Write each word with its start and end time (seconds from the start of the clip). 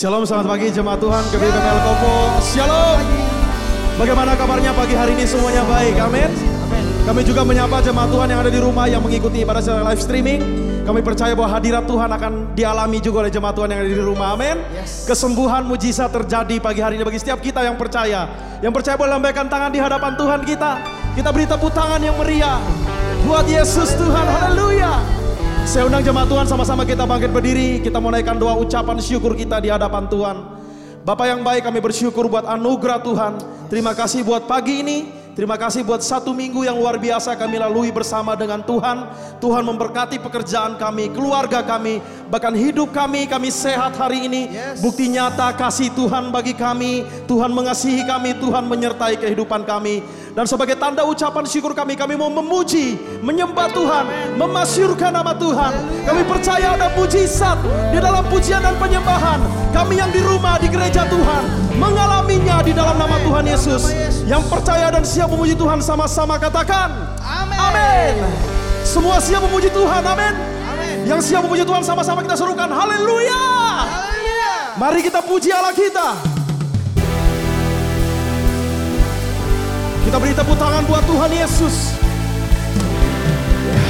Shalom, 0.00 0.24
selamat 0.24 0.56
pagi 0.56 0.72
jemaat 0.72 0.96
Tuhan, 0.96 1.22
KBP 1.28 1.44
PPL 1.44 1.80
Kopo. 1.84 2.40
Shalom. 2.40 3.04
Bagaimana 4.00 4.32
kabarnya 4.32 4.72
pagi 4.72 4.96
hari 4.96 5.12
ini 5.12 5.28
semuanya 5.28 5.60
baik, 5.68 5.92
amin. 6.00 6.32
Kami 7.04 7.20
juga 7.20 7.44
menyapa 7.44 7.84
jemaat 7.84 8.08
Tuhan 8.08 8.32
yang 8.32 8.40
ada 8.40 8.48
di 8.48 8.56
rumah 8.64 8.88
yang 8.88 9.04
mengikuti 9.04 9.44
pada 9.44 9.60
secara 9.60 9.84
live 9.92 10.00
streaming. 10.00 10.40
Kami 10.88 11.04
percaya 11.04 11.36
bahwa 11.36 11.52
hadirat 11.52 11.84
Tuhan 11.84 12.08
akan 12.16 12.32
dialami 12.56 12.96
juga 13.04 13.28
oleh 13.28 13.32
jemaat 13.36 13.52
Tuhan 13.52 13.68
yang 13.76 13.80
ada 13.84 13.90
di 13.92 14.00
rumah, 14.00 14.32
amin. 14.40 14.56
Kesembuhan 15.04 15.68
mujizat 15.68 16.08
terjadi 16.08 16.56
pagi 16.64 16.80
hari 16.80 16.96
ini 16.96 17.04
bagi 17.04 17.20
setiap 17.20 17.44
kita 17.44 17.60
yang 17.60 17.76
percaya. 17.76 18.24
Yang 18.64 18.80
percaya 18.80 18.96
boleh 18.96 19.20
lambaikan 19.20 19.52
tangan 19.52 19.68
di 19.68 19.84
hadapan 19.84 20.16
Tuhan 20.16 20.40
kita. 20.48 20.80
Kita 21.12 21.28
beri 21.28 21.44
tepuk 21.44 21.76
tangan 21.76 22.00
yang 22.00 22.16
meriah 22.16 22.56
buat 23.28 23.44
Yesus 23.44 23.92
Tuhan, 24.00 24.26
haleluya. 24.32 25.19
Saya 25.70 25.86
undang 25.86 26.02
jemaat 26.02 26.26
Tuhan 26.26 26.50
sama-sama 26.50 26.82
kita 26.82 27.06
bangkit 27.06 27.30
berdiri. 27.30 27.78
Kita 27.78 28.02
mau 28.02 28.10
naikkan 28.10 28.34
doa 28.34 28.58
ucapan 28.58 28.98
syukur 28.98 29.38
kita 29.38 29.62
di 29.62 29.70
hadapan 29.70 30.10
Tuhan. 30.10 30.42
Bapak 31.06 31.30
yang 31.30 31.46
baik 31.46 31.62
kami 31.62 31.78
bersyukur 31.78 32.26
buat 32.26 32.42
anugerah 32.42 32.98
Tuhan. 32.98 33.32
Terima 33.70 33.94
kasih 33.94 34.26
buat 34.26 34.50
pagi 34.50 34.82
ini. 34.82 34.98
Terima 35.30 35.54
kasih 35.54 35.86
buat 35.86 36.02
satu 36.02 36.34
minggu 36.34 36.66
yang 36.66 36.74
luar 36.74 36.98
biasa 36.98 37.38
kami 37.38 37.62
lalui 37.62 37.94
bersama 37.94 38.34
dengan 38.34 38.66
Tuhan. 38.66 39.14
Tuhan 39.38 39.62
memberkati 39.62 40.18
pekerjaan 40.18 40.74
kami, 40.74 41.14
keluarga 41.14 41.62
kami, 41.62 42.02
bahkan 42.26 42.50
hidup 42.50 42.90
kami. 42.90 43.30
Kami 43.30 43.48
sehat 43.54 43.94
hari 43.94 44.26
ini. 44.26 44.50
Bukti 44.82 45.06
nyata 45.06 45.54
kasih 45.54 45.94
Tuhan 45.94 46.34
bagi 46.34 46.58
kami. 46.58 47.06
Tuhan 47.30 47.54
mengasihi 47.54 48.02
kami, 48.10 48.42
Tuhan 48.42 48.66
menyertai 48.66 49.22
kehidupan 49.22 49.62
kami. 49.62 50.02
Dan 50.30 50.46
sebagai 50.46 50.78
tanda 50.78 51.02
ucapan 51.02 51.42
syukur 51.42 51.74
kami, 51.74 51.98
kami 51.98 52.14
mau 52.14 52.30
memuji, 52.30 52.94
menyembah 53.18 53.66
Tuhan, 53.74 54.04
memasyurkan 54.38 55.10
nama 55.10 55.34
Tuhan. 55.34 55.72
Kami 56.06 56.22
percaya 56.22 56.78
ada 56.78 56.86
mujizat 56.94 57.58
di 57.90 57.98
dalam 57.98 58.22
pujian 58.30 58.62
dan 58.62 58.78
penyembahan. 58.78 59.42
Kami 59.74 59.98
yang 59.98 60.14
di 60.14 60.22
rumah, 60.22 60.54
di 60.62 60.70
gereja 60.70 61.02
Tuhan, 61.10 61.74
mengalaminya 61.74 62.62
di 62.62 62.70
dalam 62.70 62.94
nama 62.94 63.18
Tuhan 63.26 63.42
Yesus. 63.42 63.90
Yang 64.30 64.46
percaya 64.46 64.86
dan 64.94 65.02
siap 65.02 65.34
memuji 65.34 65.58
Tuhan 65.58 65.82
sama-sama 65.82 66.38
katakan. 66.38 66.94
Amin. 67.26 68.22
Semua 68.86 69.18
siap 69.18 69.42
memuji 69.50 69.66
Tuhan, 69.74 70.02
amin. 70.06 70.34
Yang 71.10 71.26
siap 71.26 71.42
memuji 71.42 71.66
Tuhan 71.66 71.82
sama-sama 71.82 72.22
kita 72.22 72.38
serukan, 72.38 72.70
haleluya. 72.70 73.42
Mari 74.78 75.02
kita 75.02 75.20
puji 75.26 75.50
Allah 75.50 75.74
kita. 75.74 76.29
Kita 80.10 80.18
beri 80.18 80.34
tepuk 80.34 80.58
tangan 80.58 80.82
buat 80.90 81.06
Tuhan 81.06 81.30
Yesus. 81.30 81.94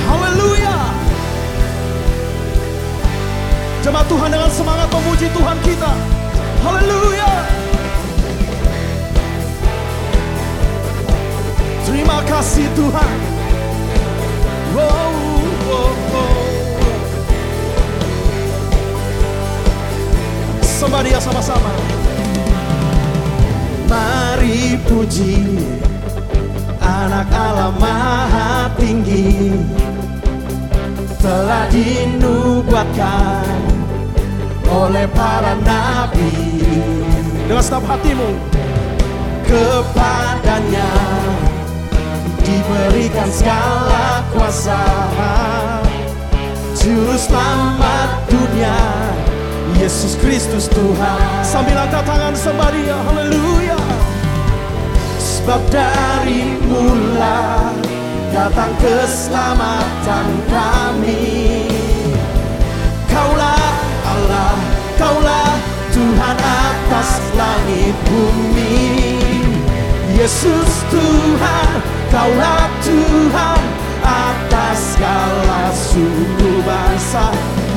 Haleluya. 0.05 0.77
Jemaat 3.81 4.05
Tuhan 4.05 4.29
dengan 4.29 4.53
semangat 4.53 4.93
memuji 4.93 5.33
Tuhan 5.33 5.57
kita. 5.65 5.93
Haleluya. 6.61 7.33
Terima 11.89 12.21
kasih 12.29 12.69
Tuhan. 12.77 13.13
Wow, 14.77 15.17
wow. 15.73 16.37
Sembah 20.61 21.01
dia 21.01 21.17
sama-sama. 21.17 21.73
Mari 23.89 24.77
puji 24.85 25.33
anak 26.81 27.29
Allah 27.31 27.71
maha 27.77 28.73
tinggi. 28.81 29.53
Telah 31.21 31.69
dinubuatkan 31.69 33.61
oleh 34.67 35.07
para 35.13 35.55
nabi. 35.61 36.33
Dengan 37.45 37.63
setiap 37.63 37.85
hatimu. 37.85 38.31
Kepadanya 39.45 40.91
diberikan 42.41 43.29
segala 43.29 44.25
kuasa. 44.33 44.81
Juru 46.81 47.13
selamat 47.13 48.25
dunia 48.33 48.79
Yesus 49.77 50.17
Kristus 50.17 50.65
Tuhan. 50.71 51.45
Sambil 51.45 51.77
angkat 51.77 52.09
tangan 52.09 52.33
sembah 52.33 52.71
dia 52.73 52.97
haleluya 52.97 53.70
sebab 55.51 55.67
dari 55.75 56.63
mula 56.63 57.75
datang 58.31 58.71
keselamatan 58.79 60.27
kami. 60.47 61.67
Kaulah 63.11 63.75
Allah, 64.07 64.55
Kaulah 64.95 65.51
Tuhan 65.91 66.39
atas 66.39 67.19
langit 67.35 67.99
bumi. 68.07 69.19
Yesus 70.15 70.87
Tuhan, 70.87 71.83
Kaulah 72.15 72.71
Tuhan 72.87 73.61
atas 74.07 74.95
segala 74.95 75.75
suku 75.75 76.63
bangsa. 76.63 77.27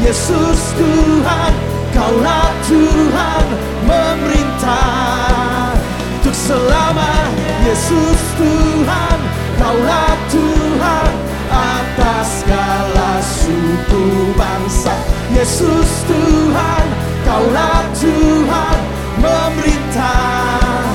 Yesus 0.05 0.78
Tuhan, 0.78 1.51
Kaulah 1.90 2.53
Tuhan 2.69 3.45
memerintah 3.90 5.73
untuk 6.22 6.38
selamanya 6.38 7.42
Yesus 7.63 8.19
Tuhan, 8.35 9.19
Kaulah 9.56 10.12
Tuhan 10.28 11.12
atas 11.47 12.44
segala 12.44 13.24
suku 13.24 14.35
bangsa. 14.35 14.91
Yesus 15.31 16.03
Tuhan, 16.03 16.85
Kaulah 17.23 17.88
Tuhan 17.96 18.78
memerintah 19.16 20.91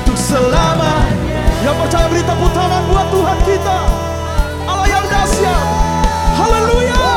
untuk 0.00 0.16
selamanya. 0.16 1.44
Yang 1.60 1.76
percaya 1.84 2.06
beri 2.08 2.24
tepuk 2.24 2.50
tangan 2.56 2.82
buat 2.88 3.06
Tuhan 3.12 3.38
kita. 3.44 3.78
Allah 4.64 4.88
yang 4.88 5.06
dahsyat. 5.12 5.64
Haleluya. 6.40 7.08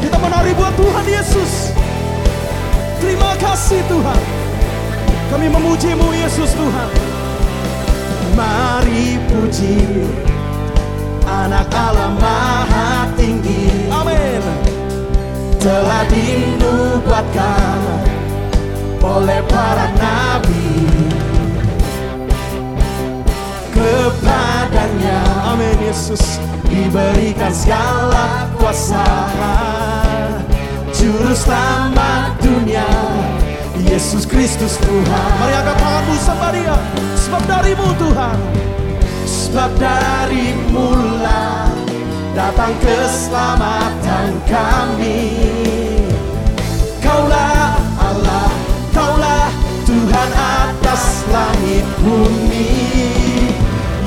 Kita 0.00 0.16
menari 0.16 0.56
buat 0.56 0.72
Tuhan 0.72 1.04
Yesus. 1.04 1.76
Terima 2.96 3.36
kasih 3.36 3.84
Tuhan. 3.92 4.20
Kami 5.28 5.46
memujimu 5.52 6.16
Yesus 6.16 6.56
Tuhan. 6.56 7.19
Mari 8.36 9.18
puji 9.28 10.06
anak 11.26 11.70
Allah 11.74 12.14
maha 12.18 13.10
tinggi. 13.14 13.90
Amin. 13.90 14.42
Telah 15.60 16.08
dinubuatkan 16.08 17.80
oleh 19.00 19.40
para 19.50 19.86
nabi 19.98 20.88
kepadanya. 23.74 25.20
Amin 25.52 25.76
Yesus 25.84 26.40
diberikan 26.70 27.52
segala 27.52 28.46
kuasa 28.56 29.04
juru 30.94 31.34
selamat 31.34 32.38
dunia 32.38 32.86
Yesus 33.88 34.28
Kristus 34.28 34.76
Tuhan. 34.76 35.30
Mari 35.40 35.52
angkat 35.56 35.76
tanganmu 35.80 36.14
sembah 36.20 36.52
Sebab 37.16 37.42
darimu 37.48 37.88
Tuhan. 37.96 38.38
Sebab 39.24 39.70
dari 39.80 40.52
mula 40.68 41.70
Datang 42.30 42.72
keselamatan 42.78 44.38
kami. 44.46 45.22
Kaulah 47.02 47.74
Allah 47.98 48.50
Kaulah 48.94 49.50
Tuhan 49.88 50.30
atas 50.34 51.26
langit 51.32 51.86
bumi. 52.04 52.70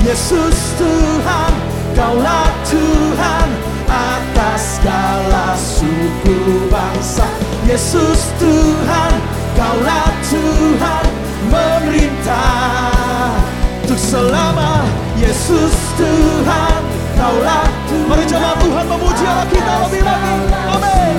Yesus 0.04 0.56
Tuhan 0.80 1.52
Kaulah 1.94 2.48
Tuhan 2.66 3.48
atas 3.86 4.80
segala 4.80 5.54
suku 5.54 6.66
bangsa. 6.72 7.28
Yesus 7.68 8.32
Tuhan 8.40 9.43
Kaulah 9.54 10.10
Tuhan 10.26 11.04
memerintah. 11.46 13.38
Untuk 13.84 14.00
selama 14.00 14.82
Yesus 15.14 15.74
Tuhan 15.94 16.80
Kaulah 17.14 17.66
Tuhan. 17.86 18.08
Mari 18.10 18.24
jemaat 18.26 18.58
Tuhan 18.58 18.84
memuji 18.90 19.24
Allah 19.24 19.46
kita 19.46 19.72
lebih 19.86 20.02
lagi. 20.02 20.34
Amin. 20.74 21.16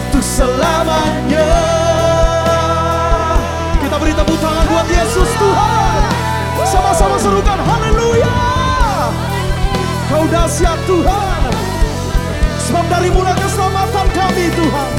Untuk 0.07 0.24
selamanya 0.24 1.50
Kita 3.81 3.95
beri 3.97 4.13
tepuk 4.13 4.38
tangan 4.38 4.65
buat 4.69 4.88
Yesus 4.88 5.29
Tuhan. 5.41 6.01
Sama-sama 6.68 7.15
serukan 7.18 7.59
Haleluya 7.63 8.56
Kau 10.07 10.24
dahsyat 10.31 10.80
Tuhan 10.88 11.51
Sebab 12.68 12.86
dari 12.92 13.09
mula 13.12 13.36
keselamatan 13.36 14.07
kami 14.15 14.45
Tuhan 14.56 14.92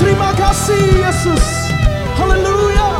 Terima 0.00 0.30
kasih 0.36 0.84
Yesus 1.00 1.44
Haleluya 2.20 2.90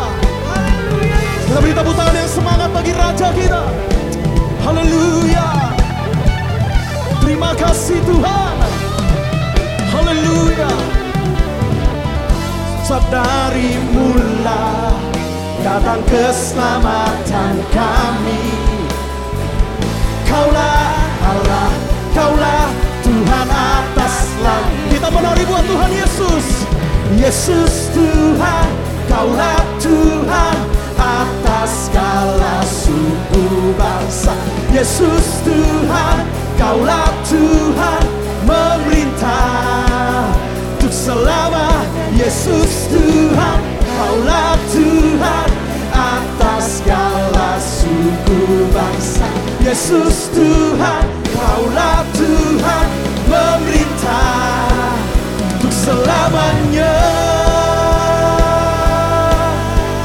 Kita 1.49 1.59
beri 1.61 1.73
tepuk 1.77 1.95
tangan 1.97 2.17
yang 2.17 2.31
semangat 2.33 2.69
bagi 2.73 2.93
Raja 2.97 3.29
kita 3.33 3.63
Haleluya 4.65 5.65
Terima 7.25 7.57
kasih 7.57 8.05
Tuhan. 8.05 8.57
Haleluya. 9.97 10.73
Sebab 12.85 13.57
mula 13.97 14.93
datang 15.65 16.05
keselamatan 16.05 17.55
kami. 17.73 18.45
Kaulah 20.29 20.84
Kaulah 22.25 22.73
Tuhan 23.05 23.49
atas 23.53 24.33
langit. 24.41 24.97
Kita 24.97 25.13
menari 25.13 25.45
buat 25.45 25.61
Tuhan 25.69 25.93
Yesus. 25.93 26.65
Yesus 27.21 27.93
Tuhan, 27.93 28.69
Kaulah 29.13 29.61
Tuhan 29.77 30.57
atas 30.97 31.93
segala 31.93 32.65
suku 32.65 33.77
bangsa. 33.77 34.33
Yesus 34.73 35.45
Tuhan, 35.45 36.25
Kaulah 36.57 37.13
Tuhan 37.29 38.03
memerintah 38.49 40.33
untuk 40.81 40.97
selama. 40.97 41.85
Yesus 42.17 42.89
Tuhan, 42.89 43.59
Kaulah 44.01 44.57
Tuhan 44.73 45.49
atas 45.93 46.81
segala 46.81 47.61
suku 47.61 48.65
bangsa. 48.73 49.29
Yesus 49.61 50.33
Tuhan, 50.33 51.05
Kaulah 51.35 52.04
Tuhan 52.65 52.89
memerintah 53.29 54.89
untuk 55.53 55.69
selamanya. 55.69 56.97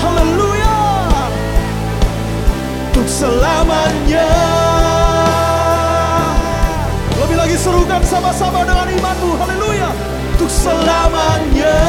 Haleluya. 0.04 0.76
Untuk 2.92 3.08
selamanya. 3.08 4.28
Lebih 7.16 7.38
lagi 7.40 7.56
serukan 7.56 8.04
sama-sama 8.04 8.68
dengan 8.68 8.92
imanmu. 8.92 9.40
Haleluya. 9.40 9.90
Untuk 10.36 10.52
selamanya. 10.52 11.80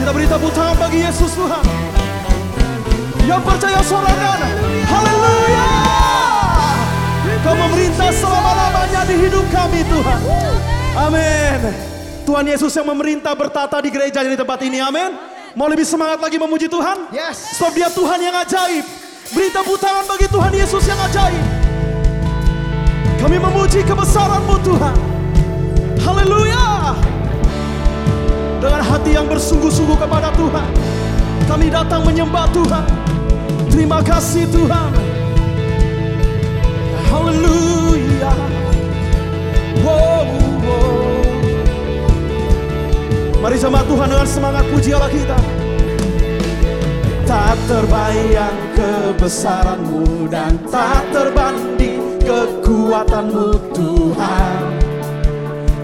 Kita 0.00 0.10
beri 0.16 0.24
tepuk 0.32 0.52
tangan 0.56 0.76
bagi 0.80 1.04
Yesus 1.04 1.36
Tuhan. 1.36 1.64
Yang 3.28 3.42
percaya 3.44 3.80
sorangan. 3.84 4.40
Haleluya. 4.88 5.91
Kau 7.42 7.58
memerintah 7.58 8.14
selama-lamanya 8.14 9.02
di 9.02 9.14
hidup 9.18 9.42
kami 9.50 9.82
Tuhan. 9.90 10.20
Amin. 10.94 11.60
Tuhan 12.22 12.46
Yesus 12.46 12.70
yang 12.78 12.86
memerintah 12.86 13.34
bertata 13.34 13.82
di 13.82 13.90
gereja 13.90 14.22
di 14.22 14.38
tempat 14.38 14.62
ini. 14.62 14.78
Amin. 14.78 15.18
Mau 15.58 15.66
lebih 15.66 15.82
semangat 15.82 16.22
lagi 16.22 16.38
memuji 16.38 16.70
Tuhan? 16.70 17.10
Yes. 17.10 17.58
Sebab 17.58 17.74
dia 17.74 17.90
Tuhan 17.90 18.18
yang 18.22 18.36
ajaib. 18.46 18.86
Beri 19.34 19.50
tepuk 19.50 19.74
tangan 19.82 20.06
bagi 20.06 20.30
Tuhan 20.30 20.52
Yesus 20.54 20.86
yang 20.86 21.00
ajaib. 21.02 21.44
Kami 23.18 23.36
memuji 23.42 23.82
kebesaran-Mu 23.82 24.56
Tuhan. 24.62 24.96
Haleluya. 25.98 26.94
Dengan 28.62 28.82
hati 28.86 29.18
yang 29.18 29.26
bersungguh-sungguh 29.26 29.98
kepada 29.98 30.30
Tuhan. 30.38 30.68
Kami 31.50 31.66
datang 31.74 32.06
menyembah 32.06 32.46
Tuhan. 32.54 32.86
Terima 33.66 33.98
kasih 33.98 34.46
Tuhan. 34.46 35.21
Mari 43.42 43.58
sama 43.58 43.82
Tuhan 43.90 44.06
dengan 44.06 44.28
semangat 44.30 44.64
puji 44.70 44.94
Allah 44.94 45.10
kita. 45.10 45.34
Tak 47.26 47.58
terbayang 47.66 48.58
kebesaranmu 48.78 50.30
dan 50.30 50.62
tak 50.70 51.02
terbanding 51.10 52.22
kekuatanmu 52.22 53.74
Tuhan. 53.74 54.62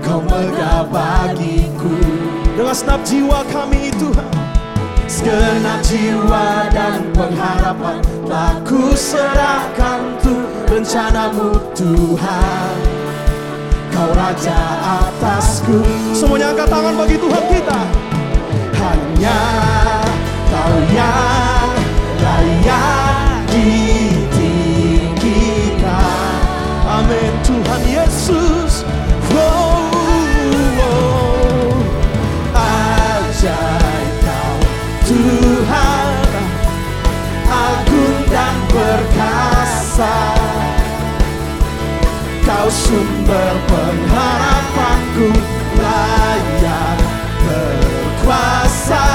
Kau 0.07 0.23
megah 0.23 0.87
bagiku 0.87 1.99
dengan 2.55 2.77
senap 2.79 3.03
jiwa 3.03 3.43
kami 3.51 3.91
Tuhan. 3.99 4.33
Segenap 5.11 5.83
jiwa 5.83 6.69
dan 6.71 7.11
pengharapan 7.11 7.99
Tak 8.29 8.61
ku 8.69 8.93
serahkan 8.93 9.98
rencanamu 10.89 11.53
Tuhan. 11.77 12.77
Kau 13.93 14.09
Raja 14.17 14.57
atasku. 15.05 15.85
Semuanya 16.17 16.57
angkat 16.57 16.65
tangan 16.73 16.97
bagi 16.97 17.21
Tuhan 17.21 17.45
kita. 17.45 17.81
Hanya 18.73 19.41
Kau 20.49 20.77
yang 20.89 21.69
layak 22.25 23.45
ditinggikan 23.53 24.08
Kau 42.49 42.73
sumber 42.73 43.61
pengharapanku 43.69 45.37
Layak 45.77 46.97
berkuasa. 47.45 49.09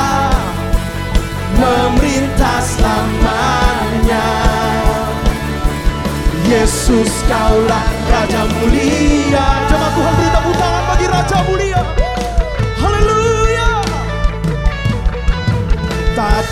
Memerintah 1.58 2.62
selamanya. 2.62 4.30
Yesus 6.46 7.10
kaulah 7.26 7.90
Raja 8.06 8.46
mulia. 8.54 9.66
Jemaat 9.66 9.92
Tuhan 9.98 10.14
beri 10.14 10.30
tepuk 10.30 10.54
tangan 10.54 10.84
bagi 10.94 11.06
Raja 11.10 11.38
mulia 11.50 11.73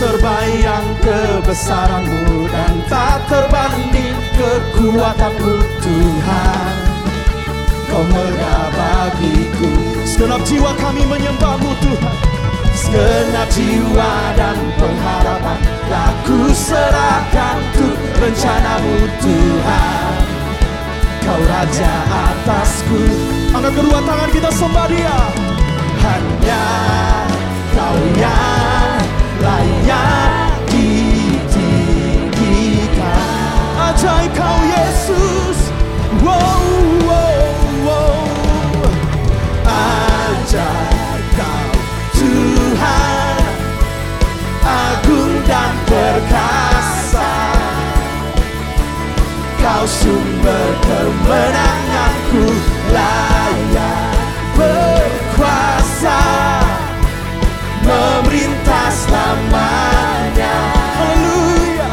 terbayang 0.02 0.98
kebesaranmu 1.06 2.50
dan 2.50 2.74
tak 2.90 3.22
terbanding 3.30 4.18
kekuatanmu 4.34 5.56
Tuhan. 5.78 6.74
Kau 7.86 8.02
megah 8.10 8.66
bagiku. 8.74 9.70
Segenap 10.02 10.42
jiwa 10.42 10.74
kami 10.82 11.06
menyembahmu 11.06 11.70
Tuhan. 11.86 12.18
Segenap 12.74 13.46
jiwa 13.54 14.14
dan 14.34 14.58
pengharapan 14.80 15.60
Tak 15.86 16.14
ku 16.24 16.50
serahkan 16.50 17.62
tuh 17.78 17.94
rencanamu 18.18 18.98
Tuhan. 19.22 20.14
Kau 21.22 21.42
Raja 21.46 21.94
atasku. 22.10 23.02
Angkat 23.54 23.74
kedua 23.78 24.00
tangan 24.02 24.30
kita 24.34 24.50
sembah 24.50 24.88
dia. 24.90 25.18
Hanya 26.02 26.66
kau 27.78 28.00
yang 28.18 28.61
layak 29.42 30.62
ditinggikan 30.70 31.50
Ajaib 33.90 34.30
kau 34.38 34.60
Yesus 34.70 35.58
kau 41.34 41.70
Tuhan 42.14 43.42
Agung 44.62 45.34
dan 45.50 45.74
perkasa 45.90 47.34
Kau 49.58 49.86
sumber 49.90 50.70
kemenanganku 50.86 52.46
Layak 52.94 54.12
berkuasa. 54.56 56.22
Memerintah 57.82 58.71
selamanya. 59.12 60.56
Haleluya. 60.96 61.90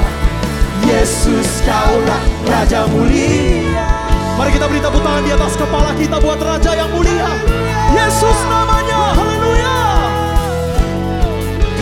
Yesus 0.87 1.49
kaulah 1.67 2.23
Raja 2.47 2.87
mulia. 2.95 3.87
Mari 4.39 4.55
kita 4.55 4.71
beri 4.71 4.79
tepuk 4.79 5.03
tangan 5.03 5.23
di 5.27 5.31
atas 5.35 5.55
kepala 5.59 5.91
kita 5.99 6.17
buat 6.23 6.39
Raja 6.39 6.71
yang 6.79 6.91
mulia. 6.95 7.31
Yesus 7.91 8.39
namanya. 8.47 9.19
Haleluya. 9.19 9.79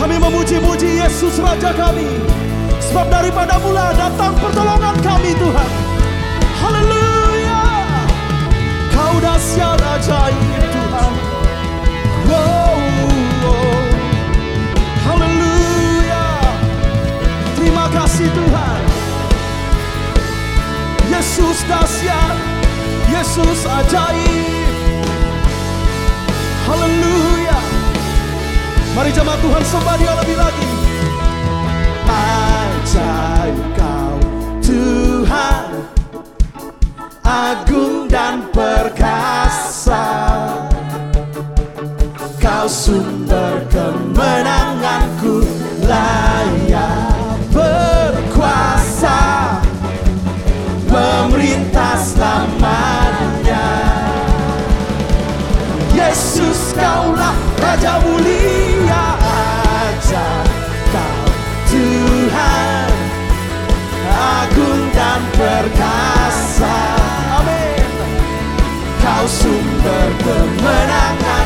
Kami 0.01 0.15
memuji-muji 0.17 1.05
Yesus 1.05 1.37
Raja 1.37 1.69
kami. 1.77 2.09
Sebab 2.81 3.05
daripada 3.13 3.61
mula 3.61 3.93
datang 3.93 4.33
pertolongan 4.41 4.95
kami 5.05 5.37
Tuhan. 5.37 5.71
Haleluya. 6.57 7.61
Kau 8.89 9.15
dahsyat 9.21 9.77
ajaib 9.77 10.65
Tuhan. 10.73 11.13
Wow, 12.27 12.56
Tuhan. 18.31 18.81
Yesus 21.07 21.63
dahsyat 21.65 22.57
Yesus 23.07 23.63
ajaib. 23.63 24.67
Haleluya. 26.67 27.59
Mari 28.91 29.11
jemaat 29.15 29.39
Tuhan 29.39 29.63
sembah 29.63 29.95
dia 29.95 30.13
lebih 30.19 30.35
lagi. 30.35 30.69
Ajaib 32.11 33.57
kau 33.79 34.15
Tuhan. 34.59 35.67
Agung 37.23 38.11
dan 38.11 38.43
perkasa. 38.51 40.03
Kau 42.43 42.67
sumber 42.67 43.63
kemenanganku 43.71 44.66
perkasa. 65.57 66.77
Amin. 67.41 67.89
Kau 69.01 69.25
sumber 69.25 70.09
kemenanganku 70.21 71.36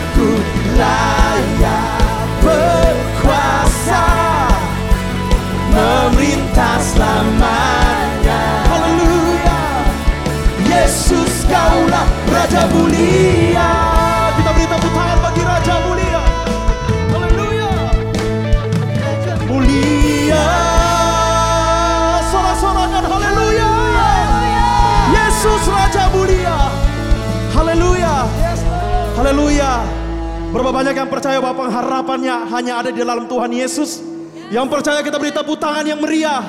banyak 30.82 30.98
yang 30.98 31.14
percaya 31.14 31.38
bahwa 31.38 31.70
pengharapannya 31.70 32.36
hanya 32.50 32.82
ada 32.82 32.90
di 32.90 33.06
dalam 33.06 33.30
Tuhan 33.30 33.54
Yesus 33.54 34.02
Yang 34.50 34.66
percaya 34.66 35.06
kita 35.06 35.22
beri 35.22 35.30
tepuk 35.30 35.62
tangan 35.62 35.86
yang 35.86 36.02
meriah 36.02 36.42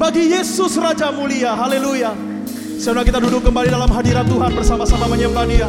Bagi 0.00 0.32
Yesus 0.32 0.80
Raja 0.80 1.12
mulia 1.12 1.52
Haleluya 1.52 2.16
Sekarang 2.80 3.04
kita 3.04 3.20
duduk 3.20 3.44
kembali 3.44 3.68
dalam 3.68 3.92
hadirat 3.92 4.24
Tuhan 4.24 4.56
bersama-sama 4.56 5.04
menyembah 5.12 5.44
dia 5.44 5.68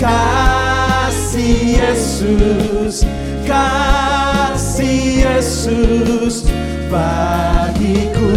Kasih 0.00 1.84
Yesus 1.84 3.04
Kasih 3.44 5.20
Yesus 5.20 6.48
bagiku 6.88 8.32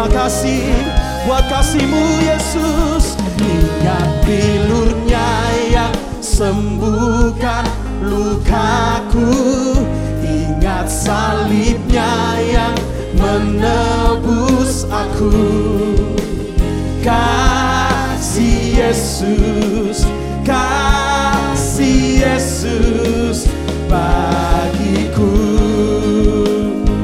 Terima 0.00 0.16
kasih 0.16 0.64
buat 1.28 1.44
kasihmu 1.52 2.24
Yesus. 2.24 3.20
Ingat 3.36 4.24
bilurnya 4.24 5.28
yang 5.68 5.92
sembuhkan 6.24 7.68
lukaku. 8.00 9.28
Ingat 10.24 10.88
salibnya 10.88 12.16
yang 12.48 12.72
menebus 13.12 14.88
aku. 14.88 15.36
Kasih 17.04 18.80
Yesus 18.80 20.08
Kasih 20.48 22.24
Yesus 22.24 23.52
bagiku. 23.84 25.28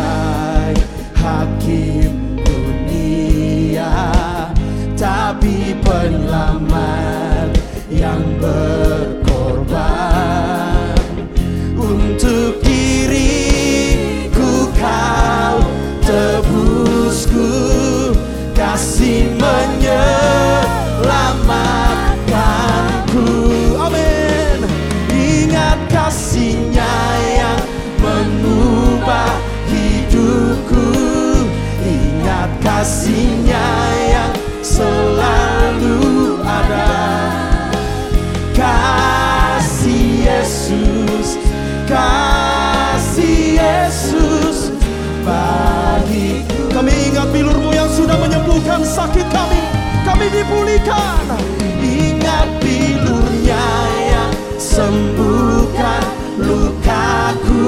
Kami 50.46 50.78
dipulihkan. 50.78 51.26
Ingat 51.82 52.48
bilurnya 52.62 53.66
yang 54.06 54.32
sembuhkan 54.62 56.06
lukaku. 56.38 57.66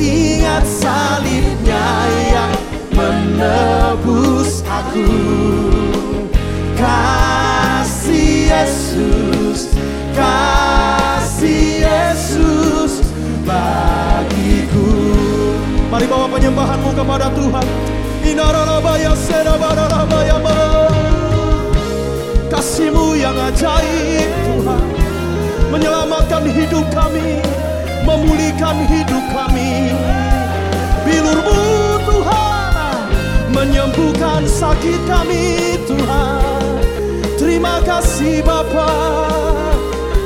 Ingat 0.00 0.64
salibnya 0.64 1.84
yang 2.32 2.52
menebus 2.96 4.64
aku. 4.64 5.12
Kasih 6.80 8.48
Yesus 8.48 9.68
Kasih 10.16 11.84
Yesus 11.84 13.04
bagiku. 13.44 14.88
Mari 15.92 16.08
bawa 16.08 16.24
penyembahanmu 16.32 16.90
kepada 16.96 17.28
Tuhan. 17.36 17.66
Inarabaya 18.24 19.12
Serabarabaya 19.12 20.40
Kasihmu 22.62 23.18
yang 23.18 23.34
ajaib 23.34 24.30
Tuhan. 24.46 24.86
Menyelamatkan 25.74 26.46
hidup 26.46 26.86
kami 26.94 27.42
Memulihkan 28.06 28.86
hidup 28.86 29.24
kami. 29.34 29.90
Bilurmu 31.02 31.58
Tuhan 32.06 33.02
Menyembuhkan 33.50 34.46
sakit 34.46 35.00
kami 35.10 35.74
Tuhan. 35.90 36.78
Terima 37.34 37.82
kasih 37.82 38.46
Bapa. 38.46 38.94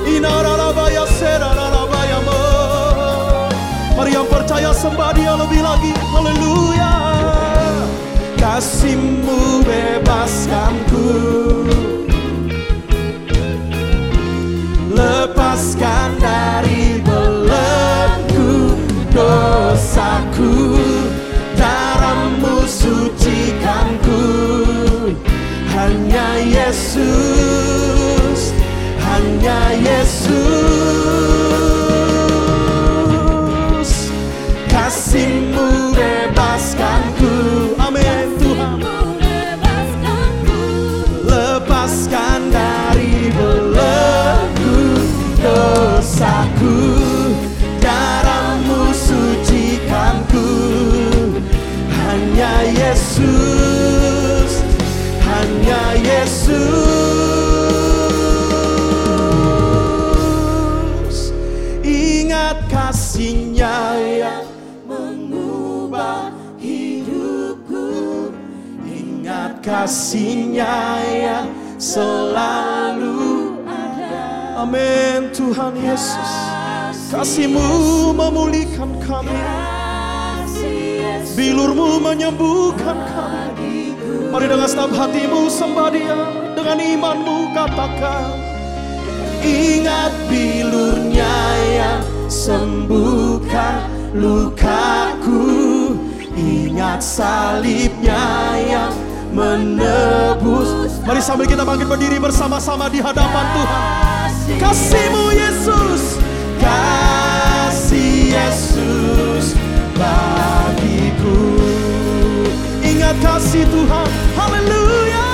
Inarabaya 0.04 1.08
Serabarabaya 1.16 2.20
Mari 3.96 4.12
yang 4.12 4.28
percaya 4.28 4.76
sembah 4.76 5.16
dia 5.16 5.32
lebih 5.40 5.64
lagi. 5.64 5.96
Haleluya. 6.12 6.92
Kasihmu 8.36 9.64
bebaskanku 9.64 11.08
Lepaskan 14.96 16.16
dari 16.16 17.04
belenggu 17.04 18.80
dosaku 19.12 20.80
Darahmu 21.52 22.64
sucikanku 22.64 24.24
Hanya 25.76 26.40
Yesus 26.40 27.76
Hanya 29.04 29.76
Yesus. 29.84 30.32
Kasihmu 34.72 35.95
dosaku 46.56 47.36
Darahmu 47.80 48.90
sucikanku 48.90 50.48
Hanya 51.92 52.64
Yesus 52.72 54.52
Hanya 55.26 55.94
Yesus. 56.00 56.56
Ingat 61.84 62.66
kasihnya 62.70 63.98
yang 64.00 64.46
mengubah 64.88 66.32
hidupku. 66.56 68.30
Ingat 68.86 69.60
kasihnya 69.60 71.02
yang 71.04 71.50
selalu 71.76 73.60
ada. 73.66 74.62
Amin. 74.62 75.28
Tuhan 75.36 75.76
Yesus 75.76 76.45
Kasihmu 77.06 78.10
memulihkan 78.18 78.98
kami. 78.98 79.38
Bilurmu 81.38 82.02
menyembuhkan 82.02 82.98
kami. 83.06 83.94
Mari 84.34 84.46
dengan 84.50 84.66
setab 84.66 84.90
hatimu 84.90 85.46
sembah 85.46 85.88
dia. 85.94 86.18
Dengan 86.58 86.82
imanmu 86.82 87.54
katakan 87.54 88.42
Ingat 89.46 90.10
bilurnya 90.26 91.36
yang 91.78 92.02
sembuhkan 92.26 93.86
lukaku. 94.10 95.46
Ingat 96.34 96.98
salibnya 97.06 98.26
yang 98.66 98.94
menebus. 99.30 100.98
Mari 101.06 101.22
sambil 101.22 101.46
kita 101.46 101.62
bangkit 101.62 101.86
berdiri 101.86 102.18
bersama-sama 102.18 102.90
di 102.90 102.98
hadapan 102.98 103.46
Tuhan. 103.54 103.82
Kasihmu 104.58 105.24
Yesus. 105.38 106.18
Kasih 106.58 106.95
Yesus 108.32 109.54
bagiku. 109.94 111.38
Ingat 112.82 113.16
kasih 113.22 113.64
Tuhan 113.70 114.08
Haleluya. 114.34 115.30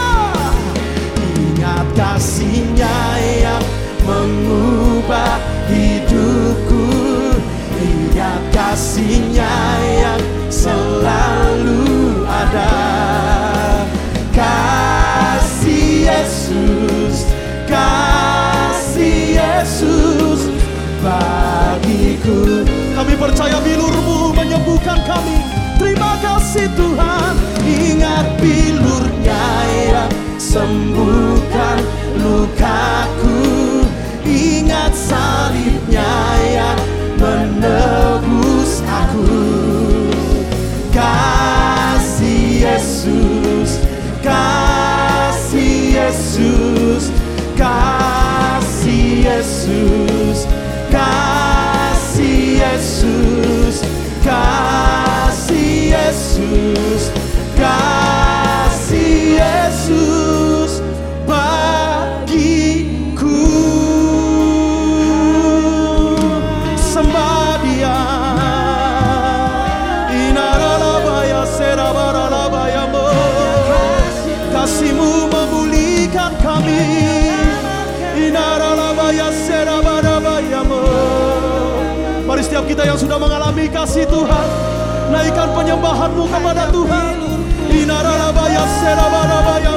Ingat 1.16 1.87
kasihnya 1.96 2.96
yang 3.40 3.64
mengubah 4.05 5.40
hidupku. 5.72 6.85
Ingat 7.81 8.42
kasihnya 8.52 9.55
yang 10.05 10.22
selalu 10.52 12.24
ada. 12.28 12.76
Kasih 14.33 16.09
Yesus 16.09 17.28
Kasih 17.68 19.37
Yesus 19.37 20.48
bagiku 21.05 22.64
Kami 23.12 23.29
percaya 23.29 23.61
bilurmu 23.61 24.33
menyembuhkan 24.33 24.96
kami. 25.05 25.44
Terima 25.77 26.16
kasih 26.25 26.64
Tuhan. 26.72 27.37
Ingat 27.61 28.40
bilurnya 28.40 29.44
yang 29.85 30.12
sembuhkan 30.40 31.85
lukaku. 32.16 33.85
Ingat 34.25 34.96
salibnya 34.96 36.09
yang 36.57 36.81
menebus 37.20 38.81
aku. 38.81 39.44
Kasih 40.88 42.64
Yesus 42.64 43.77
Kasih 44.25 46.01
Yesus 46.01 47.12
Kasih 47.61 49.05
Yesus 49.20 50.48
Kasih 50.88 51.52
Yesus 53.33 53.81
Kasih 54.21 55.97
Yesus 55.97 57.09
Kasih 57.57 59.40
Yesus 59.40 60.85
bagiku. 61.25 62.29
Sembah 66.77 67.57
dia 67.64 67.97
Inaralabaya 70.12 71.49
serabaralabaya 71.49 72.85
Kasihmu 74.53 75.33
memulihkan 75.33 76.37
kami. 76.45 76.85
Inaralabaya 78.12 79.33
Mari 79.33 79.71
setiap 82.62 82.79
kita 82.79 82.87
yang 82.87 82.98
sudah 82.98 83.18
mengalami 83.18 83.66
kasih 83.66 84.07
Tuhan 84.07 84.48
Naikkan 85.11 85.51
penyembahanmu 85.53 86.25
kepada 86.31 86.70
Tuhan. 86.72 87.16
Inaralabaya 87.68 88.64
serabarabaya 88.81 89.75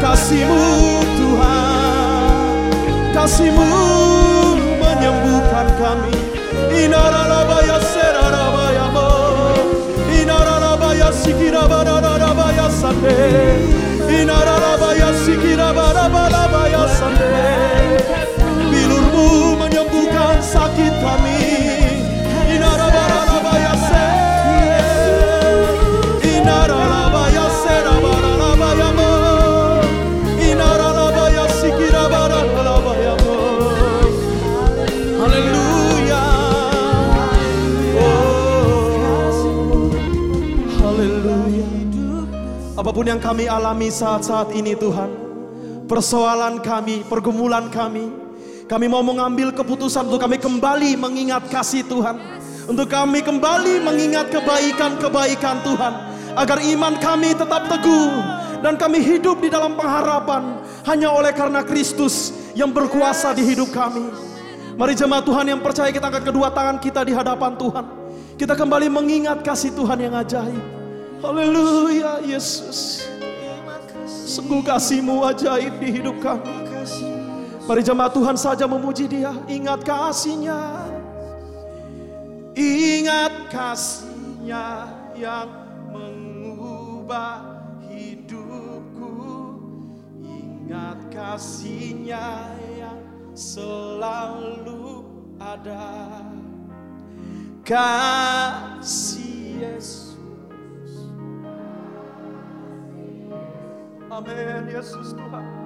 Kasihmu 0.00 0.64
Tuhan. 1.20 2.70
Kasihmu 3.12 3.68
menyembuhkan 4.80 5.66
kami. 5.76 6.14
Inaralabaya 6.72 7.76
serarabaya 7.82 8.86
mo 8.94 9.10
Inaralabaya 10.16 11.12
sikirabararabaya 11.12 12.66
sande 12.72 13.20
Inaralabaya 14.08 15.10
sikirabarabaya 15.12 16.82
sande 16.88 17.65
Oh. 37.96 39.88
Apa 42.76 42.90
pun 42.92 43.08
yang 43.08 43.18
kami 43.18 43.48
alami 43.48 43.88
saat-saat 43.88 44.52
ini 44.52 44.76
Tuhan. 44.76 45.08
Persoalan 45.88 46.60
kami, 46.60 47.08
pergumulan 47.08 47.72
kami. 47.72 48.25
Kami 48.66 48.90
mau 48.90 48.98
mengambil 48.98 49.54
keputusan 49.54 50.10
untuk 50.10 50.26
kami 50.26 50.42
kembali 50.42 50.98
mengingat 50.98 51.46
kasih 51.46 51.86
Tuhan. 51.86 52.18
Untuk 52.66 52.90
kami 52.90 53.22
kembali 53.22 53.78
mengingat 53.78 54.26
kebaikan-kebaikan 54.34 55.62
Tuhan. 55.62 55.94
Agar 56.34 56.58
iman 56.58 56.98
kami 56.98 57.30
tetap 57.30 57.70
teguh. 57.70 58.10
Dan 58.66 58.74
kami 58.74 58.98
hidup 58.98 59.38
di 59.38 59.46
dalam 59.46 59.78
pengharapan. 59.78 60.66
Hanya 60.82 61.14
oleh 61.14 61.30
karena 61.30 61.62
Kristus 61.62 62.34
yang 62.58 62.74
berkuasa 62.74 63.30
di 63.38 63.46
hidup 63.46 63.70
kami. 63.70 64.10
Mari 64.74 64.98
jemaat 64.98 65.22
Tuhan 65.22 65.46
yang 65.46 65.62
percaya 65.62 65.94
kita 65.94 66.10
angkat 66.10 66.26
kedua 66.26 66.50
tangan 66.50 66.82
kita 66.82 67.06
di 67.06 67.14
hadapan 67.14 67.54
Tuhan. 67.54 67.86
Kita 68.34 68.58
kembali 68.58 68.90
mengingat 68.90 69.46
kasih 69.46 69.78
Tuhan 69.78 70.10
yang 70.10 70.18
ajaib. 70.18 70.64
Haleluya 71.22 72.18
Yesus. 72.26 73.06
Sungguh 74.26 74.66
kasihmu 74.66 75.22
ajaib 75.22 75.78
di 75.78 76.02
hidup 76.02 76.18
kami. 76.18 76.65
Mari 77.66 77.82
jemaat 77.82 78.14
Tuhan 78.14 78.38
saja 78.38 78.62
memuji 78.70 79.10
dia. 79.10 79.34
Ingat 79.50 79.82
kasihnya. 79.82 80.86
Ingat 82.54 83.50
kasihnya 83.50 84.86
yang 85.18 85.50
mengubah 85.90 87.42
hidupku. 87.90 89.18
Ingat 90.22 91.10
kasihnya 91.10 92.54
yang 92.78 93.02
selalu 93.34 95.02
ada. 95.42 96.22
Kasih 97.66 99.58
Yesus. 99.58 100.14
Amin, 104.06 104.70
Yesus 104.70 105.18
Tuhan. 105.18 105.65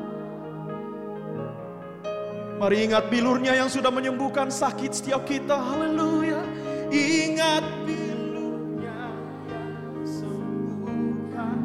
Mari 2.61 2.93
ingat 2.93 3.09
bilurnya 3.09 3.57
yang 3.57 3.73
sudah 3.73 3.89
menyembuhkan 3.89 4.53
sakit 4.53 4.93
setiap 4.93 5.25
kita. 5.25 5.57
Haleluya. 5.57 6.45
Ingat 6.93 7.65
bilurnya 7.89 9.17
yang 9.49 10.05
sembuhkan 10.05 11.57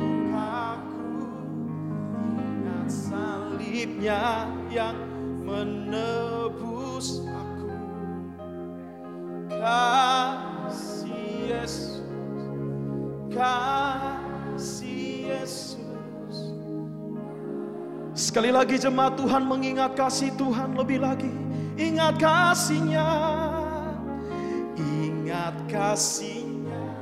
lukaku. 0.00 1.28
Ingat 2.40 2.88
salibnya 2.88 4.48
yang 4.72 4.96
menebus 5.44 7.20
aku. 7.28 7.76
Kasih 9.52 9.99
Sekali 18.30 18.54
lagi 18.54 18.78
jemaat 18.78 19.18
Tuhan 19.18 19.42
mengingat 19.42 19.98
kasih 19.98 20.30
Tuhan 20.38 20.78
lebih 20.78 21.02
lagi. 21.02 21.34
Ingat 21.74 22.14
kasihnya. 22.14 23.10
Ingat 24.78 25.66
kasihnya. 25.66 26.94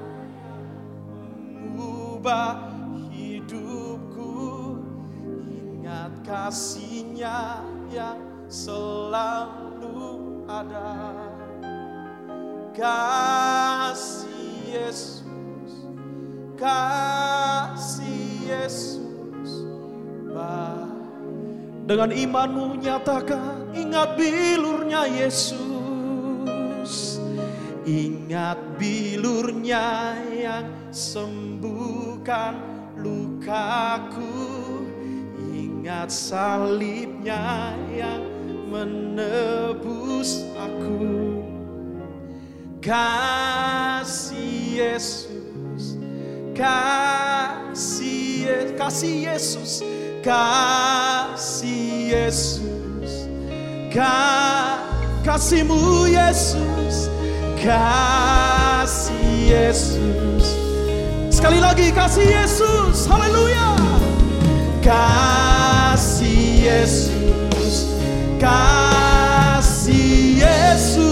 Mengubah 1.52 2.72
hidupku. 3.12 4.80
Ingat 5.76 6.16
kasihnya 6.24 7.60
yang 7.92 8.48
selalu 8.48 10.32
ada. 10.48 11.12
Kasih 12.72 14.48
Yesus. 14.64 15.92
Kasih 16.56 18.48
Yesus. 18.48 19.68
Baik. 20.32 20.87
Dengan 21.88 22.12
imanmu 22.12 22.84
nyatakan 22.84 23.72
ingat 23.72 24.20
bilurnya 24.20 25.08
Yesus. 25.08 25.56
Ingat 27.88 28.60
bilurnya 28.76 30.20
yang 30.28 30.68
sembuhkan 30.92 32.60
lukaku. 33.00 34.36
Ingat 35.48 36.12
salibnya 36.12 37.72
yang 37.88 38.20
menebus 38.68 40.44
aku. 40.60 41.40
Kasih 42.84 44.76
Yesus 44.76 45.96
Kasih, 46.52 48.76
kasih 48.76 49.32
Yesus 49.32 49.80
kasih 50.28 52.12
Yesus. 52.12 53.12
Ka, 53.88 54.76
kasihmu 55.24 56.04
Yesus. 56.04 57.08
Kasih 57.56 59.32
Yesus. 59.48 60.44
Sekali 61.32 61.64
lagi 61.64 61.88
kasih 61.96 62.28
Yesus. 62.28 63.08
Haleluya. 63.08 63.72
Kasih 64.84 66.60
Yesus. 66.60 67.88
Kasih 68.36 70.44
Yesus 70.44 71.08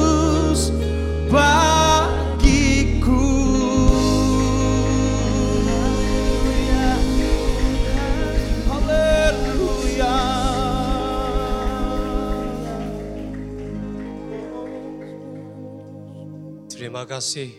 Terima 16.86 17.02
kasih. 17.02 17.50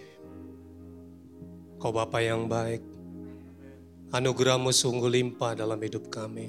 Kau 1.84 1.92
Bapa 1.92 2.24
yang 2.24 2.48
baik. 2.48 2.80
Anugerahmu 4.16 4.72
sungguh 4.72 5.12
limpah 5.12 5.52
dalam 5.52 5.76
hidup 5.84 6.08
kami. 6.08 6.48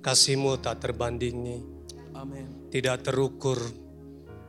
Kasihmu 0.00 0.56
tak 0.64 0.80
terbandingi, 0.80 1.60
Amin. 2.16 2.72
tidak 2.72 3.04
terukur. 3.04 3.60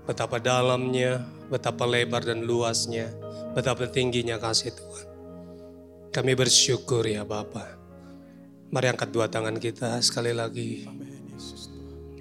Betapa 0.07 0.39
dalamnya, 0.39 1.27
betapa 1.51 1.83
lebar 1.83 2.23
dan 2.23 2.47
luasnya, 2.47 3.11
betapa 3.51 3.83
tingginya 3.91 4.39
kasih 4.39 4.71
Tuhan. 4.71 5.07
Kami 6.07 6.39
bersyukur 6.39 7.03
ya 7.03 7.27
Bapa. 7.27 7.67
Mari 8.71 8.95
angkat 8.95 9.11
dua 9.11 9.27
tangan 9.27 9.59
kita 9.59 9.99
sekali 9.99 10.31
lagi. 10.31 10.87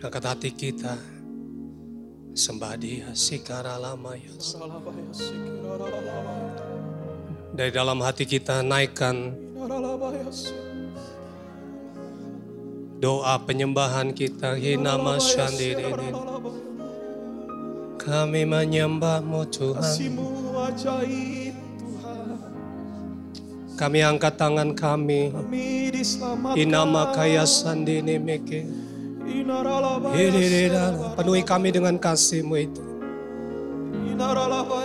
Angkat 0.03 0.25
hati 0.27 0.51
kita. 0.51 1.22
Sembah 2.33 2.81
dia, 2.81 3.13
sikara 3.13 3.77
lama 3.77 4.17
ya. 4.17 4.33
Dari 7.53 7.69
dalam 7.69 8.01
hati 8.01 8.25
kita 8.25 8.65
naikkan 8.65 9.37
doa 12.97 13.37
penyembahan 13.37 14.17
kita. 14.17 14.57
Hinama 14.57 15.21
shandiri. 15.21 15.93
Kami 18.01 18.43
menyembahmu 18.49 19.43
Tuhan. 19.53 19.95
Kami 23.77 23.99
angkat 24.01 24.35
tangan 24.41 24.73
kami. 24.73 25.37
Kami 25.37 25.93
diselamatkan. 25.93 26.57
Inama 26.57 27.13
kaya 27.13 27.45
sandini 27.45 28.17
meke. 28.17 28.92
Penuhi 31.17 31.43
kami 31.43 31.69
dengan 31.73 31.97
kasihmu 31.97 32.55
itu. 32.61 32.83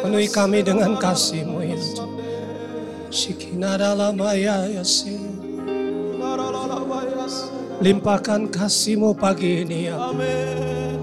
Penuhi 0.02 0.28
kami 0.32 0.60
dengan 0.64 0.96
kasihmu 0.96 1.60
itu. 1.66 2.04
Limpahkan 7.78 8.50
kasihmu 8.50 9.14
pagi 9.14 9.62
ini 9.62 9.94
ya. 9.94 9.96
Amin. 10.10 10.98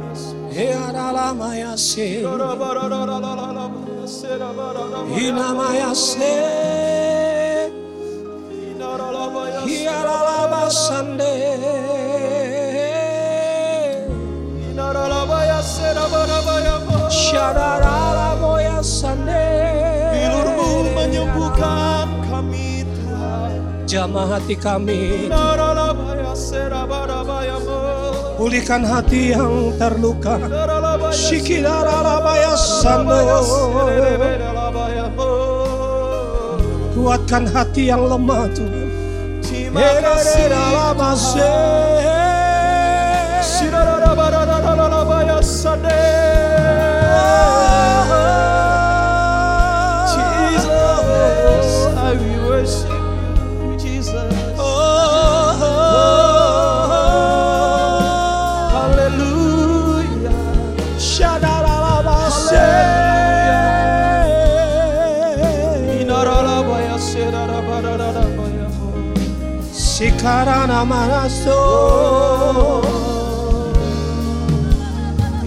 Bilurmu 20.12 20.92
menyembuhkan 20.92 22.04
kami 22.28 22.84
Tuhan. 22.84 23.50
Jamah 23.88 24.36
hati 24.36 24.52
kami. 24.52 25.32
Pulihkan 28.36 28.84
hati 28.84 29.32
yang 29.32 29.72
terluka. 29.80 30.36
Kuatkan 36.92 37.44
hati 37.48 37.88
yang 37.88 38.04
lemah 38.04 38.52
Tuhan. 38.52 38.88
Terima 39.40 39.80
kasih 39.80 40.44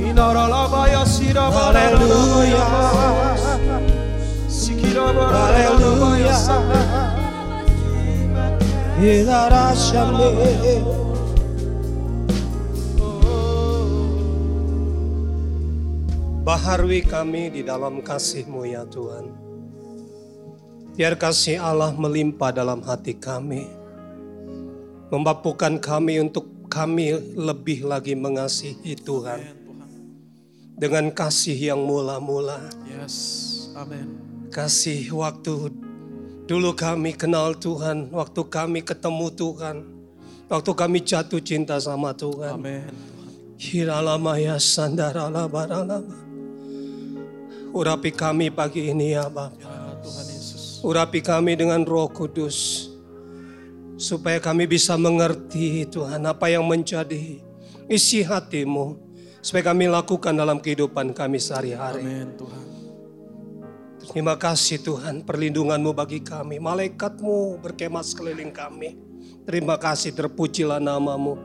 Inaralabaya 0.02 1.06
sirabarararabaya. 1.06 2.66
Sikirabarararabaya 4.50 6.34
sade. 6.34 6.82
Baharui 16.42 17.06
kami 17.06 17.54
di 17.54 17.62
dalam 17.62 18.02
kasih-Mu 18.02 18.66
ya 18.66 18.90
Tuhan. 18.90 19.30
Biar 20.98 21.14
kasih 21.14 21.62
Allah 21.62 21.94
melimpah 21.94 22.50
dalam 22.50 22.82
hati 22.82 23.14
kami. 23.14 23.77
Memampukan 25.08 25.80
kami 25.80 26.20
untuk 26.20 26.68
kami 26.68 27.16
lebih 27.36 27.88
lagi 27.88 28.14
mengasihi 28.14 28.94
Tuhan. 29.00 29.56
Dengan 30.78 31.10
kasih 31.10 31.74
yang 31.74 31.82
mula-mula. 31.82 32.62
Yes, 32.86 33.16
amin. 33.74 34.20
Kasih 34.54 35.10
waktu 35.16 35.74
dulu 36.46 36.72
kami 36.78 37.18
kenal 37.18 37.58
Tuhan. 37.58 38.14
Waktu 38.14 38.42
kami 38.46 38.80
ketemu 38.86 39.28
Tuhan. 39.34 39.78
Waktu 40.48 40.72
kami 40.76 41.04
jatuh 41.04 41.42
cinta 41.44 41.76
sama 41.82 42.14
Tuhan. 42.14 42.62
Amin. 42.62 42.92
Hiralamaya 43.58 44.62
sandarala 44.62 45.50
baralama. 45.50 46.28
Urapi 47.74 48.16
kami 48.16 48.48
pagi 48.48 48.90
ini 48.90 49.18
ya 49.18 49.28
Bapak. 49.28 49.60
Ya 49.60 49.76
Tuhan 50.00 50.26
Yesus. 50.30 50.80
Urapi 50.86 51.20
kami 51.20 51.60
dengan 51.60 51.84
roh 51.84 52.08
kudus. 52.08 52.87
Supaya 53.98 54.38
kami 54.38 54.70
bisa 54.70 54.94
mengerti 54.94 55.90
Tuhan 55.90 56.22
apa 56.30 56.48
yang 56.54 56.64
menjadi 56.64 57.42
isi 57.90 58.22
hatimu. 58.22 58.96
Supaya 59.42 59.74
kami 59.74 59.90
lakukan 59.90 60.38
dalam 60.38 60.62
kehidupan 60.62 61.18
kami 61.18 61.42
sehari-hari. 61.42 62.06
Amin 62.06 62.38
Tuhan. 62.38 62.66
Terima 64.08 64.40
kasih 64.40 64.80
Tuhan 64.80 65.26
perlindunganmu 65.28 65.92
bagi 65.92 66.24
kami. 66.24 66.64
Malaikatmu 66.64 67.60
berkemah 67.60 68.06
sekeliling 68.06 68.56
kami. 68.56 68.96
Terima 69.44 69.76
kasih 69.76 70.16
terpujilah 70.16 70.80
namamu. 70.80 71.36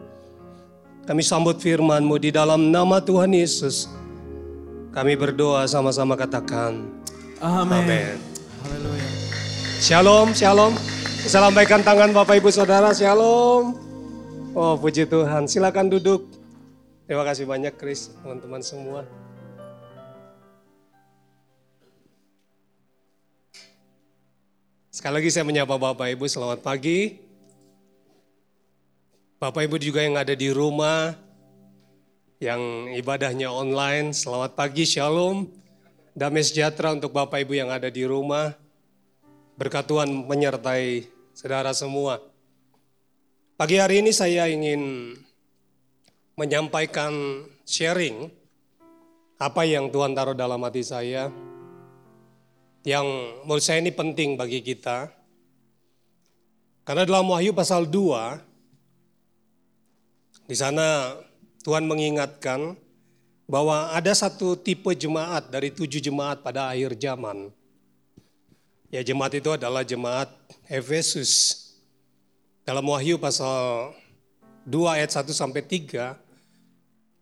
Kami 1.02 1.22
sambut 1.26 1.58
firmanmu 1.58 2.14
di 2.22 2.30
dalam 2.30 2.70
nama 2.70 3.02
Tuhan 3.02 3.34
Yesus. 3.34 3.90
Kami 4.94 5.18
berdoa 5.18 5.66
sama-sama 5.66 6.14
katakan. 6.14 6.86
Amin. 7.42 7.74
Amin. 7.82 8.14
Haleluya. 8.62 9.08
Shalom, 9.82 10.30
shalom. 10.30 11.01
Bisa 11.22 11.38
lambaikan 11.38 11.86
tangan 11.86 12.10
Bapak 12.10 12.42
Ibu 12.42 12.50
Saudara, 12.50 12.90
shalom. 12.90 13.78
Oh 14.58 14.74
puji 14.74 15.06
Tuhan, 15.06 15.46
silakan 15.46 15.86
duduk. 15.86 16.26
Terima 17.06 17.22
kasih 17.22 17.46
banyak 17.46 17.78
Chris, 17.78 18.10
teman-teman 18.18 18.58
semua. 18.58 19.06
Sekali 24.90 25.22
lagi 25.22 25.30
saya 25.30 25.46
menyapa 25.46 25.78
Bapak 25.78 26.10
Ibu, 26.10 26.26
selamat 26.26 26.58
pagi. 26.58 27.22
Bapak 29.38 29.62
Ibu 29.70 29.78
juga 29.78 30.02
yang 30.02 30.18
ada 30.18 30.34
di 30.34 30.50
rumah, 30.50 31.14
yang 32.42 32.90
ibadahnya 32.98 33.46
online, 33.46 34.10
selamat 34.10 34.58
pagi, 34.58 34.82
shalom. 34.82 35.46
Damai 36.18 36.42
sejahtera 36.42 36.90
untuk 36.90 37.14
Bapak 37.14 37.46
Ibu 37.46 37.62
yang 37.62 37.70
ada 37.70 37.86
di 37.86 38.02
rumah. 38.02 38.61
Berkat 39.62 39.86
Tuhan 39.86 40.26
menyertai 40.26 41.06
saudara 41.38 41.70
semua. 41.70 42.18
Pagi 43.54 43.78
hari 43.78 44.02
ini 44.02 44.10
saya 44.10 44.50
ingin 44.50 45.14
menyampaikan 46.34 47.46
sharing 47.62 48.26
apa 49.38 49.62
yang 49.62 49.86
Tuhan 49.86 50.18
taruh 50.18 50.34
dalam 50.34 50.58
hati 50.66 50.82
saya. 50.82 51.30
Yang 52.82 53.06
menurut 53.46 53.62
saya 53.62 53.78
ini 53.78 53.94
penting 53.94 54.34
bagi 54.34 54.66
kita. 54.66 55.14
Karena 56.82 57.06
dalam 57.06 57.30
Wahyu 57.30 57.54
pasal 57.54 57.86
2, 57.86 58.42
di 60.50 60.58
sana 60.58 61.14
Tuhan 61.62 61.86
mengingatkan 61.86 62.74
bahwa 63.46 63.94
ada 63.94 64.10
satu 64.10 64.58
tipe 64.58 64.90
jemaat 64.98 65.54
dari 65.54 65.70
tujuh 65.70 66.02
jemaat 66.02 66.42
pada 66.42 66.66
akhir 66.66 66.98
zaman. 66.98 67.61
Ya 68.92 69.00
jemaat 69.00 69.32
itu 69.32 69.48
adalah 69.48 69.80
jemaat 69.88 70.28
Efesus. 70.68 71.64
Dalam 72.60 72.84
Wahyu 72.84 73.16
pasal 73.16 73.96
2 74.68 74.84
ayat 75.00 75.08
1 75.08 75.32
sampai 75.32 75.64
3, 75.64 76.12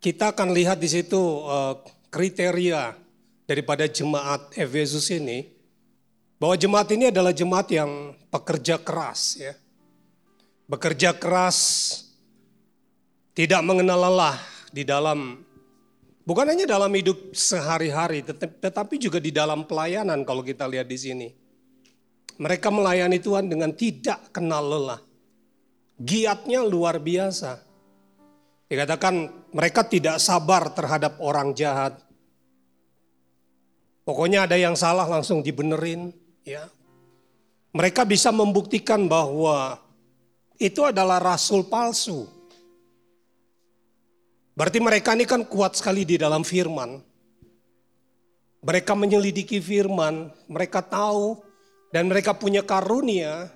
kita 0.02 0.35
akan 0.35 0.50
lihat 0.50 0.83
di 0.83 0.90
situ 0.90 1.14
uh, 1.46 1.78
kriteria 2.11 2.98
daripada 3.46 3.87
jemaat 3.87 4.50
Efesus 4.59 5.14
ini 5.14 5.46
bahwa 6.42 6.59
jemaat 6.59 6.90
ini 6.90 7.14
adalah 7.14 7.30
jemaat 7.30 7.70
yang 7.70 8.18
pekerja 8.35 8.83
keras 8.83 9.38
ya. 9.38 9.54
Bekerja 10.66 11.14
keras 11.14 11.59
tidak 13.30 13.62
mengenal 13.62 14.11
lelah 14.11 14.42
di 14.74 14.83
dalam 14.83 15.38
bukan 16.26 16.50
hanya 16.50 16.66
dalam 16.66 16.90
hidup 16.90 17.30
sehari-hari 17.30 18.26
tetapi 18.59 18.98
juga 18.98 19.22
di 19.22 19.30
dalam 19.30 19.62
pelayanan 19.62 20.26
kalau 20.26 20.42
kita 20.42 20.66
lihat 20.66 20.90
di 20.90 20.98
sini. 20.98 21.39
Mereka 22.40 22.72
melayani 22.72 23.20
Tuhan 23.20 23.53
dengan 23.53 23.68
tidak 23.76 24.33
kenal 24.33 24.64
lelah. 24.64 25.00
Giatnya 26.00 26.64
luar 26.64 26.96
biasa. 26.96 27.61
Dikatakan 28.64 29.29
mereka 29.53 29.85
tidak 29.85 30.16
sabar 30.16 30.72
terhadap 30.72 31.20
orang 31.20 31.53
jahat. 31.53 32.00
Pokoknya 34.09 34.48
ada 34.48 34.57
yang 34.57 34.72
salah 34.72 35.05
langsung 35.05 35.44
dibenerin, 35.44 36.16
ya. 36.40 36.64
Mereka 37.76 38.09
bisa 38.09 38.33
membuktikan 38.33 39.05
bahwa 39.05 39.76
itu 40.57 40.81
adalah 40.81 41.20
rasul 41.20 41.68
palsu. 41.68 42.24
Berarti 44.57 44.81
mereka 44.81 45.12
ini 45.12 45.29
kan 45.29 45.44
kuat 45.44 45.76
sekali 45.76 46.09
di 46.09 46.16
dalam 46.16 46.40
firman. 46.40 47.05
Mereka 48.64 48.96
menyelidiki 48.96 49.61
firman, 49.61 50.33
mereka 50.48 50.81
tahu 50.81 51.50
dan 51.90 52.07
mereka 52.07 52.35
punya 52.35 52.62
karunia 52.62 53.50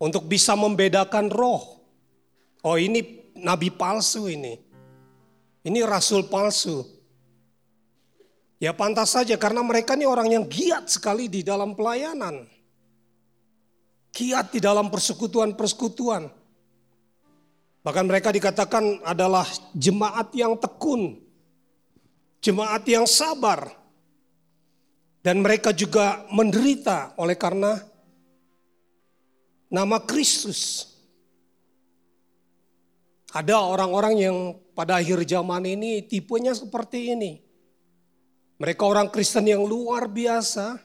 untuk 0.00 0.26
bisa 0.26 0.56
membedakan 0.56 1.28
roh. 1.28 1.80
Oh 2.64 2.76
ini 2.80 3.32
nabi 3.38 3.68
palsu 3.70 4.26
ini. 4.32 4.58
Ini 5.62 5.86
rasul 5.86 6.26
palsu. 6.26 6.82
Ya 8.58 8.74
pantas 8.74 9.14
saja 9.14 9.34
karena 9.38 9.62
mereka 9.62 9.94
ini 9.94 10.06
orang 10.06 10.30
yang 10.30 10.44
giat 10.46 10.90
sekali 10.90 11.26
di 11.26 11.46
dalam 11.46 11.74
pelayanan. 11.74 12.46
Giat 14.12 14.54
di 14.54 14.60
dalam 14.62 14.90
persekutuan-persekutuan. 14.90 16.30
Bahkan 17.82 18.04
mereka 18.06 18.30
dikatakan 18.30 19.02
adalah 19.02 19.46
jemaat 19.74 20.30
yang 20.34 20.54
tekun. 20.54 21.18
Jemaat 22.38 22.86
yang 22.86 23.06
sabar. 23.06 23.81
Dan 25.22 25.38
mereka 25.38 25.70
juga 25.70 26.26
menderita 26.34 27.14
oleh 27.14 27.38
karena 27.38 27.78
nama 29.70 30.02
Kristus. 30.02 30.90
Ada 33.32 33.64
orang-orang 33.64 34.14
yang 34.18 34.36
pada 34.76 35.00
akhir 35.00 35.24
zaman 35.24 35.64
ini 35.64 36.04
tipenya 36.04 36.52
seperti 36.52 37.16
ini. 37.16 37.40
Mereka 38.60 38.82
orang 38.84 39.08
Kristen 39.08 39.48
yang 39.48 39.64
luar 39.64 40.10
biasa, 40.10 40.76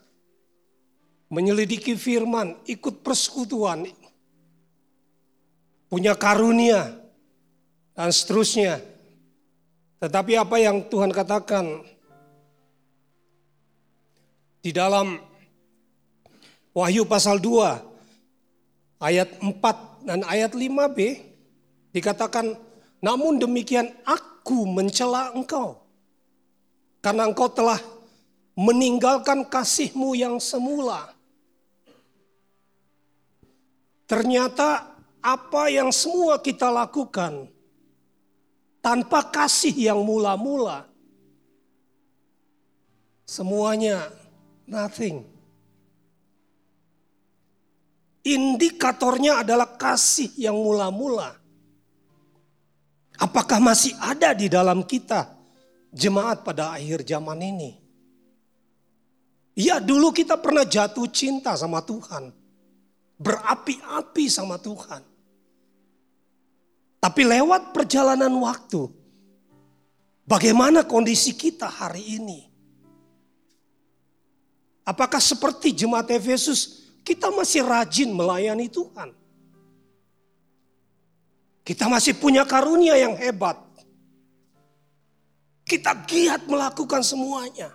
menyelidiki 1.27 1.97
firman, 1.99 2.55
ikut 2.63 3.03
persekutuan, 3.03 3.85
punya 5.91 6.15
karunia, 6.15 6.95
dan 7.97 8.13
seterusnya. 8.13 8.79
Tetapi 9.97 10.37
apa 10.37 10.55
yang 10.61 10.85
Tuhan 10.87 11.09
katakan 11.09 11.83
di 14.67 14.75
dalam 14.75 15.15
Wahyu 16.75 17.07
pasal 17.07 17.39
2 17.39 18.99
ayat 18.99 19.39
4 19.39 20.03
dan 20.03 20.27
ayat 20.27 20.51
5b 20.51 20.99
dikatakan 21.95 22.51
namun 22.99 23.39
demikian 23.39 23.87
aku 24.03 24.67
mencela 24.67 25.31
engkau 25.31 25.79
karena 26.99 27.31
engkau 27.31 27.47
telah 27.47 27.79
meninggalkan 28.59 29.47
kasihmu 29.47 30.19
yang 30.19 30.35
semula. 30.43 31.15
Ternyata 34.03 34.99
apa 35.23 35.71
yang 35.71 35.95
semua 35.95 36.43
kita 36.43 36.67
lakukan 36.67 37.47
tanpa 38.83 39.31
kasih 39.31 39.71
yang 39.71 40.03
mula-mula 40.03 40.91
semuanya 43.23 44.26
nothing. 44.67 45.23
Indikatornya 48.27 49.47
adalah 49.47 49.79
kasih 49.79 50.35
yang 50.35 50.59
mula-mula. 50.59 51.31
Apakah 53.17 53.57
masih 53.63 53.95
ada 53.97 54.35
di 54.35 54.51
dalam 54.51 54.83
kita 54.83 55.31
jemaat 55.89 56.43
pada 56.43 56.75
akhir 56.75 57.07
zaman 57.07 57.39
ini? 57.39 57.71
Ya 59.57 59.81
dulu 59.81 60.13
kita 60.13 60.37
pernah 60.37 60.67
jatuh 60.67 61.09
cinta 61.09 61.57
sama 61.57 61.81
Tuhan. 61.81 62.29
Berapi-api 63.17 64.29
sama 64.29 64.61
Tuhan. 64.61 65.01
Tapi 67.01 67.21
lewat 67.25 67.73
perjalanan 67.73 68.29
waktu, 68.37 68.85
bagaimana 70.27 70.85
kondisi 70.85 71.33
kita 71.33 71.65
hari 71.65 72.21
ini? 72.21 72.46
Apakah 74.87 75.19
seperti 75.19 75.75
jemaat 75.75 76.07
Efesus 76.15 76.87
kita 77.07 77.31
masih 77.31 77.63
rajin 77.63 78.11
melayani 78.11 78.67
Tuhan. 78.67 79.15
Kita 81.63 81.87
masih 81.87 82.19
punya 82.19 82.43
karunia 82.43 82.99
yang 82.99 83.15
hebat. 83.15 83.55
Kita 85.63 85.91
giat 86.03 86.47
melakukan 86.47 87.03
semuanya. 87.03 87.71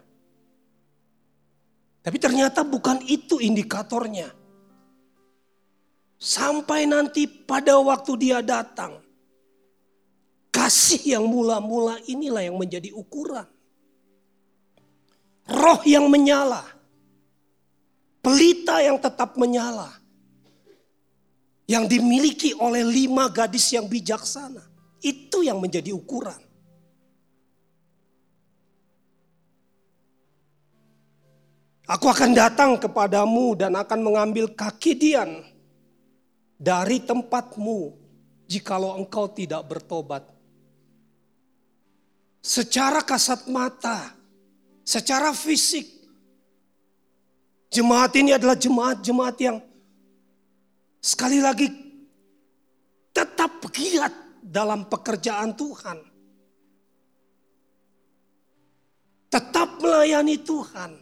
Tapi 2.05 2.17
ternyata 2.21 2.61
bukan 2.65 3.01
itu 3.09 3.41
indikatornya. 3.41 4.33
Sampai 6.17 6.89
nanti 6.89 7.25
pada 7.29 7.77
waktu 7.81 8.13
dia 8.17 8.41
datang. 8.41 9.01
Kasih 10.53 11.17
yang 11.17 11.25
mula-mula 11.25 12.01
inilah 12.05 12.45
yang 12.49 12.57
menjadi 12.57 12.93
ukuran. 12.93 13.49
Roh 15.49 15.81
yang 15.85 16.09
menyala 16.09 16.72
pelita 18.23 18.79
yang 18.81 18.97
tetap 18.97 19.35
menyala. 19.37 19.91
Yang 21.67 21.99
dimiliki 21.99 22.51
oleh 22.57 22.87
lima 22.87 23.27
gadis 23.29 23.75
yang 23.75 23.91
bijaksana. 23.91 24.63
Itu 25.03 25.43
yang 25.43 25.59
menjadi 25.59 25.91
ukuran. 25.91 26.39
Aku 31.91 32.07
akan 32.09 32.33
datang 32.33 32.79
kepadamu 32.79 33.59
dan 33.59 33.75
akan 33.77 34.01
mengambil 34.01 34.49
kaki 34.49 34.97
Dian 34.97 35.45
dari 36.57 37.03
tempatmu 37.03 37.99
jikalau 38.47 38.97
engkau 38.97 39.27
tidak 39.29 39.67
bertobat. 39.67 40.25
Secara 42.43 43.03
kasat 43.03 43.47
mata, 43.51 44.15
secara 44.87 45.35
fisik, 45.35 46.02
Jemaat 47.73 48.13
ini 48.21 48.37
adalah 48.37 48.53
jemaat-jemaat 48.53 49.37
yang 49.41 49.57
sekali 51.01 51.41
lagi 51.41 51.73
tetap 53.17 53.65
giat 53.73 54.13
dalam 54.45 54.85
pekerjaan 54.93 55.57
Tuhan. 55.57 55.99
Tetap 59.33 59.81
melayani 59.81 60.37
Tuhan. 60.45 60.93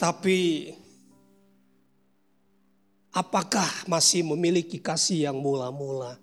Tapi 0.00 0.72
apakah 3.12 3.68
masih 3.84 4.24
memiliki 4.24 4.80
kasih 4.80 5.28
yang 5.28 5.36
mula-mula? 5.36 6.16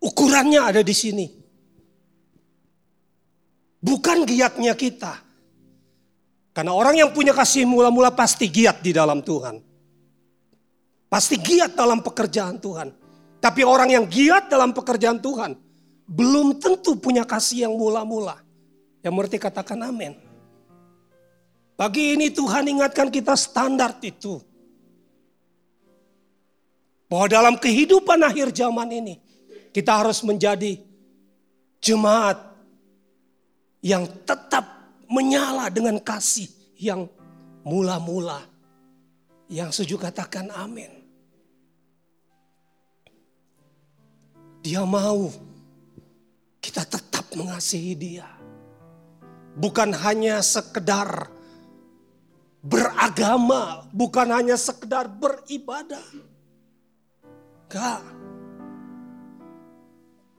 Ukurannya 0.00 0.64
ada 0.64 0.80
di 0.80 0.96
sini. 0.96 1.28
Bukan 3.84 4.24
giatnya 4.24 4.72
kita, 4.72 5.31
karena 6.52 6.72
orang 6.76 7.00
yang 7.00 7.10
punya 7.16 7.32
kasih 7.32 7.64
mula-mula 7.64 8.12
pasti 8.12 8.44
giat 8.44 8.84
di 8.84 8.92
dalam 8.92 9.24
Tuhan. 9.24 9.56
Pasti 11.08 11.40
giat 11.40 11.72
dalam 11.72 12.04
pekerjaan 12.04 12.60
Tuhan. 12.60 12.88
Tapi 13.40 13.60
orang 13.64 13.88
yang 13.88 14.04
giat 14.04 14.52
dalam 14.52 14.76
pekerjaan 14.76 15.18
Tuhan 15.20 15.56
belum 16.04 16.60
tentu 16.60 17.00
punya 17.00 17.24
kasih 17.24 17.68
yang 17.68 17.74
mula-mula. 17.74 18.36
Yang 19.00 19.12
mengerti 19.16 19.36
katakan 19.40 19.80
amin. 19.80 20.12
Pagi 21.72 22.20
ini 22.20 22.28
Tuhan 22.28 22.68
ingatkan 22.68 23.08
kita 23.08 23.32
standar 23.32 23.96
itu. 24.04 24.38
Bahwa 27.08 27.26
dalam 27.32 27.56
kehidupan 27.56 28.20
akhir 28.24 28.52
zaman 28.52 28.88
ini 28.92 29.14
kita 29.72 30.04
harus 30.04 30.20
menjadi 30.20 30.80
jemaat 31.80 32.38
yang 33.82 34.06
tetap 34.22 34.81
menyala 35.12 35.68
dengan 35.68 36.00
kasih 36.00 36.48
yang 36.80 37.04
mula-mula. 37.68 38.40
Yang 39.52 39.84
sejuk 39.84 40.00
katakan 40.00 40.48
amin. 40.48 40.88
Dia 44.64 44.80
mau 44.88 45.28
kita 46.64 46.88
tetap 46.88 47.28
mengasihi 47.36 47.92
dia. 47.92 48.24
Bukan 49.52 49.92
hanya 49.92 50.40
sekedar 50.40 51.28
beragama, 52.64 53.84
bukan 53.92 54.32
hanya 54.32 54.56
sekedar 54.56 55.12
beribadah. 55.12 56.08
Enggak. 57.68 58.00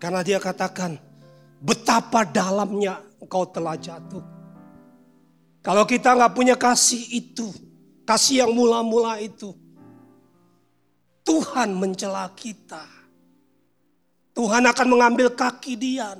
Karena 0.01 0.21
dia 0.25 0.41
katakan 0.41 0.97
betapa 1.61 2.25
dalamnya 2.25 2.97
engkau 3.21 3.45
telah 3.45 3.77
jatuh. 3.77 4.32
Kalau 5.63 5.87
kita 5.87 6.11
nggak 6.11 6.35
punya 6.35 6.59
kasih 6.59 6.99
itu, 7.23 7.47
kasih 8.03 8.43
yang 8.43 8.51
mula-mula 8.51 9.15
itu, 9.23 9.55
Tuhan 11.23 11.71
mencela 11.71 12.27
kita. 12.35 12.83
Tuhan 14.35 14.67
akan 14.67 14.87
mengambil 14.91 15.31
kaki 15.31 15.79
Dian. 15.79 16.19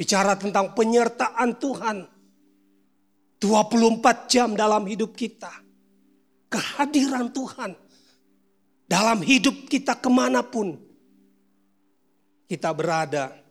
Bicara 0.00 0.32
tentang 0.40 0.72
penyertaan 0.72 1.60
Tuhan. 1.60 2.08
24 3.36 4.32
jam 4.32 4.56
dalam 4.56 4.88
hidup 4.88 5.12
kita. 5.12 5.52
Kehadiran 6.48 7.28
Tuhan. 7.36 7.76
Dalam 8.88 9.20
hidup 9.20 9.68
kita 9.68 9.92
ke 10.00 10.08
mana 10.08 10.40
pun 10.40 10.80
kita 12.48 12.72
berada. 12.72 13.43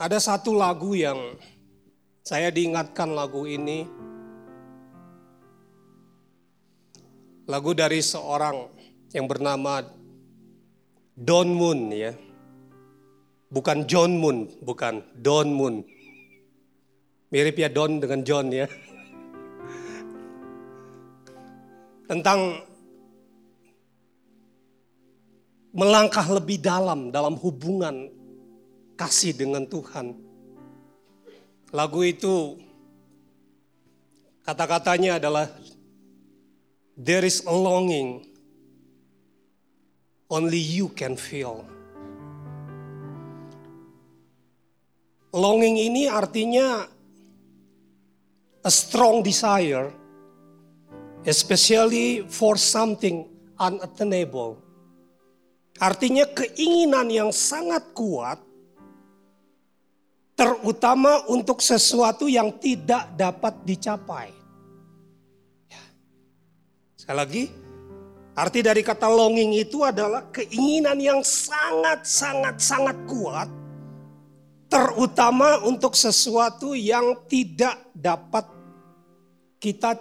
Ada 0.00 0.16
satu 0.16 0.56
lagu 0.56 0.96
yang 0.96 1.36
saya 2.24 2.48
diingatkan 2.48 3.12
lagu 3.12 3.44
ini. 3.44 3.84
Lagu 7.44 7.76
dari 7.76 8.00
seorang 8.00 8.64
yang 9.12 9.28
bernama 9.28 9.84
Don 11.12 11.52
Moon 11.52 11.92
ya. 11.92 12.16
Bukan 13.52 13.84
John 13.84 14.16
Moon, 14.16 14.48
bukan 14.64 15.04
Don 15.20 15.52
Moon. 15.52 15.84
Mirip 17.28 17.60
ya 17.60 17.68
Don 17.68 18.00
dengan 18.00 18.24
John 18.24 18.48
ya. 18.48 18.64
Tentang 22.08 22.56
melangkah 25.76 26.24
lebih 26.24 26.56
dalam 26.56 27.12
dalam 27.12 27.36
hubungan 27.36 28.19
kasih 29.00 29.32
dengan 29.32 29.64
Tuhan. 29.64 30.12
Lagu 31.72 32.04
itu 32.04 32.60
kata-katanya 34.44 35.16
adalah 35.16 35.48
There 37.00 37.24
is 37.24 37.40
a 37.48 37.54
longing 37.56 38.28
only 40.28 40.60
you 40.60 40.92
can 40.92 41.16
feel. 41.16 41.64
Longing 45.32 45.80
ini 45.80 46.04
artinya 46.04 46.84
a 48.60 48.68
strong 48.68 49.24
desire 49.24 49.88
especially 51.24 52.28
for 52.28 52.60
something 52.60 53.24
unattainable. 53.56 54.60
Artinya 55.80 56.28
keinginan 56.36 57.08
yang 57.08 57.30
sangat 57.32 57.96
kuat 57.96 58.49
terutama 60.40 61.20
untuk 61.28 61.60
sesuatu 61.60 62.24
yang 62.24 62.48
tidak 62.56 63.12
dapat 63.12 63.60
dicapai. 63.60 64.32
Ya. 65.68 65.84
Sekali 66.96 67.18
lagi, 67.20 67.44
arti 68.32 68.64
dari 68.64 68.80
kata 68.80 69.04
longing 69.04 69.60
itu 69.60 69.84
adalah 69.84 70.32
keinginan 70.32 70.96
yang 70.96 71.20
sangat-sangat-sangat 71.20 72.96
kuat 73.04 73.52
terutama 74.72 75.60
untuk 75.68 75.92
sesuatu 75.92 76.72
yang 76.72 77.20
tidak 77.28 77.76
dapat 77.92 78.48
kita 79.60 79.92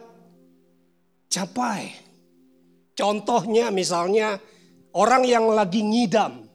capai. 1.27 1.99
Contohnya 2.95 3.75
misalnya 3.75 4.39
orang 4.95 5.27
yang 5.27 5.51
lagi 5.51 5.83
ngidam. 5.83 6.47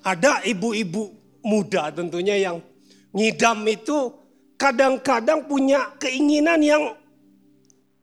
Ada 0.00 0.46
ibu-ibu 0.46 1.19
muda 1.40 1.90
tentunya 1.92 2.36
yang 2.36 2.56
ngidam 3.10 3.64
itu 3.66 4.12
kadang-kadang 4.60 5.48
punya 5.48 5.88
keinginan 5.96 6.60
yang 6.60 6.82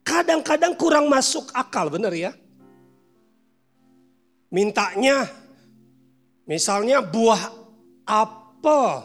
kadang-kadang 0.01 0.73
kurang 0.73 1.05
masuk 1.11 1.51
akal, 1.53 1.91
benar 1.91 2.15
ya? 2.15 2.33
Mintanya 4.47 5.27
misalnya 6.47 7.03
buah 7.03 7.51
apel, 8.07 9.03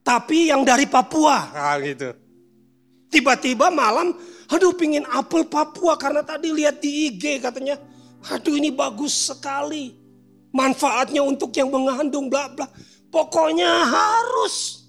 tapi 0.00 0.48
yang 0.48 0.64
dari 0.64 0.88
Papua, 0.88 1.52
nah, 1.52 1.76
gitu. 1.78 2.16
Tiba-tiba 3.12 3.68
malam, 3.68 4.16
aduh 4.48 4.72
pingin 4.74 5.04
apel 5.12 5.44
Papua 5.46 5.94
karena 6.00 6.24
tadi 6.24 6.50
lihat 6.50 6.80
di 6.80 7.12
IG 7.12 7.44
katanya, 7.44 7.76
aduh 8.32 8.56
ini 8.56 8.72
bagus 8.72 9.30
sekali. 9.30 9.92
Manfaatnya 10.56 11.20
untuk 11.20 11.52
yang 11.52 11.68
mengandung 11.68 12.32
bla 12.32 12.48
bla. 12.48 12.64
Pokoknya 13.16 13.72
harus. 13.88 14.84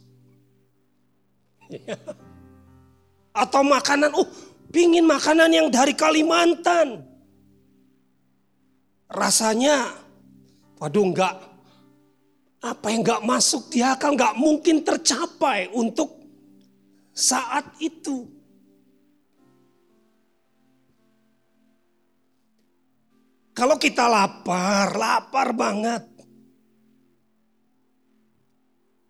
Atau 3.32 3.63
makanan, 3.63 4.11
oh 4.11 4.28
pingin 4.67 5.07
makanan 5.07 5.47
yang 5.47 5.67
dari 5.71 5.95
Kalimantan. 5.95 7.07
Rasanya, 9.07 9.95
waduh 10.75 11.07
enggak, 11.07 11.39
apa 12.59 12.91
yang 12.91 12.99
nggak 13.07 13.23
masuk 13.23 13.71
di 13.71 13.80
akal 13.80 14.11
nggak 14.11 14.36
mungkin 14.36 14.84
tercapai 14.84 15.71
untuk 15.71 16.19
saat 17.15 17.63
itu. 17.80 18.28
Kalau 23.55 23.80
kita 23.80 24.03
lapar, 24.11 24.99
lapar 24.99 25.55
banget. 25.55 26.16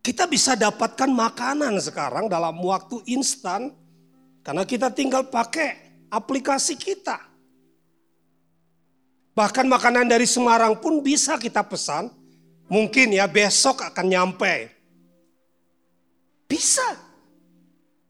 Kita 0.08 0.24
bisa 0.24 0.56
dapatkan 0.56 1.12
makanan 1.12 1.76
sekarang 1.84 2.32
dalam 2.32 2.56
waktu 2.64 3.04
instan 3.12 3.76
karena 4.40 4.64
kita 4.64 4.88
tinggal 4.88 5.28
pakai 5.28 5.76
aplikasi 6.08 6.80
kita. 6.80 7.20
Bahkan 9.36 9.68
makanan 9.68 10.08
dari 10.08 10.24
Semarang 10.24 10.80
pun 10.80 11.04
bisa 11.04 11.36
kita 11.36 11.60
pesan 11.68 12.08
Mungkin 12.68 13.16
ya 13.16 13.26
besok 13.32 13.80
akan 13.80 14.06
nyampe. 14.12 14.68
Bisa. 16.48 16.84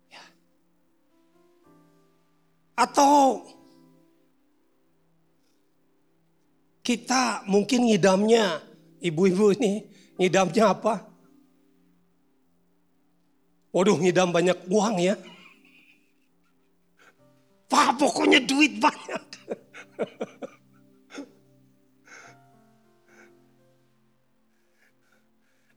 Ya. 0.09 0.25
Atau 2.73 3.45
kita 6.81 7.45
mungkin 7.45 7.85
ngidamnya, 7.85 8.65
ibu-ibu 8.97 9.53
ini 9.61 9.85
ngidamnya 10.17 10.73
apa? 10.73 11.05
Waduh 13.75 13.97
ngidam 13.99 14.31
banyak 14.31 14.57
uang 14.71 14.95
ya. 14.99 15.15
Pak 17.67 17.99
pokoknya 17.99 18.39
duit 18.43 18.79
banyak. 18.79 19.23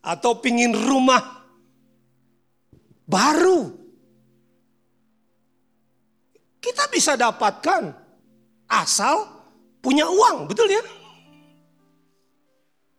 atau 0.01 0.33
pingin 0.41 0.73
rumah 0.75 1.45
baru. 3.05 3.77
Kita 6.61 6.89
bisa 6.93 7.17
dapatkan 7.17 7.95
asal 8.69 9.25
punya 9.81 10.05
uang, 10.05 10.45
betul 10.45 10.69
ya? 10.69 10.83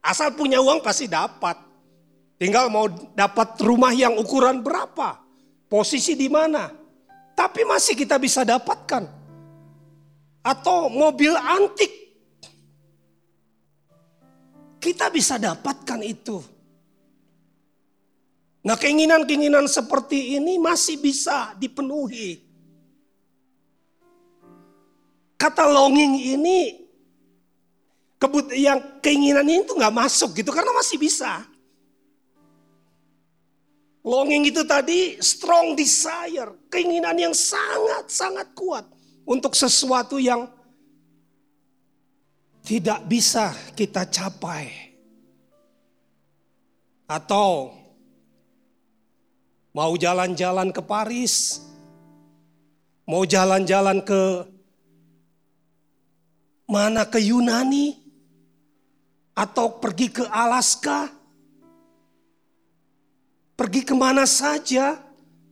Asal 0.01 0.33
punya 0.33 0.57
uang 0.57 0.81
pasti 0.81 1.05
dapat. 1.05 1.70
Tinggal 2.41 2.73
mau 2.73 2.89
dapat 3.13 3.53
rumah 3.61 3.93
yang 3.93 4.17
ukuran 4.17 4.65
berapa, 4.65 5.21
posisi 5.69 6.17
di 6.17 6.25
mana. 6.25 6.73
Tapi 7.37 7.61
masih 7.69 7.93
kita 7.93 8.17
bisa 8.17 8.41
dapatkan. 8.41 9.05
Atau 10.41 10.89
mobil 10.89 11.37
antik. 11.37 11.93
Kita 14.81 15.13
bisa 15.13 15.37
dapatkan 15.37 16.01
itu. 16.01 16.41
Nah 18.65 18.73
keinginan-keinginan 18.73 19.69
seperti 19.69 20.33
ini 20.41 20.57
masih 20.57 20.97
bisa 20.97 21.53
dipenuhi. 21.61 22.41
Kata 25.37 25.69
longing 25.69 26.17
ini, 26.25 26.89
yang 28.57 28.97
keinginan 28.97 29.45
ini 29.45 29.61
tuh 29.61 29.77
nggak 29.77 29.93
masuk 29.93 30.33
gitu 30.33 30.49
karena 30.49 30.73
masih 30.73 30.97
bisa. 30.97 31.50
Longing 34.01 34.49
itu 34.49 34.65
tadi 34.65 35.21
strong 35.21 35.77
desire, 35.77 36.49
keinginan 36.73 37.13
yang 37.17 37.35
sangat-sangat 37.37 38.53
kuat 38.57 38.85
untuk 39.25 39.53
sesuatu 39.53 40.17
yang 40.17 40.49
tidak 42.65 43.05
bisa 43.05 43.53
kita 43.77 44.09
capai. 44.09 44.93
Atau 47.05 47.81
Mau 49.71 49.95
jalan-jalan 49.95 50.75
ke 50.75 50.83
Paris, 50.83 51.63
mau 53.07 53.23
jalan-jalan 53.23 54.03
ke 54.03 54.43
mana 56.67 57.07
ke 57.07 57.23
Yunani, 57.23 57.95
atau 59.31 59.79
pergi 59.79 60.11
ke 60.11 60.27
Alaska, 60.27 61.07
pergi 63.61 63.85
ke 63.85 63.93
mana 63.93 64.25
saja, 64.25 64.97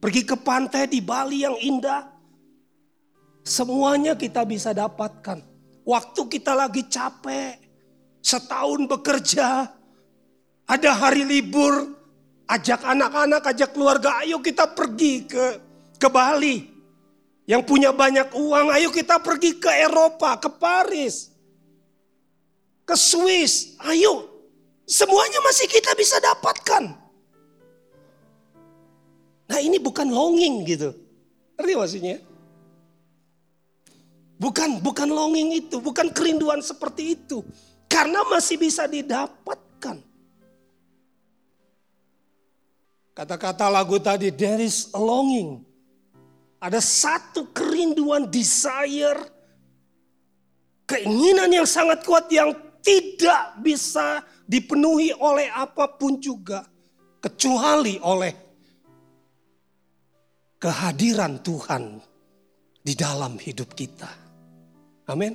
pergi 0.01 0.26
ke 0.26 0.34
pantai 0.34 0.89
di 0.89 0.97
Bali 0.97 1.45
yang 1.45 1.53
indah, 1.62 2.10
semuanya 3.45 4.18
kita 4.18 4.41
bisa 4.49 4.74
dapatkan. 4.74 5.45
Waktu 5.86 6.22
kita 6.26 6.57
lagi 6.57 6.89
capek, 6.89 7.62
setahun 8.26 8.89
bekerja, 8.89 9.70
ada 10.66 10.91
hari 10.97 11.22
libur, 11.22 11.99
Ajak 12.49 12.82
anak-anak, 12.82 13.45
ajak 13.45 13.78
keluarga, 13.78 14.26
ayo 14.26 14.41
kita 14.41 14.66
pergi 14.74 15.30
ke 15.30 15.62
ke 16.01 16.10
Bali. 16.10 16.66
Yang 17.45 17.62
punya 17.70 17.93
banyak 17.93 18.34
uang, 18.34 18.74
ayo 18.74 18.89
kita 18.89 19.22
pergi 19.22 19.62
ke 19.62 19.70
Eropa, 19.70 20.34
ke 20.41 20.49
Paris. 20.57 21.30
Ke 22.89 22.97
Swiss, 22.97 23.78
ayo. 23.86 24.26
Semuanya 24.89 25.45
masih 25.45 25.70
kita 25.70 25.93
bisa 25.93 26.18
dapatkan. 26.18 26.99
Nah 29.50 29.60
ini 29.60 29.82
bukan 29.82 30.06
longing 30.14 30.62
gitu. 30.70 30.93
Ngerti 31.58 31.74
maksudnya? 31.74 32.18
Bukan, 34.39 34.80
bukan 34.80 35.10
longing 35.12 35.52
itu, 35.58 35.84
bukan 35.84 36.14
kerinduan 36.16 36.64
seperti 36.64 37.20
itu. 37.20 37.43
Karena 37.91 38.24
masih 38.30 38.56
bisa 38.56 38.88
didapatkan. 38.88 40.00
Kata-kata 43.12 43.68
lagu 43.68 44.00
tadi, 44.00 44.32
there 44.32 44.64
is 44.64 44.88
a 44.95 45.02
longing. 45.02 45.60
Ada 46.64 46.80
satu 46.80 47.52
kerinduan, 47.52 48.32
desire, 48.32 49.20
keinginan 50.88 51.52
yang 51.52 51.68
sangat 51.68 52.08
kuat 52.08 52.32
yang 52.32 52.56
tidak 52.80 53.60
bisa 53.60 54.24
dipenuhi 54.47 55.12
oleh 55.20 55.52
apa 55.52 56.00
pun 56.00 56.16
juga. 56.16 56.64
Kecuali 57.20 58.00
oleh 58.00 58.49
kehadiran 60.60 61.39
Tuhan 61.39 62.03
di 62.84 62.93
dalam 62.93 63.39
hidup 63.39 63.72
kita. 63.74 64.12
Amin. 65.10 65.34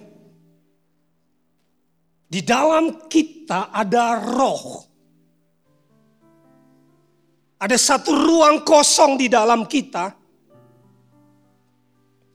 Di 2.29 2.41
dalam 2.45 3.09
kita 3.09 3.73
ada 3.73 4.21
roh 4.21 4.95
ada 7.65 7.81
satu 7.81 8.13
ruang 8.13 8.61
kosong 8.61 9.17
di 9.17 9.33
dalam 9.33 9.65
kita 9.65 10.13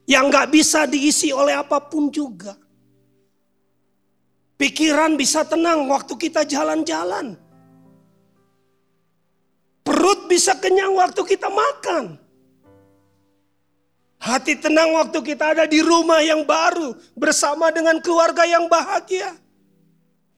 yang 0.10 0.34
gak 0.34 0.50
bisa 0.50 0.90
diisi 0.90 1.30
oleh 1.30 1.54
apa 1.54 1.78
pun 1.86 2.10
juga. 2.10 2.58
Pikiran 4.58 5.14
bisa 5.14 5.46
tenang 5.46 5.86
waktu 5.86 6.18
kita 6.18 6.50
jalan-jalan. 6.50 7.38
Perut 9.86 10.26
bisa 10.26 10.58
kenyang 10.58 10.98
waktu 10.98 11.22
kita 11.22 11.48
makan. 11.48 12.18
Hati 14.20 14.60
tenang 14.60 14.92
waktu 15.00 15.24
kita 15.24 15.56
ada 15.56 15.64
di 15.64 15.80
rumah 15.80 16.20
yang 16.20 16.44
baru 16.44 16.92
bersama 17.16 17.72
dengan 17.72 18.04
keluarga 18.04 18.44
yang 18.44 18.68
bahagia. 18.68 19.32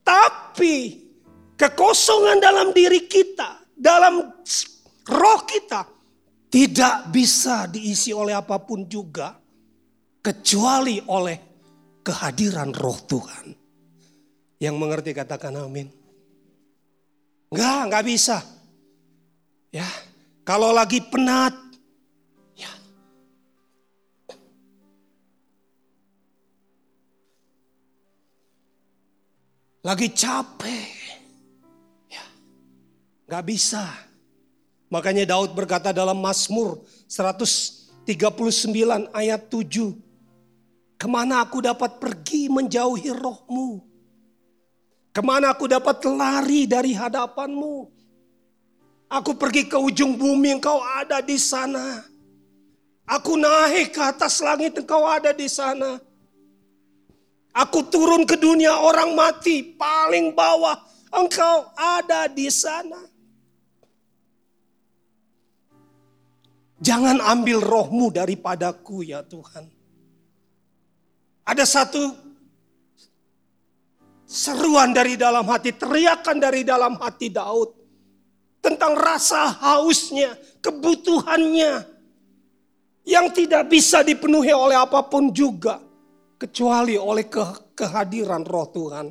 Tapi 0.05 1.01
kekosongan 1.57 2.37
dalam 2.37 2.69
diri 2.77 3.09
kita, 3.09 3.65
dalam 3.73 4.21
roh 5.09 5.41
kita 5.49 5.89
tidak 6.53 7.09
bisa 7.09 7.65
diisi 7.65 8.13
oleh 8.13 8.37
apa 8.37 8.61
pun 8.61 8.85
juga 8.85 9.33
kecuali 10.21 11.01
oleh 11.09 11.37
kehadiran 12.05 12.69
roh 12.77 12.99
Tuhan. 13.09 13.45
Yang 14.61 14.75
mengerti 14.77 15.11
katakan 15.17 15.57
amin. 15.57 15.89
Enggak, 17.49 17.79
enggak 17.89 18.05
bisa. 18.05 18.37
Ya, 19.73 19.89
kalau 20.45 20.69
lagi 20.69 21.01
penat, 21.01 21.70
Lagi 29.81 30.13
capek, 30.13 30.93
ya. 32.05 32.21
Enggak 33.25 33.43
bisa. 33.49 33.81
Makanya 34.93 35.25
Daud 35.25 35.57
berkata 35.57 35.89
dalam 35.89 36.21
Mazmur 36.21 36.85
139 37.09 38.05
ayat 39.09 39.41
7. 39.49 39.97
Ke 41.01 41.09
mana 41.09 41.41
aku 41.41 41.65
dapat 41.65 41.97
pergi 41.97 42.45
menjauhi 42.45 43.09
rohmu? 43.09 43.81
Ke 45.09 45.25
mana 45.25 45.49
aku 45.49 45.65
dapat 45.65 45.97
lari 46.05 46.69
dari 46.69 46.93
hadapanmu? 46.93 47.89
Aku 49.09 49.33
pergi 49.33 49.65
ke 49.65 49.81
ujung 49.81 50.13
bumi, 50.13 50.61
engkau 50.61 50.77
ada 50.77 51.25
di 51.25 51.41
sana. 51.41 52.05
Aku 53.09 53.33
naik 53.33 53.97
ke 53.97 53.99
atas 53.99 54.39
langit, 54.45 54.77
engkau 54.77 55.03
ada 55.03 55.33
di 55.33 55.49
sana. 55.49 55.99
Aku 57.51 57.83
turun 57.91 58.23
ke 58.23 58.39
dunia 58.39 58.79
orang 58.79 59.11
mati, 59.11 59.75
paling 59.75 60.31
bawah, 60.31 60.79
engkau 61.11 61.67
ada 61.75 62.31
di 62.31 62.47
sana. 62.47 62.99
Jangan 66.81 67.21
ambil 67.21 67.61
rohmu 67.61 68.09
daripadaku 68.09 69.05
ya 69.05 69.21
Tuhan. 69.21 69.69
Ada 71.45 71.67
satu 71.67 72.31
Seruan 74.31 74.95
dari 74.95 75.19
dalam 75.19 75.43
hati, 75.43 75.75
teriakan 75.75 76.39
dari 76.39 76.63
dalam 76.63 76.95
hati 77.03 77.27
Daud. 77.27 77.75
Tentang 78.63 78.95
rasa 78.95 79.51
hausnya, 79.59 80.39
kebutuhannya. 80.63 81.83
Yang 83.03 83.27
tidak 83.35 83.67
bisa 83.67 83.99
dipenuhi 84.07 84.55
oleh 84.55 84.79
apa 84.79 85.03
pun 85.03 85.35
juga. 85.35 85.83
Kecuali 86.41 86.97
oleh 86.97 87.29
ke 87.29 87.77
kehadiran 87.77 88.41
roh 88.41 88.65
Tuhan. 88.73 89.07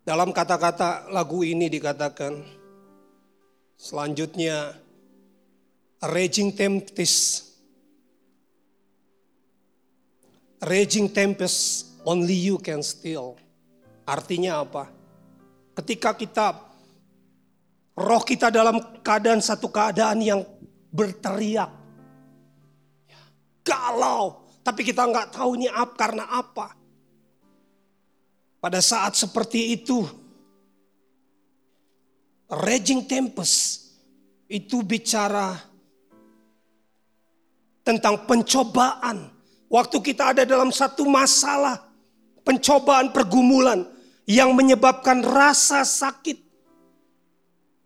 Dalam 0.00 0.32
kata-kata 0.32 1.12
lagu 1.12 1.44
ini 1.44 1.68
dikatakan, 1.68 2.40
selanjutnya 3.76 4.72
raging 6.00 6.56
tempest. 6.56 7.52
Raging 10.64 11.12
tempest 11.12 11.84
only 12.08 12.48
you 12.48 12.56
can 12.56 12.80
still. 12.80 13.36
Artinya 14.08 14.64
apa? 14.64 14.88
Ketika 15.76 16.16
kita 16.16 16.71
roh 17.96 18.22
kita 18.24 18.48
dalam 18.48 18.80
keadaan 19.04 19.40
satu 19.42 19.68
keadaan 19.68 20.18
yang 20.24 20.40
berteriak. 20.92 21.70
Galau, 23.62 24.48
tapi 24.66 24.82
kita 24.82 25.06
nggak 25.06 25.38
tahu 25.38 25.54
ini 25.56 25.70
apa 25.70 25.94
karena 25.94 26.24
apa. 26.26 26.74
Pada 28.62 28.78
saat 28.78 29.18
seperti 29.18 29.74
itu, 29.74 30.06
raging 32.46 33.06
tempest 33.06 33.90
itu 34.46 34.84
bicara 34.84 35.56
tentang 37.82 38.28
pencobaan. 38.28 39.30
Waktu 39.72 39.98
kita 40.04 40.36
ada 40.36 40.42
dalam 40.44 40.68
satu 40.68 41.08
masalah, 41.08 41.80
pencobaan 42.44 43.10
pergumulan 43.10 43.88
yang 44.28 44.52
menyebabkan 44.52 45.24
rasa 45.24 45.82
sakit, 45.82 46.38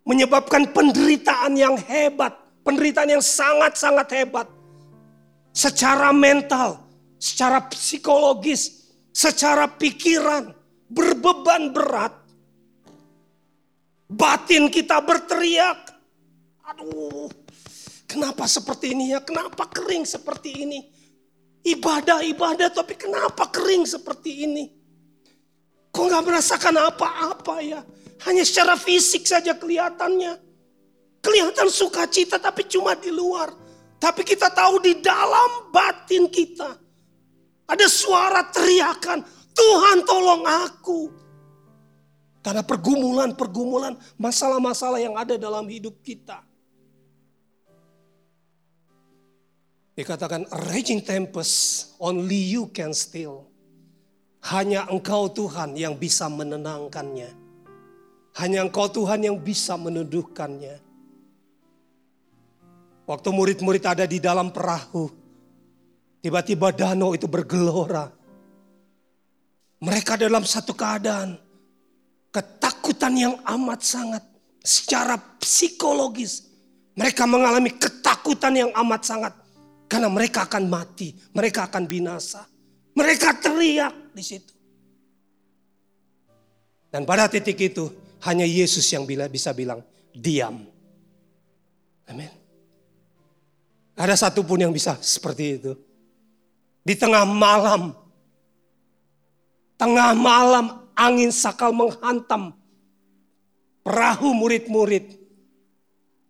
menyebabkan 0.07 0.71
penderitaan 0.71 1.59
yang 1.59 1.75
hebat, 1.75 2.31
penderitaan 2.63 3.19
yang 3.19 3.23
sangat-sangat 3.23 4.07
hebat, 4.15 4.47
secara 5.51 6.15
mental, 6.15 6.79
secara 7.19 7.67
psikologis, 7.67 8.87
secara 9.11 9.67
pikiran, 9.67 10.55
berbeban 10.87 11.75
berat. 11.75 12.15
Batin 14.07 14.71
kita 14.71 15.03
berteriak, 15.03 15.91
aduh 16.63 17.27
Kenapa 18.07 18.47
seperti 18.47 18.95
ini 18.95 19.11
ya? 19.11 19.19
Kenapa 19.19 19.67
kering 19.67 20.07
seperti 20.07 20.63
ini? 20.63 20.79
Ibadah-ibadah 21.67 22.71
tapi 22.71 22.95
kenapa 22.95 23.51
kering 23.51 23.83
seperti 23.83 24.47
ini? 24.47 24.63
Kok 25.91 26.03
nggak 26.07 26.23
merasakan 26.23 26.87
apa-apa 26.87 27.55
ya? 27.59 27.83
Hanya 28.25 28.41
secara 28.41 28.73
fisik 28.73 29.29
saja 29.29 29.53
kelihatannya. 29.53 30.41
Kelihatan 31.21 31.67
sukacita 31.69 32.41
tapi 32.41 32.65
cuma 32.65 32.97
di 32.97 33.13
luar. 33.13 33.53
Tapi 33.97 34.21
kita 34.21 34.53
tahu 34.53 34.81
di 34.81 35.01
dalam 35.01 35.69
batin 35.73 36.29
kita. 36.29 36.77
Ada 37.67 37.85
suara 37.91 38.47
teriakan, 38.47 39.25
Tuhan 39.51 39.97
tolong 40.07 40.43
aku. 40.45 41.01
Karena 42.39 42.63
pergumulan-pergumulan, 42.63 43.99
masalah-masalah 44.15 45.03
yang 45.03 45.19
ada 45.19 45.35
dalam 45.35 45.67
hidup 45.67 45.99
kita. 45.99 46.47
Dikatakan 49.97 50.45
raging 50.69 51.01
tempest, 51.01 51.91
only 51.97 52.37
you 52.37 52.69
can 52.71 52.93
still. 52.93 53.49
Hanya 54.47 54.87
engkau 54.87 55.27
Tuhan 55.27 55.75
yang 55.75 55.97
bisa 55.97 56.29
menenangkannya. 56.29 57.46
Hanya 58.37 58.61
engkau 58.61 58.85
Tuhan 58.85 59.25
yang 59.25 59.37
bisa 59.41 59.73
menuduhkannya. 59.73 60.77
Waktu 63.07 63.29
murid-murid 63.33 63.81
ada 63.87 64.05
di 64.05 64.21
dalam 64.21 64.53
perahu, 64.53 65.09
tiba-tiba 66.21 66.69
danau 66.75 67.17
itu 67.17 67.25
bergelora. 67.25 68.13
Mereka 69.81 70.21
dalam 70.21 70.45
satu 70.45 70.75
keadaan 70.77 71.39
ketakutan 72.29 73.13
yang 73.17 73.35
amat 73.41 73.81
sangat 73.81 74.23
secara 74.61 75.17
psikologis. 75.41 76.45
Mereka 76.97 77.25
mengalami 77.25 77.73
ketakutan 77.73 78.53
yang 78.53 78.71
amat 78.85 79.01
sangat 79.05 79.33
karena 79.87 80.11
mereka 80.11 80.45
akan 80.45 80.67
mati, 80.67 81.15
mereka 81.31 81.71
akan 81.71 81.87
binasa. 81.87 82.43
Mereka 82.93 83.39
teriak 83.39 84.11
di 84.11 84.23
situ. 84.25 84.53
Dan 86.91 87.05
pada 87.05 87.29
titik 87.29 87.55
itu 87.61 88.06
hanya 88.25 88.47
Yesus 88.47 88.85
yang 88.89 89.05
bisa 89.05 89.53
bilang 89.53 89.85
diam. 90.15 90.65
Amin. 92.07 92.31
Ada 93.97 94.29
satu 94.29 94.45
pun 94.45 94.61
yang 94.61 94.71
bisa 94.73 94.97
seperti 95.01 95.57
itu. 95.57 95.73
Di 96.85 96.95
tengah 96.95 97.25
malam, 97.27 97.91
tengah 99.75 100.15
malam 100.15 100.87
angin 100.95 101.33
sakal 101.33 101.73
menghantam 101.73 102.55
perahu 103.81 104.31
murid-murid. 104.37 105.17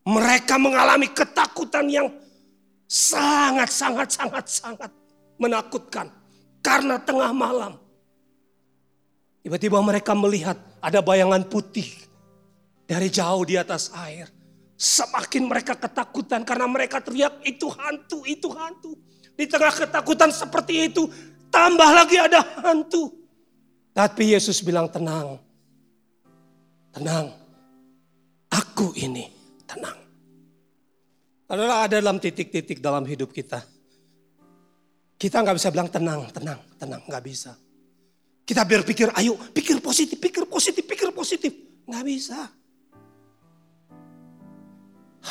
Mereka 0.07 0.55
mengalami 0.55 1.11
ketakutan 1.11 1.91
yang 1.91 2.07
sangat 2.87 3.67
sangat 3.67 4.07
sangat 4.15 4.45
sangat 4.47 4.91
menakutkan 5.35 6.07
karena 6.63 6.95
tengah 6.95 7.35
malam. 7.35 7.75
Tiba-tiba 9.43 9.79
mereka 9.83 10.15
melihat 10.15 10.55
ada 10.87 11.03
bayangan 11.03 11.43
putih 11.43 11.91
dari 12.87 13.11
jauh 13.11 13.43
di 13.43 13.59
atas 13.59 13.91
air. 13.91 14.31
Semakin 14.79 15.51
mereka 15.51 15.75
ketakutan 15.75 16.47
karena 16.47 16.63
mereka 16.69 17.03
teriak 17.03 17.43
itu 17.43 17.67
hantu, 17.67 18.23
itu 18.23 18.47
hantu. 18.55 18.95
Di 19.35 19.43
tengah 19.51 19.73
ketakutan 19.75 20.31
seperti 20.31 20.87
itu 20.87 21.11
tambah 21.51 21.91
lagi 21.91 22.15
ada 22.15 22.39
hantu. 22.63 23.11
Tapi 23.91 24.31
Yesus 24.31 24.63
bilang 24.63 24.87
tenang. 24.87 25.43
Tenang. 26.95 27.35
Aku 28.47 28.95
ini 28.95 29.27
tenang. 29.67 29.99
adalah 31.47 31.87
ada 31.87 32.03
dalam 32.03 32.19
titik-titik 32.19 32.83
dalam 32.83 33.07
hidup 33.07 33.31
kita. 33.31 33.63
Kita 35.15 35.41
nggak 35.41 35.55
bisa 35.55 35.71
bilang 35.71 35.87
tenang, 35.87 36.27
tenang, 36.29 36.59
tenang, 36.75 37.01
nggak 37.07 37.23
bisa. 37.23 37.55
Kita 38.47 38.63
berpikir, 38.63 39.11
ayo 39.11 39.35
pikir 39.35 39.83
positif, 39.83 40.15
pikir 40.15 40.47
positif, 40.47 40.87
pikir 40.87 41.11
positif. 41.11 41.51
Nggak 41.83 42.05
bisa. 42.07 42.47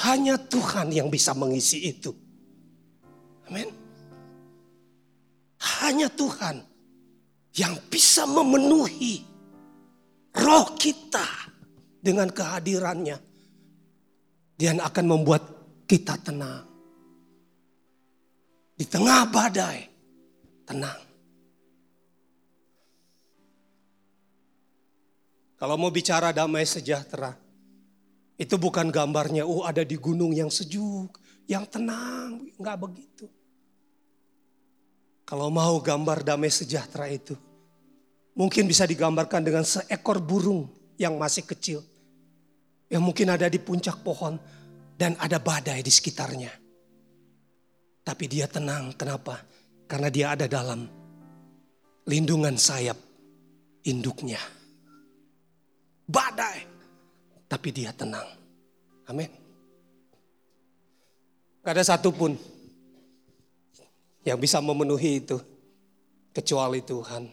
Hanya 0.04 0.36
Tuhan 0.36 0.92
yang 0.92 1.08
bisa 1.08 1.32
mengisi 1.32 1.88
itu. 1.88 2.12
Amin. 3.48 3.72
Hanya 5.80 6.12
Tuhan 6.12 6.60
yang 7.56 7.72
bisa 7.88 8.28
memenuhi 8.28 9.24
roh 10.36 10.76
kita 10.76 11.24
dengan 12.04 12.28
kehadirannya. 12.28 13.16
Dan 14.60 14.80
akan 14.84 15.04
membuat 15.08 15.42
kita 15.88 16.20
tenang. 16.20 16.64
Di 18.76 18.84
tengah 18.84 19.24
badai, 19.32 19.88
tenang. 20.68 21.05
Kalau 25.66 25.82
mau 25.82 25.90
bicara 25.90 26.30
damai 26.30 26.62
sejahtera, 26.62 27.34
itu 28.38 28.54
bukan 28.54 28.86
gambarnya, 28.86 29.42
oh 29.42 29.66
ada 29.66 29.82
di 29.82 29.98
gunung 29.98 30.30
yang 30.30 30.46
sejuk, 30.46 31.18
yang 31.50 31.66
tenang, 31.66 32.54
nggak 32.54 32.78
begitu. 32.78 33.26
Kalau 35.26 35.50
mau 35.50 35.82
gambar 35.82 36.22
damai 36.22 36.54
sejahtera 36.54 37.10
itu, 37.10 37.34
mungkin 38.38 38.70
bisa 38.70 38.86
digambarkan 38.86 39.42
dengan 39.42 39.66
seekor 39.66 40.22
burung 40.22 40.70
yang 41.02 41.18
masih 41.18 41.42
kecil. 41.42 41.82
Yang 42.86 43.02
mungkin 43.02 43.34
ada 43.34 43.50
di 43.50 43.58
puncak 43.58 44.06
pohon 44.06 44.38
dan 44.94 45.18
ada 45.18 45.42
badai 45.42 45.82
di 45.82 45.90
sekitarnya. 45.90 46.54
Tapi 48.06 48.24
dia 48.30 48.46
tenang, 48.46 48.94
kenapa? 48.94 49.42
Karena 49.90 50.14
dia 50.14 50.30
ada 50.30 50.46
dalam 50.46 50.86
lindungan 52.06 52.54
sayap 52.54 53.02
induknya. 53.82 54.54
Badai, 56.06 56.62
tapi 57.50 57.74
dia 57.74 57.90
tenang. 57.90 58.26
Amin. 59.10 59.30
Gak 61.66 61.74
ada 61.74 61.82
satupun 61.82 62.38
yang 64.22 64.38
bisa 64.38 64.62
memenuhi 64.62 65.18
itu 65.22 65.38
kecuali 66.30 66.78
Tuhan. 66.82 67.26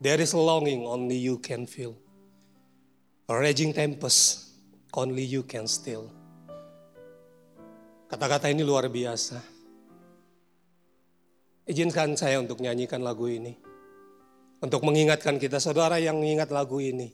There 0.00 0.16
is 0.16 0.32
longing 0.32 0.88
only 0.88 1.20
you 1.20 1.36
can 1.36 1.68
feel. 1.68 1.92
A 3.28 3.36
raging 3.36 3.76
tempest 3.76 4.48
only 4.96 5.28
you 5.28 5.44
can 5.44 5.68
still. 5.68 6.08
Kata-kata 8.08 8.48
ini 8.48 8.64
luar 8.64 8.88
biasa. 8.88 9.44
Izinkan 11.68 12.16
saya 12.16 12.40
untuk 12.40 12.64
nyanyikan 12.64 13.04
lagu 13.04 13.28
ini. 13.28 13.69
Untuk 14.60 14.84
mengingatkan 14.84 15.40
kita, 15.40 15.56
saudara 15.56 15.96
yang 15.96 16.20
mengingat 16.20 16.52
lagu 16.52 16.84
ini. 16.84 17.08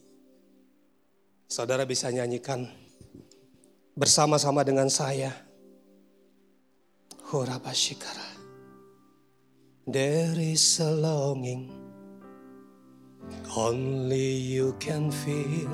Saudara 1.46 1.86
bisa 1.86 2.10
nyanyikan 2.10 2.66
bersama-sama 3.94 4.66
dengan 4.66 4.90
saya. 4.90 5.30
Horabashikara. 7.30 8.34
There 9.86 10.34
is 10.34 10.82
a 10.82 10.90
longing 10.90 11.70
only 13.54 14.34
you 14.34 14.74
can 14.82 15.14
feel. 15.14 15.70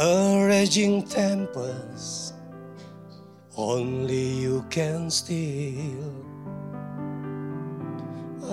A 0.00 0.40
raging 0.48 1.04
tempest 1.04 2.32
only 3.60 4.40
you 4.40 4.64
can 4.72 5.12
still. 5.12 6.29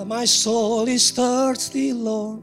My 0.05 0.25
soul 0.25 0.87
is 0.87 1.09
thirsty, 1.11 1.91
Lord, 1.91 2.41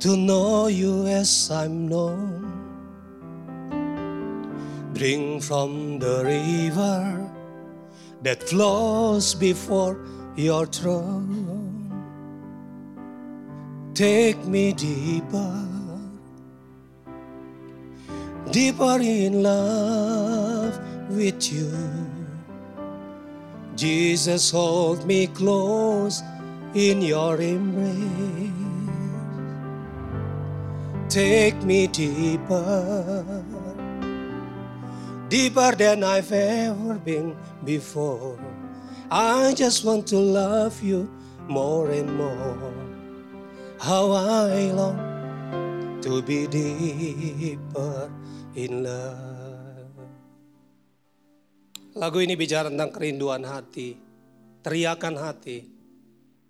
to 0.00 0.16
know 0.16 0.68
you 0.68 1.06
as 1.06 1.50
I'm 1.50 1.86
known. 1.86 2.48
Drink 4.94 5.42
from 5.42 5.98
the 5.98 6.24
river 6.24 7.30
that 8.22 8.42
flows 8.42 9.34
before 9.34 10.00
your 10.34 10.66
throne. 10.66 11.90
Take 13.94 14.42
me 14.46 14.72
deeper, 14.72 15.68
deeper 18.50 18.98
in 19.00 19.42
love 19.42 20.80
with 21.10 21.52
you. 21.52 21.70
Jesus, 23.76 24.50
hold 24.50 25.04
me 25.06 25.26
close 25.26 26.22
in 26.74 27.04
your 27.04 27.40
embrace. 27.40 28.50
Take 31.12 31.60
me 31.62 31.86
deeper 31.92 33.44
deeper 35.32 35.72
than 35.72 36.04
I've 36.04 36.28
ever 36.28 37.00
been 37.00 37.32
before. 37.64 38.36
I 39.08 39.56
just 39.56 39.80
want 39.80 40.04
to 40.12 40.20
love 40.20 40.84
you 40.84 41.08
more 41.48 41.88
and 41.88 42.12
more. 42.12 42.76
How 43.80 44.12
I 44.12 44.68
long 44.76 45.00
to 46.04 46.20
be 46.20 46.44
deeper 46.44 48.12
in 48.52 48.84
love. 48.84 49.88
Lagu 51.96 52.20
ini 52.20 52.36
bicara 52.36 52.68
tentang 52.68 52.92
kerinduan 52.92 53.44
hati, 53.48 53.96
teriakan 54.64 55.16
hati 55.16 55.81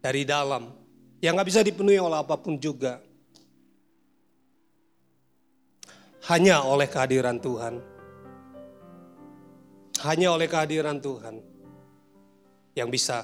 dari 0.03 0.27
dalam 0.27 0.67
yang 1.23 1.39
gak 1.39 1.49
bisa 1.49 1.63
dipenuhi 1.63 2.03
oleh 2.03 2.19
apa 2.19 2.35
pun 2.35 2.59
juga. 2.59 2.99
Hanya 6.27 6.67
oleh 6.67 6.91
kehadiran 6.91 7.39
Tuhan 7.39 7.93
hanya 10.03 10.35
oleh 10.35 10.51
kehadiran 10.51 10.99
Tuhan 10.99 11.39
yang 12.75 12.91
bisa 12.91 13.23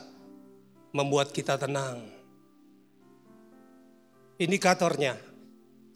membuat 0.95 1.35
kita 1.35 1.59
tenang. 1.59 2.07
Indikatornya 4.39 5.19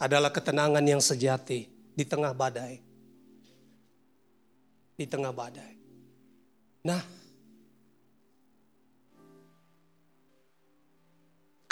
adalah 0.02 0.34
ketenangan 0.34 0.82
yang 0.82 0.98
sejati 0.98 1.70
di 1.70 2.02
tengah 2.02 2.34
badai. 2.34 2.82
Di 4.98 5.06
tengah 5.06 5.30
badai. 5.30 5.72
Nah, 6.82 7.02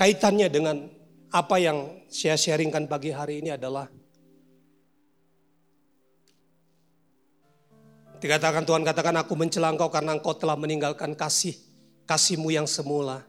kaitannya 0.00 0.48
dengan 0.48 0.88
apa 1.28 1.60
yang 1.60 2.08
saya 2.08 2.40
sharingkan 2.40 2.88
pagi 2.88 3.12
hari 3.12 3.44
ini 3.44 3.52
adalah 3.52 3.84
Dikatakan 8.20 8.68
Tuhan 8.68 8.84
katakan 8.84 9.16
aku 9.16 9.32
mencela 9.32 9.72
engkau 9.72 9.88
karena 9.88 10.12
engkau 10.12 10.36
telah 10.36 10.52
meninggalkan 10.52 11.16
kasih, 11.16 11.56
kasihmu 12.04 12.52
yang 12.52 12.68
semula. 12.68 13.24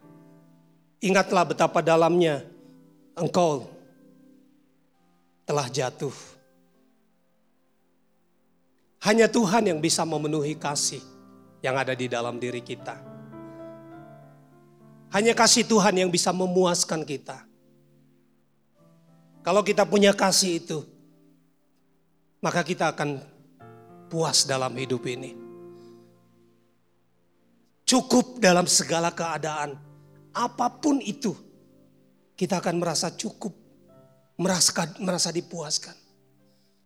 Ingatlah 0.99 1.47
betapa 1.47 1.79
dalamnya 1.79 2.43
engkau 3.15 3.71
telah 5.47 5.71
jatuh. 5.71 6.11
Hanya 8.99 9.31
Tuhan 9.31 9.71
yang 9.71 9.79
bisa 9.79 10.03
memenuhi 10.03 10.59
kasih 10.59 10.99
yang 11.63 11.79
ada 11.79 11.95
di 11.95 12.11
dalam 12.11 12.35
diri 12.35 12.59
kita. 12.59 13.10
Hanya 15.11 15.35
kasih 15.35 15.67
Tuhan 15.67 15.95
yang 15.99 16.09
bisa 16.09 16.31
memuaskan 16.31 17.03
kita. 17.03 17.43
Kalau 19.43 19.59
kita 19.59 19.83
punya 19.83 20.15
kasih 20.15 20.63
itu, 20.63 20.79
maka 22.39 22.63
kita 22.63 22.95
akan 22.95 23.19
puas 24.07 24.47
dalam 24.47 24.71
hidup 24.77 25.03
ini. 25.09 25.35
Cukup 27.83 28.39
dalam 28.39 28.71
segala 28.71 29.11
keadaan. 29.11 29.75
Apa 30.31 30.71
pun 30.79 31.03
itu. 31.03 31.35
Kita 32.39 32.63
akan 32.63 32.79
merasa 32.79 33.11
cukup. 33.11 33.51
Merasa, 34.39 34.71
merasa 35.03 35.29
dipuaskan. 35.29 35.93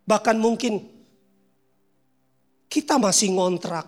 Bahkan 0.06 0.38
mungkin 0.42 0.82
kita 2.66 2.98
masih 2.98 3.38
ngontrak. 3.38 3.86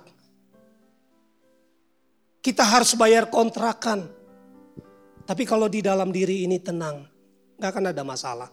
Kita 2.40 2.64
harus 2.64 2.94
bayar 2.96 3.28
kontrakan. 3.34 4.17
Tapi 5.28 5.44
kalau 5.44 5.68
di 5.68 5.84
dalam 5.84 6.08
diri 6.08 6.48
ini 6.48 6.56
tenang, 6.56 7.04
nggak 7.60 7.68
akan 7.76 7.92
ada 7.92 8.04
masalah. 8.08 8.48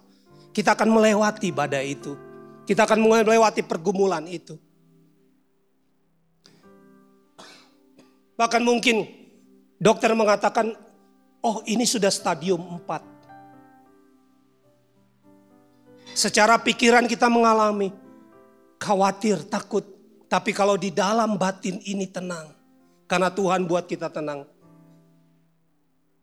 Kita 0.50 0.74
akan 0.74 0.90
melewati 0.90 1.54
badai 1.54 1.94
itu. 1.94 2.18
Kita 2.66 2.82
akan 2.82 2.98
melewati 2.98 3.62
pergumulan 3.62 4.26
itu. 4.26 4.58
Bahkan 8.34 8.62
mungkin 8.66 9.06
dokter 9.78 10.10
mengatakan, 10.18 10.74
oh 11.46 11.62
ini 11.70 11.86
sudah 11.86 12.10
stadium 12.10 12.82
4. 12.82 13.14
Secara 16.14 16.58
pikiran 16.58 17.06
kita 17.06 17.30
mengalami 17.30 17.94
khawatir, 18.82 19.46
takut. 19.46 19.86
Tapi 20.26 20.50
kalau 20.50 20.74
di 20.74 20.90
dalam 20.90 21.38
batin 21.38 21.78
ini 21.86 22.10
tenang. 22.10 22.50
Karena 23.06 23.30
Tuhan 23.30 23.62
buat 23.70 23.86
kita 23.86 24.10
tenang. 24.10 24.53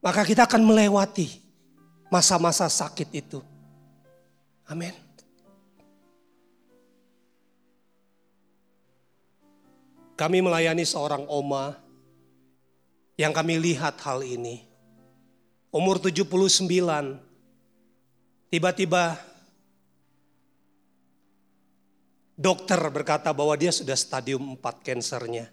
Maka 0.01 0.25
kita 0.25 0.49
akan 0.49 0.65
melewati 0.65 1.29
masa-masa 2.09 2.65
sakit 2.65 3.09
itu. 3.13 3.39
Amin. 4.65 4.93
Kami 10.17 10.37
melayani 10.37 10.85
seorang 10.85 11.25
oma 11.29 11.77
yang 13.17 13.33
kami 13.33 13.57
lihat 13.57 13.97
hal 14.05 14.21
ini. 14.21 14.65
Umur 15.71 15.97
79, 15.97 16.67
tiba-tiba 18.51 19.17
dokter 22.37 22.77
berkata 22.89 23.33
bahwa 23.33 23.53
dia 23.57 23.73
sudah 23.73 23.97
stadium 23.97 24.57
4 24.57 24.85
kansernya. 24.85 25.49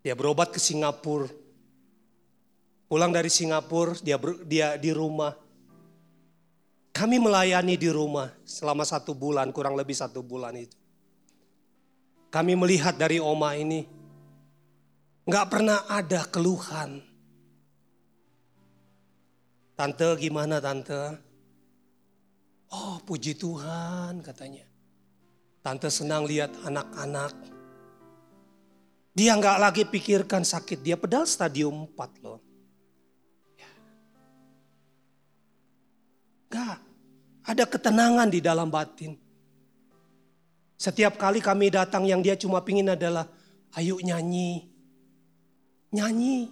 Dia 0.00 0.16
berobat 0.16 0.52
ke 0.52 0.60
Singapura. 0.60 1.39
Pulang 2.90 3.14
dari 3.14 3.30
Singapura, 3.30 3.94
dia 4.02 4.18
ber, 4.18 4.42
dia 4.42 4.74
di 4.74 4.90
rumah. 4.90 5.30
Kami 6.90 7.22
melayani 7.22 7.78
di 7.78 7.86
rumah 7.86 8.34
selama 8.42 8.82
satu 8.82 9.14
bulan, 9.14 9.54
kurang 9.54 9.78
lebih 9.78 9.94
satu 9.94 10.26
bulan 10.26 10.58
itu. 10.58 10.74
Kami 12.34 12.58
melihat 12.58 12.98
dari 12.98 13.22
oma 13.22 13.54
ini, 13.54 13.86
nggak 15.22 15.46
pernah 15.46 15.86
ada 15.86 16.26
keluhan. 16.26 16.98
Tante 19.78 20.10
gimana 20.18 20.58
tante? 20.58 21.14
Oh 22.74 22.98
puji 23.06 23.38
Tuhan 23.38 24.18
katanya. 24.18 24.66
Tante 25.62 25.86
senang 25.94 26.26
lihat 26.26 26.50
anak-anak. 26.66 27.38
Dia 29.14 29.38
nggak 29.38 29.58
lagi 29.62 29.82
pikirkan 29.86 30.42
sakit 30.42 30.82
dia, 30.82 30.98
pedal 30.98 31.22
stadium 31.22 31.86
4 31.94 32.26
loh. 32.26 32.49
Gak, 36.50 36.78
ada 37.46 37.64
ketenangan 37.64 38.26
di 38.26 38.42
dalam 38.42 38.66
batin. 38.66 39.14
Setiap 40.74 41.14
kali 41.14 41.38
kami 41.38 41.70
datang 41.70 42.02
yang 42.08 42.18
dia 42.18 42.34
cuma 42.34 42.58
pingin 42.66 42.90
adalah, 42.90 43.30
ayo 43.78 44.02
nyanyi. 44.02 44.66
Nyanyi. 45.94 46.50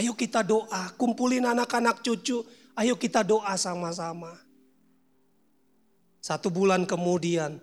Ayo 0.00 0.16
kita 0.16 0.40
doa, 0.40 0.88
kumpulin 0.96 1.44
anak-anak 1.44 2.00
cucu, 2.00 2.40
ayo 2.72 2.96
kita 2.96 3.20
doa 3.20 3.52
sama-sama. 3.60 4.32
Satu 6.22 6.48
bulan 6.48 6.88
kemudian, 6.88 7.60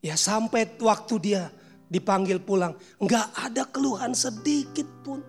ya 0.00 0.16
sampai 0.16 0.80
waktu 0.80 1.14
dia 1.20 1.52
dipanggil 1.92 2.40
pulang, 2.40 2.72
nggak 2.96 3.26
ada 3.36 3.68
keluhan 3.68 4.16
sedikit 4.16 4.86
pun. 5.04 5.20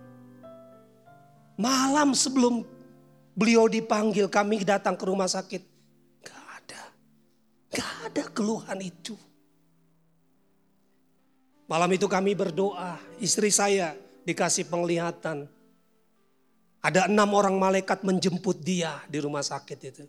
Malam 1.57 2.13
sebelum 2.13 2.61
Beliau 3.37 3.69
dipanggil, 3.69 4.25
kami 4.33 4.65
datang 4.65 4.97
ke 4.97 5.05
rumah 5.05 5.29
sakit. 5.29 5.61
Gak 6.25 6.45
ada. 6.57 6.81
Gak 7.69 7.93
ada 8.09 8.23
keluhan 8.33 8.81
itu. 8.81 9.13
Malam 11.69 11.93
itu 11.93 12.09
kami 12.09 12.33
berdoa, 12.33 12.97
istri 13.21 13.53
saya 13.53 13.93
dikasih 14.25 14.65
penglihatan. 14.65 15.45
Ada 16.81 17.05
enam 17.05 17.29
orang 17.37 17.61
malaikat 17.61 18.01
menjemput 18.01 18.57
dia 18.57 19.05
di 19.05 19.21
rumah 19.21 19.45
sakit 19.45 19.79
itu. 19.85 20.03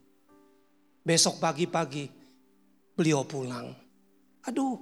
Besok 1.05 1.37
pagi-pagi 1.37 2.09
beliau 2.99 3.23
pulang. 3.23 3.71
Aduh, 4.47 4.79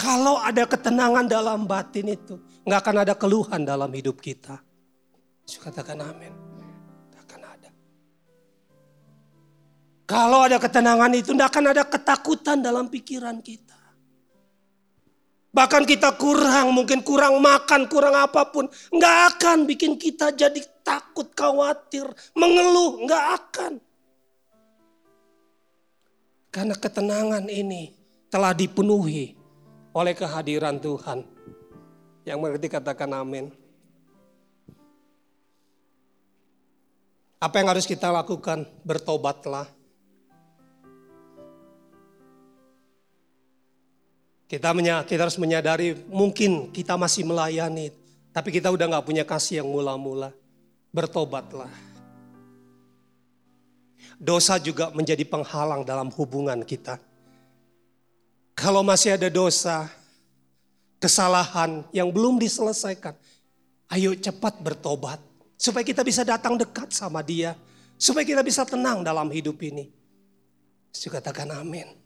kalau 0.00 0.40
ada 0.40 0.64
ketenangan 0.64 1.28
dalam 1.28 1.68
batin 1.68 2.16
itu, 2.16 2.40
nggak 2.64 2.80
akan 2.80 2.96
ada 3.04 3.14
keluhan 3.16 3.60
dalam 3.60 3.92
hidup 3.92 4.20
kita. 4.20 4.63
Katakan 5.44 5.96
amin. 5.96 6.54
Kalau 10.04 10.44
ada 10.44 10.60
ketenangan 10.60 11.08
itu 11.16 11.32
tidak 11.32 11.48
akan 11.48 11.64
ada 11.72 11.84
ketakutan 11.88 12.60
dalam 12.60 12.92
pikiran 12.92 13.40
kita. 13.40 13.74
Bahkan 15.54 15.82
kita 15.88 16.18
kurang, 16.20 16.76
mungkin 16.76 17.00
kurang 17.00 17.40
makan, 17.40 17.88
kurang 17.88 18.12
apa 18.12 18.52
pun. 18.52 18.68
Nggak 18.92 19.18
akan 19.34 19.58
bikin 19.64 19.96
kita 19.96 20.34
jadi 20.34 20.60
takut, 20.84 21.32
khawatir, 21.32 22.04
mengeluh. 22.36 23.00
Nggak 23.06 23.24
akan. 23.38 23.72
Karena 26.52 26.74
ketenangan 26.76 27.48
ini 27.48 27.96
telah 28.28 28.52
dipenuhi 28.52 29.32
oleh 29.96 30.12
kehadiran 30.12 30.76
Tuhan. 30.82 31.24
Yang 32.28 32.38
mengerti 32.44 32.66
katakan 32.68 33.14
amin. 33.14 33.63
Apa 37.44 37.60
yang 37.60 37.68
harus 37.68 37.84
kita 37.84 38.08
lakukan? 38.08 38.64
Bertobatlah 38.88 39.68
Kita, 44.44 44.70
kita 45.08 45.18
harus 45.24 45.40
menyadari 45.40 45.98
mungkin 46.06 46.70
kita 46.70 46.94
masih 46.94 47.26
melayani, 47.26 47.90
tapi 48.30 48.54
kita 48.54 48.70
udah 48.70 48.86
gak 48.86 49.06
punya 49.08 49.24
kasih 49.26 49.64
yang 49.64 49.68
mula-mula. 49.72 50.30
Bertobatlah. 50.94 51.72
Dosa 54.14 54.60
juga 54.62 54.94
menjadi 54.94 55.26
penghalang 55.26 55.82
dalam 55.82 56.06
hubungan 56.14 56.62
kita. 56.62 57.02
Kalau 58.54 58.86
masih 58.86 59.18
ada 59.18 59.26
dosa, 59.26 59.90
kesalahan 61.02 61.82
yang 61.90 62.14
belum 62.14 62.38
diselesaikan, 62.38 63.18
ayo 63.90 64.14
cepat 64.14 64.62
bertobat. 64.62 65.18
Supaya 65.54 65.86
kita 65.86 66.02
bisa 66.02 66.26
datang 66.26 66.58
dekat 66.58 66.90
sama 66.90 67.22
dia. 67.22 67.54
Supaya 67.94 68.26
kita 68.26 68.42
bisa 68.42 68.66
tenang 68.66 69.06
dalam 69.06 69.30
hidup 69.30 69.58
ini. 69.62 69.86
Saya 70.94 71.18
katakan 71.18 71.50
amin. 71.50 72.04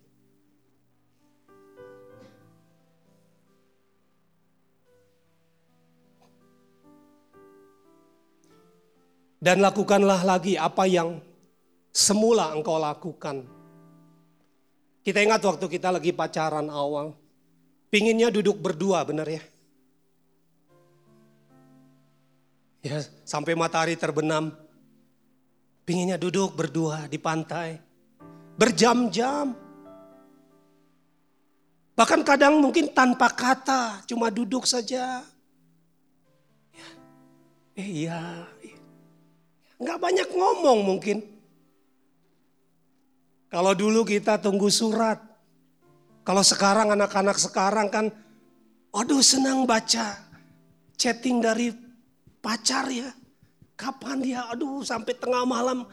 Dan 9.38 9.62
lakukanlah 9.62 10.26
lagi 10.26 10.58
apa 10.58 10.82
yang 10.90 11.22
semula 11.94 12.50
engkau 12.50 12.74
lakukan. 12.74 13.46
Kita 15.06 15.22
ingat 15.22 15.40
waktu 15.46 15.66
kita 15.70 15.94
lagi 15.94 16.10
pacaran 16.10 16.68
awal. 16.68 17.14
Pinginnya 17.88 18.28
duduk 18.28 18.58
berdua 18.60 19.06
benar 19.06 19.24
ya. 19.30 19.40
Ya 22.82 23.02
sampai 23.26 23.58
matahari 23.58 23.98
terbenam. 23.98 24.54
Pinginnya 25.82 26.20
duduk 26.20 26.54
berdua 26.54 27.08
di 27.08 27.16
pantai. 27.16 27.80
Berjam-jam. 28.60 29.56
Bahkan 31.98 32.20
kadang 32.22 32.62
mungkin 32.62 32.94
tanpa 32.94 33.26
kata, 33.32 34.06
cuma 34.06 34.30
duduk 34.30 34.68
saja. 34.68 35.26
Ya. 36.70 36.88
Eh 37.74 38.06
iya, 38.06 38.46
Nggak 39.78 39.98
banyak 39.98 40.28
ngomong 40.34 40.78
mungkin. 40.82 41.18
Kalau 43.48 43.72
dulu 43.72 44.04
kita 44.04 44.36
tunggu 44.42 44.68
surat. 44.68 45.22
Kalau 46.26 46.44
sekarang 46.44 46.92
anak-anak 46.92 47.40
sekarang 47.40 47.88
kan, 47.88 48.12
aduh 48.92 49.24
senang 49.24 49.64
baca 49.64 50.20
chatting 50.98 51.40
dari 51.40 51.72
pacar 52.48 52.88
ya. 52.88 53.12
Kapan 53.76 54.24
dia, 54.24 54.40
aduh 54.48 54.80
sampai 54.80 55.12
tengah 55.12 55.44
malam. 55.44 55.84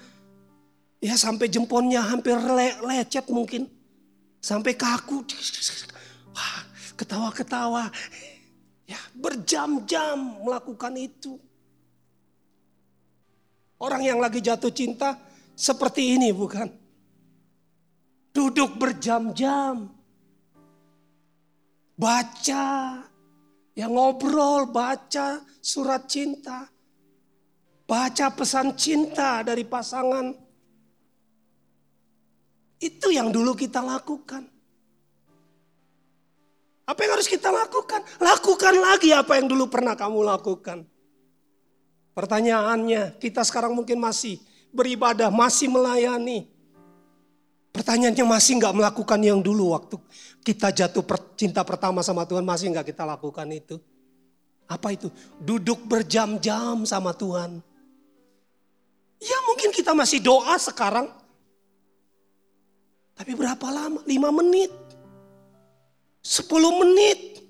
Ya 1.03 1.20
sampai 1.20 1.51
jemponnya 1.51 1.99
hampir 1.99 2.39
le 2.39 2.80
lecet 2.88 3.28
mungkin. 3.28 3.68
Sampai 4.39 4.74
kaku. 4.80 5.28
Ketawa-ketawa. 6.95 7.91
Ya 8.88 8.97
berjam-jam 9.14 10.39
melakukan 10.47 10.95
itu. 10.95 11.36
Orang 13.76 14.08
yang 14.08 14.24
lagi 14.24 14.39
jatuh 14.39 14.72
cinta 14.72 15.20
seperti 15.53 16.16
ini 16.16 16.32
bukan? 16.32 16.72
Duduk 18.32 18.80
berjam-jam. 18.80 19.91
Baca. 21.99 22.66
Ya 23.76 23.92
ngobrol, 23.92 24.72
baca 24.72 25.44
surat 25.60 26.08
cinta. 26.08 26.72
Baca 27.86 28.32
pesan 28.32 28.74
cinta 28.80 29.44
dari 29.44 29.68
pasangan. 29.68 30.32
Itu 32.80 33.12
yang 33.12 33.30
dulu 33.36 33.54
kita 33.54 33.84
lakukan. 33.84 34.48
Apa 36.86 37.00
yang 37.04 37.12
harus 37.20 37.28
kita 37.28 37.52
lakukan? 37.52 38.00
Lakukan 38.22 38.74
lagi 38.80 39.12
apa 39.12 39.36
yang 39.38 39.52
dulu 39.52 39.68
pernah 39.68 39.98
kamu 39.98 40.24
lakukan. 40.24 40.88
Pertanyaannya, 42.16 43.20
kita 43.20 43.44
sekarang 43.44 43.76
mungkin 43.76 44.00
masih 44.00 44.40
beribadah, 44.72 45.28
masih 45.28 45.68
melayani. 45.68 46.55
Pertanyaannya 47.76 48.24
masih 48.24 48.56
nggak 48.56 48.76
melakukan 48.80 49.20
yang 49.20 49.44
dulu 49.44 49.76
waktu 49.76 50.00
kita 50.48 50.72
jatuh 50.72 51.04
cinta 51.36 51.60
pertama 51.68 52.00
sama 52.00 52.24
Tuhan 52.24 52.48
masih 52.48 52.72
nggak 52.72 52.96
kita 52.96 53.04
lakukan 53.04 53.44
itu? 53.52 53.76
Apa 54.64 54.96
itu? 54.96 55.12
Duduk 55.44 55.84
berjam-jam 55.84 56.88
sama 56.88 57.12
Tuhan. 57.12 57.60
Ya 59.20 59.38
mungkin 59.44 59.76
kita 59.76 59.92
masih 59.92 60.24
doa 60.24 60.56
sekarang. 60.56 61.12
Tapi 63.16 63.32
berapa 63.36 63.68
lama? 63.68 64.00
Lima 64.08 64.32
menit. 64.32 64.72
Sepuluh 66.24 66.72
menit. 66.80 67.44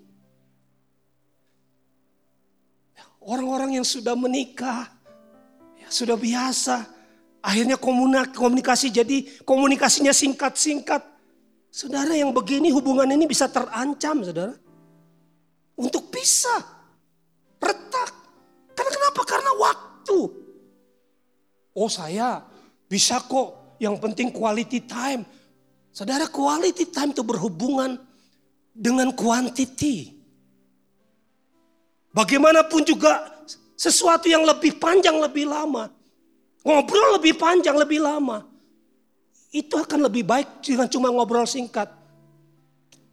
Orang-orang 3.22 3.82
yang 3.82 3.86
sudah 3.86 4.14
menikah. 4.14 4.90
Ya, 5.82 5.90
sudah 5.90 6.14
biasa. 6.18 6.95
Akhirnya 7.46 7.78
komunikasi 8.34 8.89
jadi 8.89 9.22
komunikasinya 9.46 10.10
singkat-singkat. 10.10 11.06
Saudara 11.70 12.18
yang 12.18 12.34
begini 12.34 12.74
hubungan 12.74 13.06
ini 13.14 13.30
bisa 13.30 13.46
terancam 13.46 14.26
saudara. 14.26 14.58
Untuk 15.78 16.10
pisah. 16.10 16.66
Retak. 17.62 18.10
Karena 18.74 18.91
kenapa? 18.98 19.22
Karena 19.30 19.52
waktu. 19.62 20.20
Oh 21.78 21.86
saya 21.86 22.41
bisa 22.89 23.22
kok. 23.22 23.78
Yang 23.78 23.96
penting 24.02 24.28
quality 24.34 24.82
time. 24.89 25.22
Saudara 25.93 26.26
quality 26.26 26.89
time 26.89 27.14
itu 27.14 27.22
berhubungan 27.22 28.02
dengan 28.74 29.14
quantity. 29.14 30.18
Bagaimanapun 32.10 32.82
juga 32.88 33.22
sesuatu 33.78 34.26
yang 34.32 34.48
lebih 34.48 34.80
panjang 34.82 35.20
lebih 35.20 35.46
lama. 35.46 35.91
Ngobrol 36.66 37.22
lebih 37.22 37.38
panjang 37.38 37.78
lebih 37.78 38.01
lama. 38.01 38.41
Itu 39.53 39.78
akan 39.78 40.09
lebih 40.09 40.26
baik 40.26 40.66
dengan 40.66 40.89
cuma 40.89 41.13
ngobrol 41.13 41.45
singkat. 41.45 41.88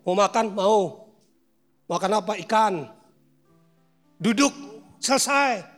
Mau 0.03 0.17
makan? 0.17 0.57
Mau. 0.57 1.13
Makan 1.87 2.11
apa? 2.17 2.33
Ikan. 2.41 2.89
Duduk, 4.17 4.51
selesai. 4.99 5.69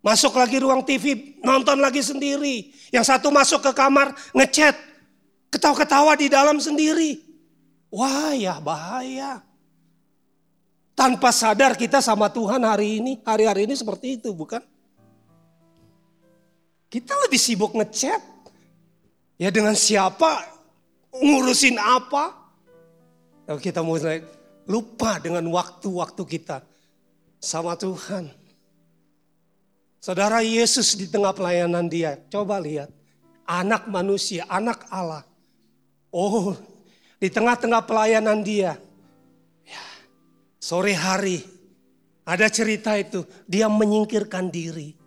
Masuk 0.00 0.32
lagi 0.38 0.56
ruang 0.56 0.80
TV, 0.80 1.36
nonton 1.44 1.76
lagi 1.82 2.00
sendiri. 2.00 2.72
Yang 2.88 3.12
satu 3.12 3.28
masuk 3.28 3.60
ke 3.60 3.72
kamar, 3.74 4.14
ngechat. 4.32 4.78
Ketawa-ketawa 5.50 6.14
di 6.14 6.30
dalam 6.30 6.62
sendiri. 6.62 7.20
Wah 7.90 8.32
ya 8.32 8.62
bahaya. 8.62 9.42
Tanpa 10.94 11.34
sadar 11.34 11.74
kita 11.74 11.98
sama 11.98 12.30
Tuhan 12.30 12.62
hari 12.62 13.02
ini, 13.02 13.12
hari-hari 13.26 13.66
ini 13.66 13.74
seperti 13.74 14.16
itu 14.16 14.30
bukan? 14.30 14.62
Kita 16.90 17.14
lebih 17.26 17.38
sibuk 17.38 17.72
ngechat. 17.78 18.18
Ya 19.40 19.48
dengan 19.48 19.72
siapa, 19.72 20.44
ngurusin 21.14 21.80
apa. 21.80 22.36
Kalau 23.48 23.60
kita 23.62 23.80
mulai 23.80 24.20
lupa 24.68 25.16
dengan 25.22 25.46
waktu-waktu 25.48 26.22
kita 26.26 26.60
sama 27.40 27.78
Tuhan. 27.78 28.28
Saudara 30.02 30.44
Yesus 30.44 30.98
di 30.98 31.08
tengah 31.08 31.32
pelayanan 31.32 31.88
dia, 31.88 32.20
coba 32.28 32.60
lihat. 32.60 32.92
Anak 33.48 33.88
manusia, 33.88 34.46
anak 34.46 34.86
Allah 34.92 35.24
Oh, 36.10 36.58
di 37.22 37.30
tengah-tengah 37.30 37.86
pelayanan 37.86 38.42
dia, 38.42 38.74
ya, 39.62 39.84
sore 40.58 40.90
hari 40.90 41.38
ada 42.26 42.50
cerita 42.50 42.98
itu 42.98 43.22
dia 43.46 43.70
menyingkirkan 43.70 44.50
diri. 44.50 44.98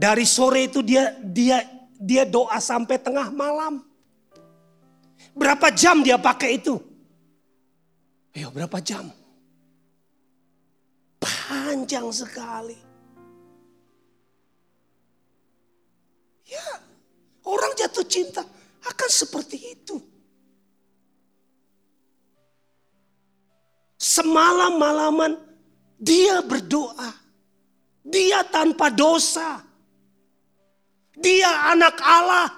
Dari 0.00 0.24
sore 0.24 0.64
itu 0.64 0.80
dia 0.80 1.12
dia 1.20 1.60
dia 2.00 2.24
doa 2.24 2.56
sampai 2.56 2.96
tengah 2.96 3.28
malam. 3.28 3.84
Berapa 5.36 5.68
jam 5.68 6.00
dia 6.00 6.16
pakai 6.16 6.56
itu? 6.56 6.80
Ayo 8.32 8.48
berapa 8.48 8.80
jam? 8.80 9.12
Panjang 11.20 12.08
sekali. 12.16 12.80
Ya, 16.48 16.66
orang 17.44 17.76
jatuh 17.76 18.06
cinta 18.08 18.40
akan 18.80 19.10
seperti 19.12 19.76
itu. 19.76 20.00
Semalam-malaman 24.00 25.36
dia 26.00 26.40
berdoa. 26.40 27.12
Dia 28.00 28.40
tanpa 28.48 28.88
dosa. 28.88 29.69
Dia 31.20 31.70
anak 31.76 32.00
Allah. 32.00 32.48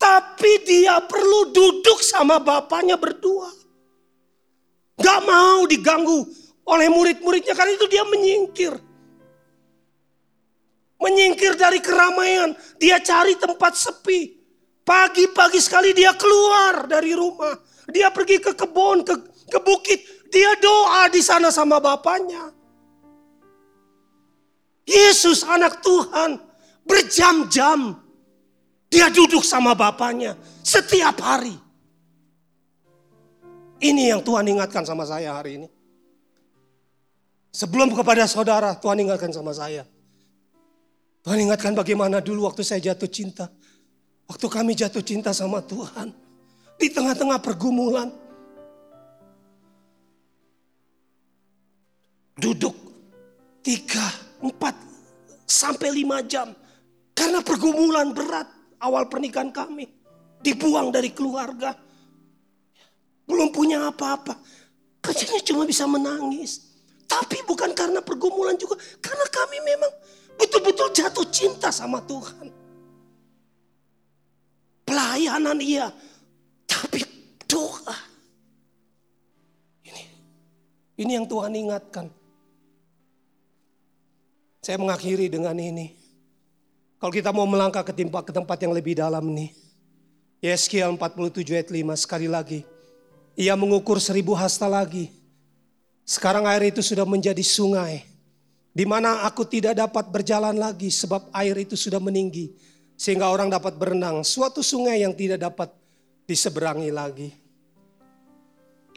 Tapi 0.00 0.64
dia 0.64 0.96
perlu 1.04 1.52
duduk 1.52 2.00
sama 2.00 2.40
bapaknya 2.40 2.96
berdua. 2.96 3.52
Gak 5.00 5.20
mau 5.24 5.64
diganggu 5.68 6.24
oleh 6.64 6.88
murid-muridnya 6.92 7.56
karena 7.56 7.72
itu 7.76 7.88
dia 7.88 8.04
menyingkir. 8.04 8.72
Menyingkir 11.00 11.56
dari 11.56 11.80
keramaian. 11.80 12.52
Dia 12.76 13.00
cari 13.00 13.36
tempat 13.36 13.76
sepi. 13.76 14.36
Pagi-pagi 14.84 15.60
sekali 15.60 15.92
dia 15.96 16.12
keluar 16.16 16.84
dari 16.88 17.12
rumah. 17.16 17.56
Dia 17.88 18.12
pergi 18.12 18.40
ke 18.40 18.52
kebun, 18.56 19.04
ke, 19.04 19.14
ke 19.48 19.58
bukit. 19.60 20.00
Dia 20.32 20.56
doa 20.60 21.08
di 21.12 21.20
sana 21.20 21.48
sama 21.52 21.76
bapaknya. 21.80 22.52
Yesus 24.88 25.44
anak 25.44 25.84
Tuhan 25.84 26.49
berjam-jam. 26.90 27.94
Dia 28.90 29.06
duduk 29.06 29.46
sama 29.46 29.78
bapaknya 29.78 30.34
setiap 30.66 31.22
hari. 31.22 31.54
Ini 33.78 34.12
yang 34.12 34.20
Tuhan 34.26 34.50
ingatkan 34.50 34.82
sama 34.82 35.06
saya 35.06 35.38
hari 35.38 35.62
ini. 35.62 35.68
Sebelum 37.54 37.94
kepada 37.94 38.26
saudara, 38.26 38.74
Tuhan 38.74 38.98
ingatkan 39.06 39.30
sama 39.30 39.54
saya. 39.54 39.86
Tuhan 41.22 41.38
ingatkan 41.46 41.72
bagaimana 41.78 42.18
dulu 42.18 42.50
waktu 42.50 42.66
saya 42.66 42.92
jatuh 42.92 43.06
cinta. 43.06 43.46
Waktu 44.26 44.46
kami 44.50 44.74
jatuh 44.74 45.02
cinta 45.06 45.30
sama 45.30 45.62
Tuhan. 45.62 46.10
Di 46.76 46.90
tengah-tengah 46.90 47.38
pergumulan. 47.38 48.10
Duduk 52.40 52.72
tiga, 53.60 54.06
empat, 54.40 54.72
sampai 55.44 55.88
lima 55.92 56.24
jam. 56.24 56.50
Karena 57.20 57.44
pergumulan 57.44 58.16
berat 58.16 58.48
awal 58.80 59.04
pernikahan 59.12 59.52
kami. 59.52 59.84
Dibuang 60.40 60.88
dari 60.88 61.12
keluarga. 61.12 61.76
Belum 63.28 63.52
punya 63.52 63.92
apa-apa. 63.92 64.40
Kerjanya 65.04 65.44
cuma 65.44 65.68
bisa 65.68 65.84
menangis. 65.84 66.64
Tapi 67.04 67.44
bukan 67.44 67.76
karena 67.76 68.00
pergumulan 68.00 68.56
juga. 68.56 68.80
Karena 69.04 69.28
kami 69.28 69.60
memang 69.60 69.92
betul-betul 70.40 70.88
jatuh 70.96 71.28
cinta 71.28 71.68
sama 71.68 72.00
Tuhan 72.08 72.70
pelayanan 74.90 75.58
iya, 75.62 75.86
tapi 76.66 77.06
doa. 77.46 77.94
Ini, 79.86 80.02
ini 80.98 81.10
yang 81.14 81.30
Tuhan 81.30 81.54
ingatkan. 81.54 82.10
Saya 84.58 84.76
mengakhiri 84.82 85.30
dengan 85.30 85.54
ini. 85.54 85.99
Kalau 87.00 87.12
kita 87.16 87.32
mau 87.32 87.48
melangkah 87.48 87.80
ke 87.80 87.96
tempat, 87.96 88.28
ke 88.28 88.32
tempat 88.36 88.60
yang 88.60 88.76
lebih 88.76 88.92
dalam 88.92 89.24
nih. 89.32 89.56
Yeskiel 90.44 90.92
47 91.00 91.48
ayat 91.56 91.72
5 91.72 91.96
sekali 91.96 92.28
lagi. 92.28 92.60
Ia 93.40 93.56
mengukur 93.56 93.96
seribu 93.96 94.36
hasta 94.36 94.68
lagi. 94.68 95.08
Sekarang 96.04 96.44
air 96.44 96.68
itu 96.68 96.84
sudah 96.84 97.08
menjadi 97.08 97.40
sungai. 97.40 98.04
Di 98.76 98.84
mana 98.84 99.24
aku 99.24 99.48
tidak 99.48 99.80
dapat 99.80 100.12
berjalan 100.12 100.52
lagi 100.60 100.92
sebab 100.92 101.32
air 101.32 101.56
itu 101.56 101.72
sudah 101.72 101.98
meninggi 101.98 102.52
sehingga 103.00 103.32
orang 103.32 103.48
dapat 103.48 103.80
berenang. 103.80 104.20
Suatu 104.20 104.60
sungai 104.60 105.00
yang 105.00 105.16
tidak 105.16 105.40
dapat 105.40 105.72
diseberangi 106.28 106.92
lagi. 106.92 107.32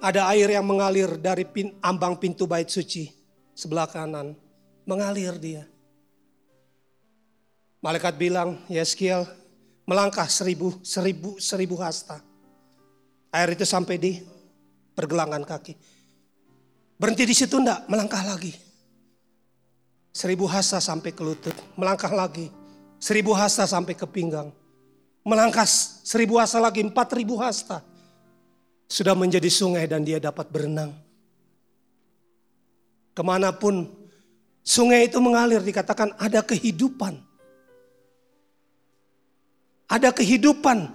Ada 0.04 0.28
air 0.36 0.60
yang 0.60 0.68
mengalir 0.68 1.16
dari 1.16 1.48
pin, 1.48 1.72
ambang 1.80 2.20
pintu 2.20 2.44
bait 2.44 2.68
suci 2.68 3.08
sebelah 3.56 3.88
kanan. 3.88 4.36
Mengalir 4.84 5.40
dia. 5.40 5.73
Malaikat 7.84 8.16
bilang, 8.16 8.64
Yeskiel 8.72 9.28
melangkah 9.84 10.26
seribu, 10.32 10.80
seribu, 10.80 11.36
seribu 11.36 11.76
hasta. 11.84 12.24
Air 13.36 13.60
itu 13.60 13.68
sampai 13.68 14.00
di 14.00 14.24
pergelangan 14.96 15.44
kaki. 15.44 15.76
Berhenti 16.96 17.28
di 17.28 17.36
situ 17.36 17.60
enggak, 17.60 17.84
melangkah 17.92 18.24
lagi. 18.24 18.56
Seribu 20.16 20.48
hasta 20.48 20.80
sampai 20.80 21.12
ke 21.12 21.20
lutut, 21.26 21.58
melangkah 21.76 22.14
lagi 22.14 22.64
Seribu 23.04 23.36
hasta 23.36 23.68
sampai 23.68 24.00
ke 24.00 24.08
pinggang. 24.08 24.48
Melangkah 25.28 25.68
seribu 26.08 26.40
hasta 26.40 26.64
lagi, 26.64 26.80
empat 26.80 27.12
ribu 27.20 27.36
hasta. 27.36 27.84
Sudah 28.88 29.12
menjadi 29.12 29.52
sungai 29.52 29.84
dan 29.92 30.08
dia 30.08 30.24
dapat 30.24 30.48
berenang. 30.48 30.96
Ke 33.12 33.20
mana 33.20 33.52
pun 33.52 33.92
sungai 34.64 35.12
itu 35.12 35.20
mengalir 35.20 35.60
dikatakan 35.60 36.16
ada 36.16 36.40
kehidupan. 36.40 37.20
Ada 39.94 40.10
kehidupan. 40.10 40.90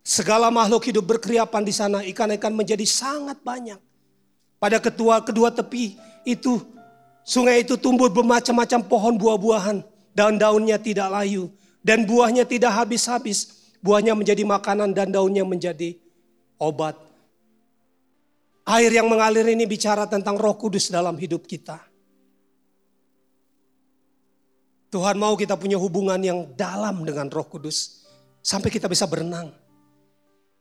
Segala 0.00 0.48
makhluk 0.48 0.88
hidup 0.88 1.04
berkeriapan 1.04 1.60
di 1.60 1.74
sana, 1.76 2.00
ikan-ikan 2.08 2.56
menjadi 2.56 2.88
sangat 2.88 3.36
banyak. 3.44 3.76
Pada 4.56 4.80
ketua 4.80 5.20
kedua 5.20 5.52
tepi 5.52 6.00
itu 6.24 6.64
sungai 7.20 7.60
itu 7.60 7.76
tumbuh 7.76 8.08
bermacam-macam 8.08 8.80
pohon 8.88 9.14
buah-buahan, 9.20 9.84
daun-daunnya 10.16 10.80
tidak 10.80 11.12
layu 11.12 11.52
dan 11.84 12.08
buahnya 12.08 12.48
tidak 12.48 12.72
habis-habis. 12.72 13.60
Buahnya 13.84 14.16
menjadi 14.16 14.44
makanan 14.44 14.92
dan 14.96 15.12
daunnya 15.12 15.44
menjadi 15.44 15.96
obat. 16.60 16.96
Air 18.68 18.92
yang 18.92 19.08
mengalir 19.08 19.44
ini 19.48 19.64
bicara 19.64 20.04
tentang 20.04 20.36
Roh 20.36 20.56
Kudus 20.56 20.92
dalam 20.92 21.16
hidup 21.16 21.48
kita. 21.48 21.89
Tuhan 24.90 25.14
mau 25.14 25.38
kita 25.38 25.54
punya 25.54 25.78
hubungan 25.78 26.18
yang 26.18 26.50
dalam 26.58 27.06
dengan 27.06 27.30
Roh 27.30 27.46
Kudus 27.46 28.02
sampai 28.42 28.74
kita 28.74 28.90
bisa 28.90 29.06
berenang. 29.06 29.54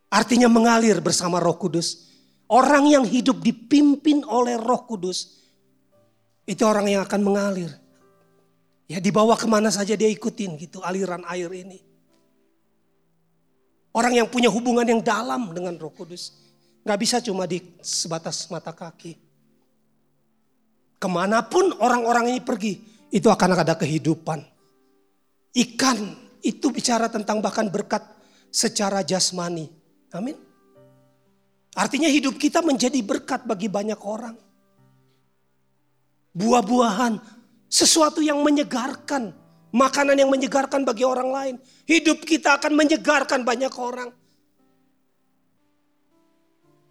Artinya 0.10 0.46
mengalir 0.46 1.02
bersama 1.02 1.42
Roh 1.42 1.58
Kudus. 1.58 2.10
Orang 2.50 2.90
yang 2.90 3.06
hidup 3.06 3.42
dipimpin 3.42 4.26
oleh 4.26 4.58
Roh 4.58 4.86
Kudus 4.86 5.38
itu 6.46 6.62
orang 6.66 6.90
yang 6.90 7.02
akan 7.06 7.22
mengalir. 7.26 7.74
Ya 8.90 8.98
dibawa 8.98 9.38
ke 9.38 9.46
mana 9.46 9.70
saja 9.70 9.94
dia 9.94 10.10
ikutin 10.10 10.58
gitu 10.58 10.82
aliran 10.82 11.22
air 11.30 11.50
ini. 11.54 11.82
Orang 13.94 14.14
yang 14.14 14.30
punya 14.30 14.50
hubungan 14.50 14.86
yang 14.86 15.02
dalam 15.02 15.54
dengan 15.54 15.78
Roh 15.78 15.94
Kudus. 15.94 16.34
Gak 16.86 17.00
bisa 17.02 17.18
cuma 17.22 17.46
di 17.46 17.62
sebatas 17.82 18.50
mata 18.50 18.74
kaki. 18.74 19.18
Ke 20.98 21.08
mana 21.10 21.46
pun 21.46 21.70
orang-orang 21.78 22.34
ini 22.34 22.42
pergi, 22.42 22.89
itu 23.10 23.28
akan 23.30 23.58
ada 23.58 23.74
kehidupan. 23.74 24.46
Ikan 25.54 25.98
itu 26.46 26.70
bicara 26.70 27.10
tentang 27.10 27.42
bahkan 27.42 27.68
berkat 27.68 28.06
secara 28.54 29.02
jasmani. 29.02 29.70
Amin. 30.14 30.38
Artinya 31.74 32.10
hidup 32.10 32.38
kita 32.38 32.62
menjadi 32.62 32.98
berkat 33.02 33.46
bagi 33.46 33.70
banyak 33.70 33.98
orang. 34.02 34.38
Buah-buahan, 36.34 37.18
sesuatu 37.70 38.22
yang 38.22 38.42
menyegarkan. 38.42 39.34
Makanan 39.70 40.18
yang 40.18 40.34
menyegarkan 40.34 40.82
bagi 40.82 41.06
orang 41.06 41.30
lain. 41.30 41.56
Hidup 41.86 42.26
kita 42.26 42.58
akan 42.58 42.74
menyegarkan 42.74 43.46
banyak 43.46 43.70
orang. 43.78 44.10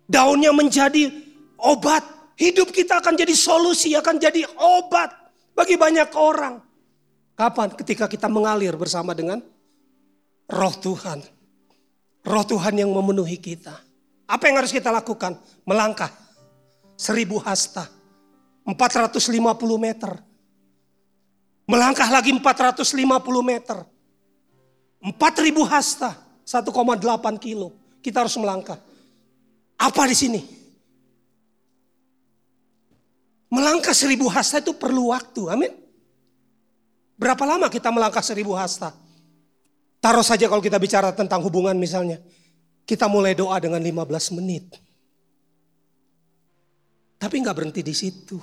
Daunnya 0.06 0.54
menjadi 0.54 1.10
obat. 1.58 2.06
Hidup 2.38 2.70
kita 2.70 3.02
akan 3.02 3.18
jadi 3.18 3.34
solusi, 3.34 3.98
akan 3.98 4.22
jadi 4.22 4.46
obat 4.62 5.10
bagi 5.58 5.74
banyak 5.74 6.14
orang. 6.14 6.62
Kapan? 7.34 7.74
Ketika 7.74 8.06
kita 8.06 8.30
mengalir 8.30 8.78
bersama 8.78 9.10
dengan 9.10 9.42
roh 10.46 10.74
Tuhan. 10.78 11.18
Roh 12.22 12.44
Tuhan 12.46 12.78
yang 12.78 12.94
memenuhi 12.94 13.42
kita. 13.42 13.74
Apa 14.30 14.46
yang 14.46 14.62
harus 14.62 14.70
kita 14.70 14.94
lakukan? 14.94 15.34
Melangkah. 15.66 16.14
Seribu 16.94 17.42
hasta. 17.42 17.90
450 18.62 19.34
meter. 19.78 20.14
Melangkah 21.66 22.06
lagi 22.06 22.30
450 22.30 22.94
meter. 23.42 23.82
4000 25.02 25.66
hasta. 25.66 26.10
1,8 26.46 27.38
kilo. 27.42 27.74
Kita 27.98 28.24
harus 28.24 28.34
melangkah. 28.38 28.78
Apa 29.78 30.10
di 30.10 30.16
sini? 30.16 30.57
Melangkah 33.48 33.96
seribu 33.96 34.28
hasta 34.28 34.60
itu 34.60 34.76
perlu 34.76 35.08
waktu, 35.12 35.48
amin. 35.48 35.72
Berapa 37.18 37.42
lama 37.48 37.66
kita 37.72 37.88
melangkah 37.90 38.22
seribu 38.22 38.52
hasta? 38.54 38.92
Taruh 39.98 40.22
saja 40.22 40.46
kalau 40.46 40.62
kita 40.62 40.78
bicara 40.78 41.10
tentang 41.10 41.42
hubungan 41.42 41.74
misalnya. 41.74 42.22
Kita 42.88 43.10
mulai 43.10 43.34
doa 43.34 43.58
dengan 43.58 43.82
15 43.82 44.38
menit. 44.38 44.64
Tapi 47.18 47.34
nggak 47.42 47.56
berhenti 47.56 47.82
di 47.82 47.92
situ. 47.92 48.38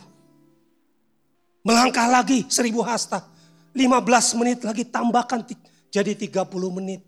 Melangkah 1.66 2.06
lagi 2.12 2.46
seribu 2.52 2.84
hasta. 2.84 3.24
15 3.74 4.38
menit 4.38 4.60
lagi 4.62 4.84
tambahkan 4.86 5.42
jadi 5.90 6.14
30 6.14 6.46
menit. 6.76 7.02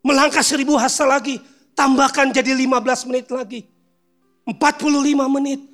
Melangkah 0.00 0.42
seribu 0.42 0.74
hasta 0.80 1.04
lagi. 1.04 1.38
Tambahkan 1.76 2.32
jadi 2.34 2.56
15 2.56 3.06
menit 3.06 3.28
lagi. 3.30 3.68
45 4.48 5.28
menit. 5.28 5.69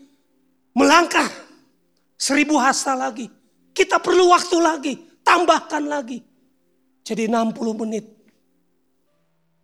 Melangkah 0.76 1.32
seribu 2.20 2.60
hasta 2.60 2.92
lagi. 2.92 3.32
Kita 3.72 3.96
perlu 3.96 4.28
waktu 4.28 4.56
lagi. 4.60 4.94
Tambahkan 5.24 5.88
lagi. 5.88 6.20
Jadi 7.00 7.26
60 7.32 7.80
menit. 7.80 8.04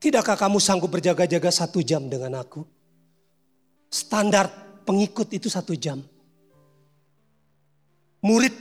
Tidakkah 0.01 0.35
kamu 0.35 0.59
sanggup 0.59 0.91
berjaga-jaga 0.91 1.53
satu 1.53 1.85
jam 1.85 2.09
dengan 2.09 2.41
aku? 2.41 2.65
Standar 3.93 4.49
pengikut 4.89 5.29
itu 5.31 5.47
satu 5.53 5.77
jam. 5.77 6.01
Murid, 8.23 8.55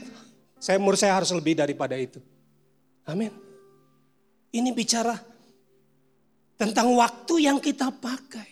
saya 0.60 0.78
murid 0.78 0.98
saya 1.00 1.18
harus 1.18 1.32
lebih 1.34 1.58
daripada 1.58 1.96
itu. 1.98 2.20
Amin. 3.08 3.32
Ini 4.52 4.70
bicara 4.70 5.16
tentang 6.54 6.94
waktu 6.94 7.48
yang 7.48 7.58
kita 7.58 7.90
pakai. 7.90 8.51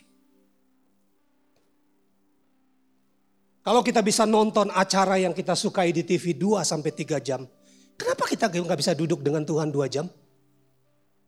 Kalau 3.61 3.85
kita 3.85 4.01
bisa 4.01 4.25
nonton 4.25 4.73
acara 4.73 5.21
yang 5.21 5.37
kita 5.37 5.53
sukai 5.53 5.93
di 5.93 6.01
TV 6.01 6.33
2 6.33 6.65
sampai 6.65 6.91
3 6.97 7.21
jam. 7.21 7.45
Kenapa 7.93 8.25
kita 8.25 8.49
nggak 8.49 8.79
bisa 8.81 8.97
duduk 8.97 9.21
dengan 9.21 9.45
Tuhan 9.45 9.69
2 9.69 9.85
jam? 9.85 10.09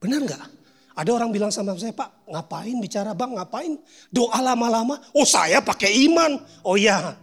Benar 0.02 0.20
nggak? 0.26 0.46
Ada 0.94 1.10
orang 1.14 1.30
bilang 1.30 1.50
sama 1.54 1.78
saya, 1.78 1.94
Pak 1.94 2.30
ngapain 2.30 2.78
bicara 2.78 3.14
bang, 3.18 3.38
ngapain 3.38 3.78
doa 4.10 4.40
lama-lama? 4.42 4.98
Oh 5.14 5.26
saya 5.26 5.62
pakai 5.62 5.94
iman. 6.10 6.42
Oh 6.66 6.74
iya. 6.74 7.18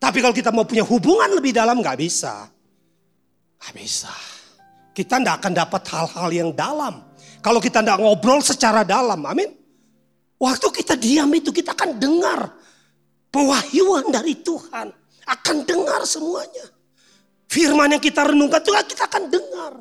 Tapi 0.00 0.20
kalau 0.20 0.36
kita 0.36 0.52
mau 0.52 0.68
punya 0.68 0.84
hubungan 0.84 1.28
lebih 1.36 1.56
dalam 1.56 1.80
nggak 1.80 1.96
bisa. 2.00 2.48
Nggak 3.60 3.74
bisa. 3.76 4.12
Kita 4.92 5.16
nggak 5.16 5.36
akan 5.44 5.52
dapat 5.56 5.82
hal-hal 5.92 6.28
yang 6.28 6.50
dalam. 6.52 7.04
Kalau 7.40 7.60
kita 7.60 7.80
nggak 7.80 8.00
ngobrol 8.04 8.44
secara 8.44 8.84
dalam, 8.84 9.24
amin. 9.24 9.48
Waktu 10.40 10.66
kita 10.72 10.96
diam 10.96 11.28
itu 11.36 11.52
kita 11.52 11.72
akan 11.76 12.00
dengar 12.00 12.59
pewahyuan 13.30 14.10
dari 14.10 14.38
Tuhan. 14.38 14.90
Akan 15.30 15.62
dengar 15.62 16.02
semuanya. 16.04 16.66
Firman 17.50 17.94
yang 17.94 18.02
kita 18.02 18.26
renungkan 18.26 18.62
Tuhan 18.62 18.84
kita 18.86 19.06
akan 19.10 19.24
dengar. 19.30 19.72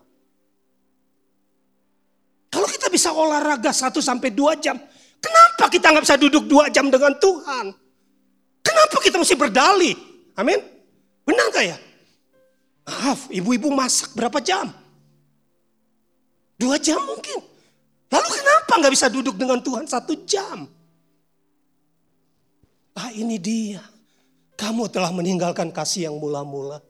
Kalau 2.50 2.66
kita 2.66 2.90
bisa 2.90 3.14
olahraga 3.14 3.70
1 3.70 3.94
sampai 4.02 4.34
2 4.34 4.58
jam, 4.58 4.78
kenapa 5.22 5.70
kita 5.70 5.94
nggak 5.94 6.06
bisa 6.06 6.18
duduk 6.18 6.50
2 6.50 6.74
jam 6.74 6.90
dengan 6.90 7.14
Tuhan? 7.18 7.66
Kenapa 8.66 8.98
kita 9.02 9.22
mesti 9.22 9.38
berdalih? 9.38 9.94
Amin. 10.34 10.58
Benar 11.26 11.46
gak 11.54 11.66
ya? 11.66 11.78
Maaf, 12.90 13.30
ibu-ibu 13.30 13.70
masak 13.70 14.18
berapa 14.18 14.42
jam? 14.42 14.74
Dua 16.58 16.76
jam 16.82 17.00
mungkin. 17.06 17.40
Lalu 18.10 18.30
kenapa 18.42 18.72
nggak 18.82 18.94
bisa 18.98 19.08
duduk 19.08 19.38
dengan 19.38 19.62
Tuhan 19.62 19.86
satu 19.86 20.26
jam? 20.26 20.66
Ah 23.00 23.16
ini 23.16 23.40
dia. 23.40 23.80
Kamu 24.60 24.92
telah 24.92 25.16
meninggalkan 25.16 25.72
kasih 25.72 26.12
yang 26.12 26.20
mula-mula. 26.20 26.84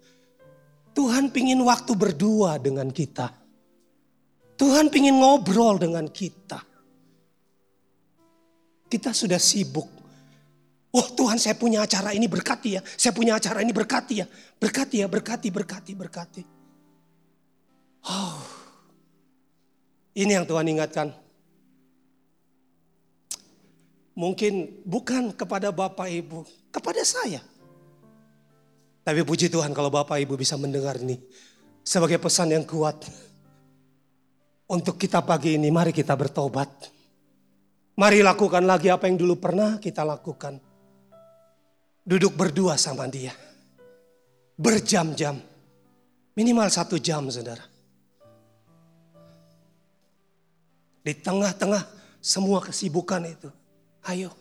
Tuhan 0.97 1.29
pingin 1.29 1.61
waktu 1.61 1.93
berdua 1.93 2.57
dengan 2.57 2.89
kita. 2.89 3.29
Tuhan 4.57 4.89
pingin 4.89 5.21
ngobrol 5.21 5.77
dengan 5.77 6.09
kita. 6.09 6.65
Kita 8.89 9.13
sudah 9.13 9.37
sibuk. 9.37 9.85
Oh 10.89 11.07
Tuhan 11.13 11.37
saya 11.37 11.53
punya 11.53 11.85
acara 11.85 12.09
ini 12.17 12.25
berkati 12.25 12.69
ya. 12.73 12.81
Saya 12.81 13.13
punya 13.13 13.37
acara 13.37 13.61
ini 13.61 13.69
berkati 13.69 14.15
ya. 14.17 14.25
Berkati 14.57 15.05
ya, 15.05 15.07
berkati, 15.07 15.47
berkati, 15.53 15.91
berkati. 15.93 16.43
Oh. 18.09 18.41
Ini 20.17 20.41
yang 20.41 20.45
Tuhan 20.49 20.65
ingatkan. 20.65 21.13
Mungkin 24.19 24.83
bukan 24.83 25.31
kepada 25.31 25.71
Bapak 25.71 26.11
Ibu, 26.11 26.43
kepada 26.75 26.99
saya. 27.07 27.39
Tapi 28.99 29.23
puji 29.23 29.47
Tuhan 29.47 29.71
kalau 29.71 29.87
Bapak 29.87 30.19
Ibu 30.19 30.35
bisa 30.35 30.59
mendengar 30.59 30.99
ini 30.99 31.15
sebagai 31.87 32.19
pesan 32.19 32.51
yang 32.51 32.67
kuat. 32.67 32.99
Untuk 34.67 34.99
kita 34.99 35.23
pagi 35.23 35.55
ini 35.55 35.71
mari 35.71 35.95
kita 35.95 36.19
bertobat. 36.19 36.67
Mari 37.95 38.19
lakukan 38.19 38.67
lagi 38.67 38.91
apa 38.91 39.07
yang 39.07 39.15
dulu 39.15 39.39
pernah 39.39 39.79
kita 39.79 40.03
lakukan. 40.03 40.59
Duduk 42.03 42.35
berdua 42.35 42.75
sama 42.75 43.07
dia. 43.07 43.31
Berjam-jam. 44.59 45.39
Minimal 46.35 46.67
satu 46.67 46.99
jam 46.99 47.23
saudara. 47.31 47.63
Di 51.07 51.15
tengah-tengah 51.15 51.87
semua 52.19 52.59
kesibukan 52.59 53.23
itu. 53.23 53.49
Ayo. 54.07 54.31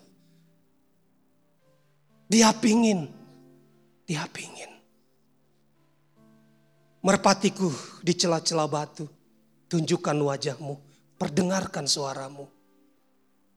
Dia 2.28 2.52
pingin. 2.54 3.08
Dia 4.04 4.28
pingin. 4.30 4.70
Merpatiku 7.02 7.72
di 8.04 8.12
celah-celah 8.14 8.68
batu. 8.68 9.08
Tunjukkan 9.66 10.14
wajahmu. 10.14 10.74
Perdengarkan 11.18 11.88
suaramu. 11.88 12.46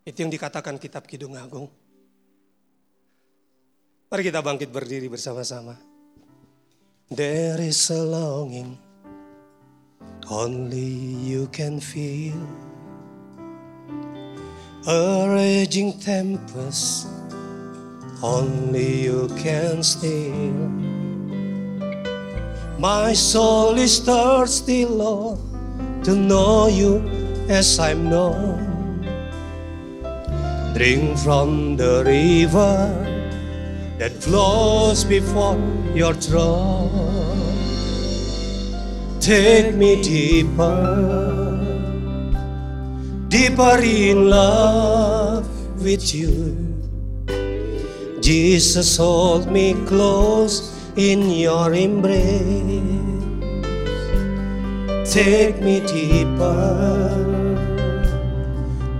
Itu 0.02 0.26
yang 0.26 0.34
dikatakan 0.34 0.82
kitab 0.82 1.06
Kidung 1.06 1.38
Agung. 1.38 1.70
Mari 4.12 4.28
kita 4.28 4.42
bangkit 4.44 4.74
berdiri 4.74 5.08
bersama-sama. 5.08 5.78
There 7.12 7.60
is 7.60 7.92
a 7.92 8.02
longing 8.02 8.80
only 10.32 10.96
you 11.28 11.48
can 11.52 11.80
feel. 11.80 12.71
A 14.88 15.30
raging 15.30 16.00
tempest 16.00 17.08
only 18.24 19.04
you 19.04 19.30
can 19.38 19.84
still. 19.84 20.72
My 22.80 23.14
soul 23.14 23.78
is 23.78 24.00
thirsty, 24.00 24.86
Lord, 24.86 25.38
to 26.04 26.16
know 26.16 26.68
you 26.68 26.98
as 27.48 27.78
I'm 27.78 28.10
known. 28.10 29.06
Drink 30.74 31.16
from 31.20 31.78
the 31.78 32.02
river 32.04 32.90
that 34.00 34.14
flows 34.14 35.04
before 35.04 35.62
your 35.94 36.16
throne. 36.16 37.38
Take 39.20 39.76
me 39.76 40.02
deeper, 40.02 41.41
deeper 43.32 43.80
in 43.82 44.30
love 44.30 45.48
with 45.82 46.14
you. 46.14 46.54
Jesus, 48.20 48.98
hold 48.98 49.50
me 49.50 49.74
close 49.86 50.76
in 50.98 51.32
your 51.32 51.74
embrace. 51.74 52.20
Take 55.14 55.62
me 55.62 55.80
deeper, 55.88 57.08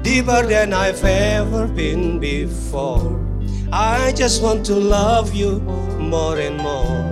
deeper 0.02 0.44
than 0.48 0.72
I've 0.72 1.04
ever 1.04 1.68
been 1.68 2.20
before. 2.20 3.20
I 3.74 4.14
just 4.16 4.42
want 4.42 4.66
to 4.68 4.76
love 4.76 5.36
you 5.36 5.60
more 6.00 6.40
and 6.40 6.58
more. 6.58 7.04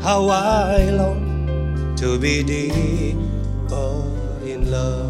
How 0.00 0.28
I 0.28 0.90
long 0.90 1.96
to 1.96 2.18
be 2.20 2.44
deeper 2.44 4.04
in 4.46 4.70
love. 4.70 5.09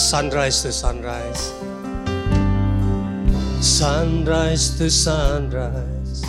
Sunrise 0.00 0.62
to 0.62 0.72
sunrise, 0.72 1.52
sunrise 3.60 4.76
to 4.78 4.90
sunrise, 4.90 6.24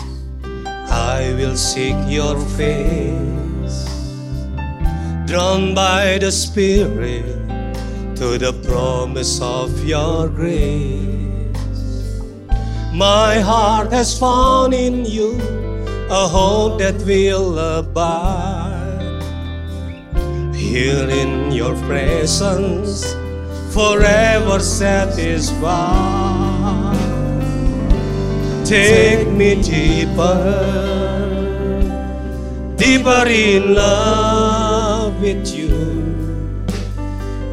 I 0.90 1.34
will 1.36 1.56
seek 1.56 1.96
your 2.06 2.38
face. 2.54 3.88
Drawn 5.26 5.74
by 5.74 6.18
the 6.18 6.30
Spirit 6.30 7.24
to 8.16 8.38
the 8.38 8.52
promise 8.68 9.40
of 9.40 9.84
your 9.84 10.28
grace. 10.28 11.56
My 12.92 13.40
heart 13.40 13.90
has 13.90 14.16
found 14.16 14.74
in 14.74 15.06
you 15.06 15.40
a 16.10 16.28
home 16.28 16.78
that 16.78 17.02
will 17.06 17.58
abide. 17.58 19.24
Here 20.54 21.08
in 21.08 21.50
your 21.50 21.74
presence, 21.86 23.16
forever 23.72 24.60
satisfied. 24.60 25.62
Take 28.66 29.28
me 29.28 29.62
deeper, 29.62 30.36
deeper 32.76 33.24
in 33.26 33.74
love 33.74 35.20
with 35.20 35.54
you. 35.54 35.72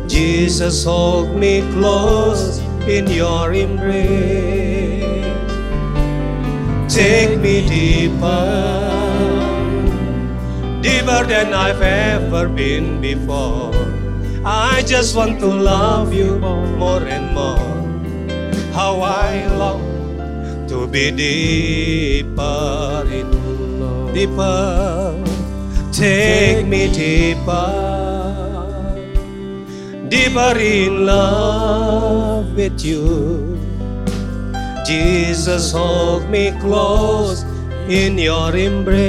Jesus, 0.07 0.83
hold 0.83 1.35
me 1.35 1.61
close 1.73 2.59
in 2.87 3.07
your 3.07 3.53
embrace. 3.53 4.99
Take 6.93 7.39
me 7.39 7.67
deeper, 7.67 8.89
deeper 10.81 11.23
than 11.25 11.53
I've 11.53 11.81
ever 11.81 12.49
been 12.49 12.99
before. 12.99 13.98
I 14.45 14.83
just 14.85 15.15
want 15.15 15.39
to 15.39 15.47
love 15.47 16.13
you 16.13 16.39
more 16.39 17.03
and 17.03 17.33
more. 17.33 17.59
How 18.73 19.01
I 19.01 19.47
long 19.55 20.67
to 20.67 20.87
be 20.87 21.11
deeper 21.11 23.05
in 23.11 23.79
love. 23.79 24.13
Deeper, 24.13 25.23
take 25.91 26.65
me 26.67 26.91
deeper 26.93 27.89
deeper 30.09 30.57
in 30.57 31.05
love 31.05 32.55
with 32.55 32.83
you. 32.83 33.57
Jesus, 34.85 35.71
hold 35.71 36.27
me 36.29 36.51
close 36.59 37.43
in 37.87 38.17
your 38.17 38.55
embrace. 38.55 38.99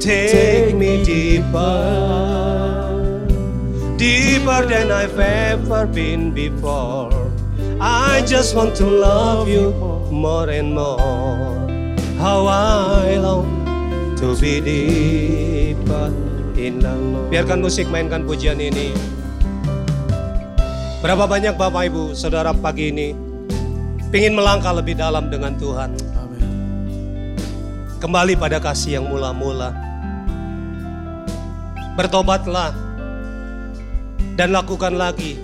Take 0.00 0.74
me 0.74 1.04
deeper, 1.04 2.27
deeper 3.98 4.62
than 4.70 4.94
I've 4.94 5.18
ever 5.18 5.84
been 5.90 6.30
before. 6.30 7.10
I 7.82 8.22
just 8.22 8.54
want 8.54 8.78
to 8.78 8.86
love 8.86 9.50
you 9.50 9.74
more 10.14 10.46
and 10.46 10.72
more. 10.72 11.66
How 12.22 12.46
I 12.46 13.18
long 13.18 13.50
to 14.22 14.38
be 14.38 14.62
deeper 14.62 16.14
in 16.54 16.78
love. 16.78 17.26
Biarkan 17.34 17.58
musik 17.58 17.90
mainkan 17.90 18.22
pujian 18.22 18.62
ini. 18.62 18.94
Berapa 21.02 21.26
banyak 21.26 21.58
Bapak 21.58 21.90
Ibu, 21.90 22.14
Saudara 22.14 22.54
pagi 22.54 22.94
ini 22.94 23.14
ingin 24.14 24.34
melangkah 24.34 24.74
lebih 24.74 24.94
dalam 24.94 25.26
dengan 25.26 25.58
Tuhan. 25.58 25.94
Kembali 27.98 28.38
pada 28.38 28.62
kasih 28.62 29.02
yang 29.02 29.10
mula-mula. 29.10 29.74
Bertobatlah 31.98 32.87
dan 34.38 34.54
lakukan 34.54 34.94
lagi 34.94 35.34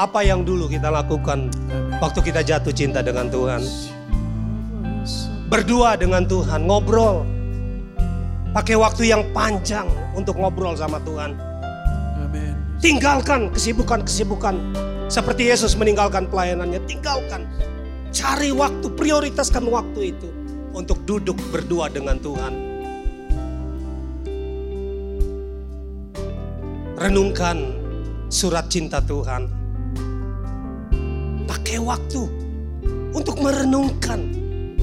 apa 0.00 0.24
yang 0.24 0.40
dulu 0.40 0.72
kita 0.72 0.88
lakukan 0.88 1.52
waktu 2.00 2.20
kita 2.24 2.40
jatuh 2.40 2.72
cinta 2.72 3.04
dengan 3.04 3.28
Tuhan. 3.28 3.60
Berdua 5.52 6.00
dengan 6.00 6.24
Tuhan, 6.24 6.64
ngobrol. 6.64 7.28
Pakai 8.56 8.80
waktu 8.80 9.12
yang 9.12 9.20
panjang 9.36 9.84
untuk 10.16 10.40
ngobrol 10.40 10.72
sama 10.72 10.96
Tuhan. 11.04 11.36
Tinggalkan 12.80 13.52
kesibukan-kesibukan 13.52 14.56
seperti 15.12 15.52
Yesus 15.52 15.76
meninggalkan 15.76 16.24
pelayanannya. 16.30 16.80
Tinggalkan. 16.88 17.44
Cari 18.08 18.48
waktu, 18.54 18.88
prioritaskan 18.96 19.68
waktu 19.68 20.16
itu 20.16 20.28
untuk 20.72 21.04
duduk 21.04 21.36
berdua 21.52 21.92
dengan 21.92 22.16
Tuhan. 22.16 22.52
Renungkan 26.96 27.77
surat 28.28 28.68
cinta 28.68 29.00
Tuhan. 29.00 29.48
Pakai 31.48 31.80
waktu 31.80 32.22
untuk 33.16 33.40
merenungkan 33.40 34.20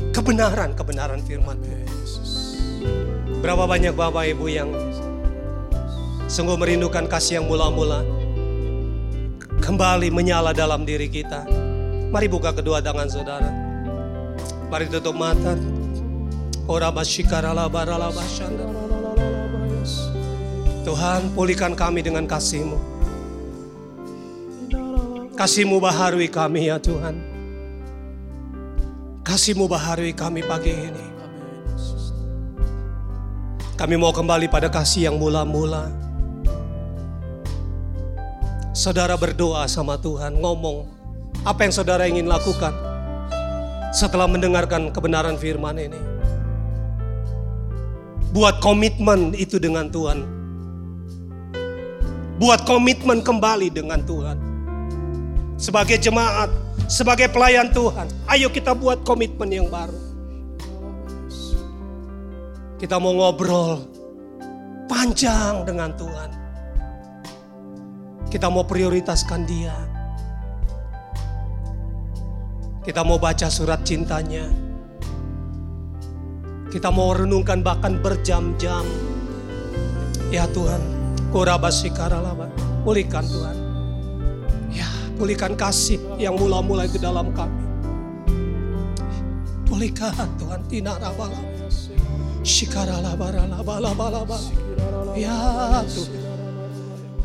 kebenaran-kebenaran 0.10 1.22
firman 1.22 1.62
Berapa 3.46 3.70
banyak 3.70 3.94
Bapak 3.94 4.26
Ibu 4.34 4.46
yang 4.50 4.74
sungguh 6.26 6.58
merindukan 6.58 7.06
kasih 7.06 7.42
yang 7.42 7.46
mula-mula 7.46 8.02
kembali 9.62 10.10
menyala 10.10 10.50
dalam 10.50 10.82
diri 10.82 11.06
kita. 11.06 11.46
Mari 12.10 12.26
buka 12.26 12.58
kedua 12.58 12.82
tangan 12.82 13.06
saudara. 13.06 13.50
Mari 14.74 14.90
tutup 14.90 15.14
mata. 15.14 15.54
Ora. 16.66 16.90
Tuhan 20.82 21.22
pulihkan 21.38 21.78
kami 21.78 22.02
dengan 22.02 22.26
kasih-Mu. 22.26 22.95
Kasih-Mu 25.36 25.84
baharui 25.84 26.32
kami 26.32 26.72
ya 26.72 26.80
Tuhan. 26.80 27.20
Kasih-Mu 29.20 29.68
baharui 29.68 30.16
kami 30.16 30.40
pagi 30.40 30.72
ini. 30.72 31.06
Kami 33.76 34.00
mau 34.00 34.16
kembali 34.16 34.48
pada 34.48 34.72
kasih 34.72 35.12
yang 35.12 35.20
mula-mula. 35.20 35.92
Saudara 38.72 39.20
berdoa 39.20 39.68
sama 39.68 40.00
Tuhan, 40.00 40.40
ngomong 40.40 40.88
apa 41.44 41.68
yang 41.68 41.74
saudara 41.76 42.08
ingin 42.08 42.32
lakukan 42.32 42.72
setelah 43.92 44.32
mendengarkan 44.32 44.88
kebenaran 44.96 45.36
firman 45.36 45.76
ini. 45.76 46.00
Buat 48.32 48.64
komitmen 48.64 49.36
itu 49.36 49.60
dengan 49.60 49.92
Tuhan. 49.92 50.24
Buat 52.40 52.64
komitmen 52.64 53.20
kembali 53.20 53.68
dengan 53.68 54.00
Tuhan. 54.00 54.55
Sebagai 55.56 55.96
jemaat, 55.96 56.52
sebagai 56.92 57.32
pelayan 57.32 57.72
Tuhan, 57.72 58.12
ayo 58.28 58.52
kita 58.52 58.76
buat 58.76 59.08
komitmen 59.08 59.48
yang 59.48 59.68
baru. 59.72 59.96
Kita 62.76 63.00
mau 63.00 63.16
ngobrol 63.16 63.88
panjang 64.92 65.64
dengan 65.64 65.96
Tuhan. 65.96 66.30
Kita 68.28 68.52
mau 68.52 68.68
prioritaskan 68.68 69.42
Dia. 69.48 69.76
Kita 72.84 73.02
mau 73.02 73.16
baca 73.16 73.48
surat 73.48 73.82
cintanya. 73.88 74.52
Kita 76.68 76.92
mau 76.92 77.16
renungkan 77.16 77.64
bahkan 77.64 77.96
berjam-jam. 78.04 78.84
Ya 80.28 80.44
Tuhan, 80.52 80.84
kurabasikaralaba. 81.32 82.52
Pulihkan 82.84 83.24
Tuhan. 83.24 83.55
Pulihkan 85.16 85.56
kasih 85.56 85.96
yang 86.20 86.36
mula-mula 86.36 86.92
ke 86.92 87.00
dalam 87.00 87.32
kami. 87.32 87.64
Pulihkan 89.64 90.28
Tuhan, 90.36 90.60
tinarabalaba. 90.68 91.40
Shikaralabaralabalaba. 92.44 94.38
Ya 95.16 95.80
Tuhan. 95.88 96.26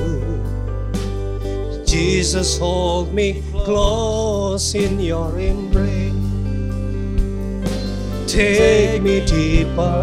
Jesus, 1.84 2.58
hold 2.58 3.12
me 3.12 3.42
close 3.64 4.74
in 4.74 5.00
your 5.00 5.38
embrace. 5.38 6.14
Take 8.26 9.02
me 9.02 9.24
deeper, 9.26 9.96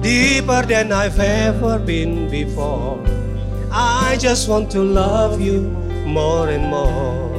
deeper 0.00 0.62
than 0.62 0.92
I've 0.92 1.18
ever 1.18 1.78
been 1.78 2.30
before. 2.30 3.02
I 3.70 4.16
just 4.20 4.48
want 4.48 4.70
to 4.72 4.82
love 4.82 5.40
you 5.40 5.62
more 6.06 6.48
and 6.48 6.64
more. 6.70 7.34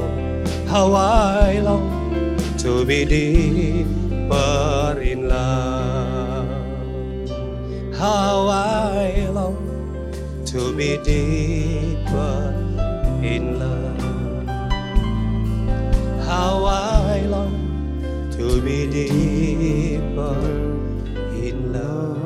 How 0.68 0.92
I 0.92 1.60
long 1.60 2.36
to 2.58 2.84
be 2.84 3.04
deeper 3.06 5.00
in 5.00 5.28
love. 5.28 6.46
How 7.96 8.48
I 8.48 9.26
long 9.32 10.12
to 10.46 10.76
be 10.76 10.98
deeper 10.98 12.52
in 13.22 13.58
love. 13.58 13.85
How 16.26 16.66
I 16.66 17.22
long 17.30 17.54
to 18.34 18.58
be 18.58 18.90
deeper 18.90 20.34
in 21.38 21.70
love. 21.70 22.18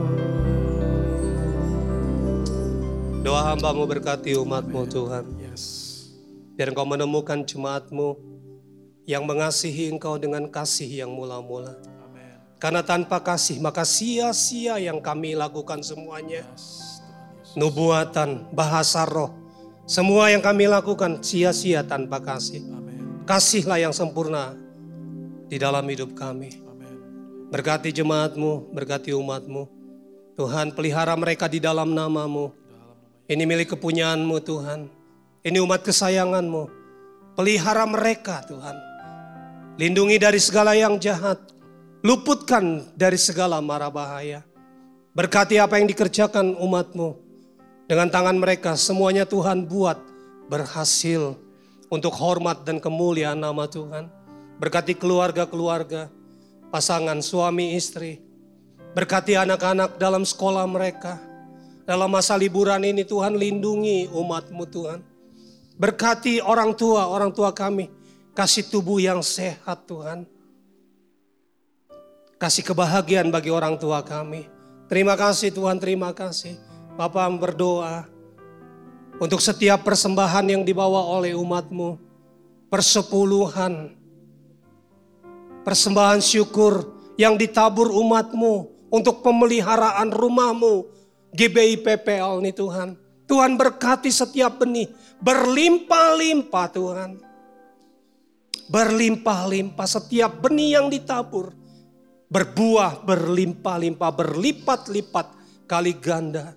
Doa 3.20 3.52
hambamu 3.52 3.85
berkati 3.85 4.40
umatmu 4.40 4.89
Tuhan. 4.89 5.36
Biar 6.56 6.72
engkau 6.72 6.89
menemukan 6.89 7.44
jemaatmu 7.44 8.16
yang 9.05 9.28
mengasihi 9.28 9.93
engkau 9.93 10.16
dengan 10.16 10.48
kasih 10.48 11.05
yang 11.05 11.12
mula-mula. 11.12 11.77
Karena 12.56 12.81
tanpa 12.81 13.20
kasih 13.20 13.60
maka 13.60 13.85
sia-sia 13.85 14.81
yang 14.81 15.05
kami 15.05 15.36
lakukan 15.36 15.85
semuanya. 15.85 16.48
Nubuatan, 17.52 18.48
bahasa 18.56 19.05
roh, 19.05 19.36
semua 19.85 20.32
yang 20.32 20.40
kami 20.40 20.64
lakukan 20.72 21.20
sia-sia 21.20 21.85
tanpa 21.85 22.16
kasih. 22.24 22.80
Kasihlah 23.31 23.78
yang 23.78 23.94
sempurna 23.94 24.59
di 25.47 25.55
dalam 25.55 25.86
hidup 25.86 26.19
kami. 26.19 26.51
Berkati 27.55 27.94
jemaatmu, 27.94 28.74
berkati 28.74 29.15
umatmu. 29.15 29.70
Tuhan 30.35 30.74
pelihara 30.74 31.15
mereka 31.15 31.47
di 31.47 31.62
dalam 31.62 31.94
namamu. 31.94 32.51
Ini 33.31 33.47
milik 33.47 33.78
kepunyaanmu 33.78 34.35
Tuhan. 34.43 34.90
Ini 35.47 35.62
umat 35.62 35.86
kesayanganmu. 35.86 36.62
Pelihara 37.39 37.86
mereka 37.86 38.43
Tuhan. 38.51 38.74
Lindungi 39.78 40.19
dari 40.19 40.43
segala 40.43 40.74
yang 40.74 40.98
jahat. 40.98 41.39
Luputkan 42.02 42.82
dari 42.98 43.15
segala 43.15 43.62
mara 43.62 43.94
bahaya. 43.94 44.43
Berkati 45.15 45.55
apa 45.62 45.78
yang 45.78 45.86
dikerjakan 45.86 46.59
umatmu. 46.59 47.15
Dengan 47.86 48.11
tangan 48.11 48.35
mereka 48.35 48.74
semuanya 48.74 49.23
Tuhan 49.23 49.70
buat 49.70 50.02
berhasil. 50.51 51.39
Untuk 51.91 52.15
hormat 52.15 52.62
dan 52.62 52.79
kemuliaan 52.79 53.43
nama 53.43 53.67
Tuhan. 53.67 54.07
Berkati 54.62 54.95
keluarga-keluarga. 54.95 56.07
Pasangan 56.71 57.19
suami 57.19 57.75
istri. 57.75 58.23
Berkati 58.95 59.35
anak-anak 59.35 59.99
dalam 59.99 60.23
sekolah 60.23 60.62
mereka. 60.71 61.19
Dalam 61.83 62.07
masa 62.07 62.39
liburan 62.39 62.87
ini 62.87 63.03
Tuhan 63.03 63.35
lindungi 63.35 64.07
umatmu 64.15 64.65
Tuhan. 64.71 65.03
Berkati 65.75 66.39
orang 66.39 66.79
tua, 66.79 67.11
orang 67.11 67.35
tua 67.35 67.51
kami. 67.51 67.91
Kasih 68.39 68.71
tubuh 68.71 69.03
yang 69.03 69.19
sehat 69.27 69.91
Tuhan. 69.91 70.23
Kasih 72.39 72.62
kebahagiaan 72.62 73.35
bagi 73.35 73.51
orang 73.51 73.75
tua 73.75 74.07
kami. 74.07 74.47
Terima 74.87 75.19
kasih 75.19 75.51
Tuhan, 75.51 75.83
terima 75.83 76.15
kasih. 76.15 76.55
Bapak 76.95 77.35
berdoa 77.43 78.07
untuk 79.20 79.38
setiap 79.38 79.84
persembahan 79.84 80.48
yang 80.48 80.62
dibawa 80.64 81.05
oleh 81.05 81.36
umatmu. 81.36 82.01
Persepuluhan. 82.72 83.92
Persembahan 85.60 86.24
syukur 86.24 86.88
yang 87.20 87.36
ditabur 87.36 87.92
umatmu 87.92 88.88
untuk 88.88 89.20
pemeliharaan 89.20 90.09
rumahmu. 90.09 90.88
GBI 91.36 91.84
PPL 91.84 92.40
nih 92.42 92.56
Tuhan. 92.56 92.97
Tuhan 93.28 93.55
berkati 93.55 94.10
setiap 94.10 94.59
benih. 94.64 94.88
Berlimpah-limpah 95.20 96.66
Tuhan. 96.72 97.10
Berlimpah-limpah 98.66 99.86
setiap 99.86 100.42
benih 100.42 100.80
yang 100.80 100.88
ditabur. 100.88 101.55
Berbuah 102.30 103.02
berlimpah-limpah, 103.02 104.10
berlipat-lipat 104.14 105.26
kali 105.66 105.98
ganda. 105.98 106.55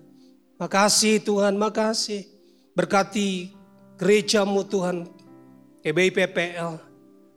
Makasih 0.58 1.18
Tuhan, 1.22 1.58
makasih. 1.58 2.33
Berkati 2.74 3.54
gerejamu 3.94 4.66
Tuhan, 4.66 5.06
GBI 5.86 6.10
PPL. 6.10 6.74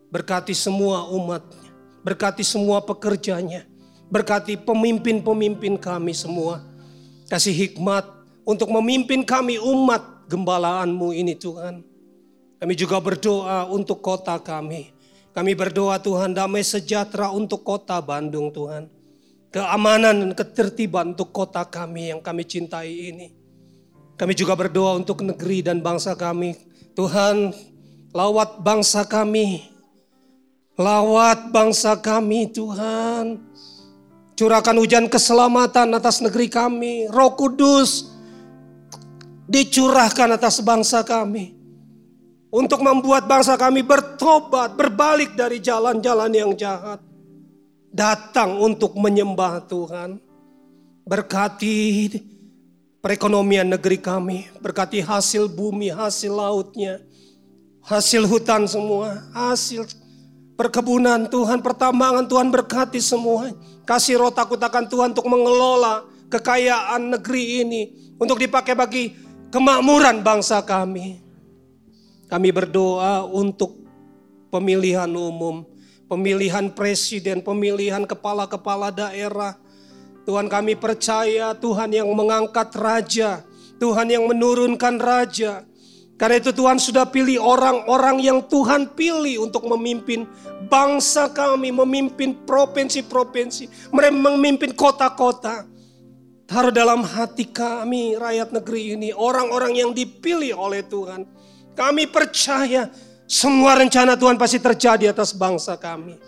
Berkati 0.09 0.57
semua 0.57 1.05
umatnya, 1.13 1.69
berkati 2.01 2.41
semua 2.41 2.81
pekerjanya. 2.81 3.69
Berkati 4.09 4.57
pemimpin-pemimpin 4.57 5.77
kami 5.77 6.17
semua. 6.17 6.65
Kasih 7.29 7.53
hikmat 7.53 8.09
untuk 8.49 8.73
memimpin 8.81 9.21
kami 9.21 9.61
umat 9.61 10.25
gembalaanmu 10.25 11.13
ini 11.13 11.37
Tuhan. 11.37 11.85
Kami 12.57 12.73
juga 12.73 12.97
berdoa 12.97 13.69
untuk 13.69 14.01
kota 14.01 14.41
kami. 14.41 14.89
Kami 15.37 15.53
berdoa 15.53 16.01
Tuhan 16.01 16.33
damai 16.33 16.65
sejahtera 16.65 17.29
untuk 17.29 17.61
kota 17.61 18.01
Bandung 18.01 18.49
Tuhan. 18.49 18.89
Keamanan 19.53 20.17
dan 20.17 20.31
ketertiban 20.33 21.13
untuk 21.13 21.29
kota 21.29 21.61
kami 21.61 22.09
yang 22.09 22.25
kami 22.25 22.41
cintai 22.41 23.13
ini. 23.13 23.37
Kami 24.17 24.33
juga 24.33 24.57
berdoa 24.57 24.97
untuk 24.97 25.21
negeri 25.21 25.61
dan 25.61 25.77
bangsa 25.77 26.17
kami. 26.17 26.57
Tuhan 26.97 27.53
lawat 28.09 28.65
bangsa 28.65 29.05
kami. 29.05 29.69
Lawat 30.73 31.53
bangsa 31.53 31.93
kami 32.01 32.49
Tuhan. 32.49 33.37
Curahkan 34.33 34.77
hujan 34.81 35.05
keselamatan 35.05 35.93
atas 35.93 36.25
negeri 36.25 36.49
kami. 36.49 37.05
Roh 37.13 37.37
Kudus 37.37 38.09
dicurahkan 39.45 40.33
atas 40.33 40.65
bangsa 40.65 41.05
kami 41.05 41.53
untuk 42.49 42.81
membuat 42.81 43.29
bangsa 43.29 43.53
kami 43.53 43.85
bertobat, 43.85 44.73
berbalik 44.73 45.37
dari 45.37 45.61
jalan-jalan 45.61 46.33
yang 46.33 46.51
jahat. 46.57 46.97
Datang 47.93 48.57
untuk 48.57 48.97
menyembah 48.97 49.61
Tuhan. 49.69 50.17
Berkati 51.07 52.09
perekonomian 53.07 53.71
negeri 53.71 54.03
kami, 54.03 54.51
berkati 54.59 54.99
hasil 54.99 55.47
bumi, 55.47 55.87
hasil 55.87 56.27
lautnya, 56.27 56.99
hasil 57.79 58.27
hutan 58.27 58.67
semua, 58.67 59.23
hasil 59.31 59.87
perkebunan 60.59 61.31
Tuhan, 61.31 61.63
pertambangan 61.63 62.27
Tuhan 62.27 62.51
berkati 62.51 62.99
semua. 62.99 63.55
Kasih 63.87 64.19
roh 64.19 64.27
takut 64.27 64.59
akan 64.59 64.91
Tuhan 64.91 65.15
untuk 65.15 65.23
mengelola 65.23 66.03
kekayaan 66.27 67.15
negeri 67.15 67.63
ini 67.63 67.81
untuk 68.19 68.43
dipakai 68.43 68.75
bagi 68.75 69.15
kemakmuran 69.55 70.19
bangsa 70.19 70.59
kami. 70.59 71.23
Kami 72.27 72.49
berdoa 72.51 73.23
untuk 73.23 73.87
pemilihan 74.51 75.07
umum, 75.07 75.63
pemilihan 76.11 76.67
presiden, 76.75 77.39
pemilihan 77.39 78.03
kepala-kepala 78.03 78.91
daerah. 78.91 79.55
Tuhan 80.27 80.51
kami 80.51 80.75
percaya 80.75 81.55
Tuhan 81.55 81.87
yang 81.95 82.11
mengangkat 82.11 82.75
raja, 82.75 83.47
Tuhan 83.79 84.11
yang 84.11 84.27
menurunkan 84.27 84.99
raja. 84.99 85.63
Karena 86.19 86.35
itu 86.43 86.51
Tuhan 86.51 86.83
sudah 86.83 87.07
pilih 87.07 87.39
orang-orang 87.39 88.19
yang 88.19 88.43
Tuhan 88.43 88.91
pilih 88.91 89.47
untuk 89.47 89.63
memimpin 89.71 90.27
bangsa 90.67 91.31
kami, 91.31 91.71
memimpin 91.71 92.35
provinsi-provinsi, 92.43 93.95
memimpin 93.95 94.75
kota-kota. 94.75 95.63
Taruh 96.43 96.75
dalam 96.75 97.07
hati 97.07 97.47
kami 97.47 98.19
rakyat 98.19 98.51
negeri 98.51 98.99
ini 98.99 99.15
orang-orang 99.15 99.79
yang 99.79 99.95
dipilih 99.95 100.59
oleh 100.59 100.83
Tuhan. 100.83 101.23
Kami 101.71 102.03
percaya 102.11 102.91
semua 103.29 103.79
rencana 103.79 104.19
Tuhan 104.19 104.35
pasti 104.35 104.59
terjadi 104.59 105.15
atas 105.15 105.31
bangsa 105.31 105.79
kami. 105.79 106.19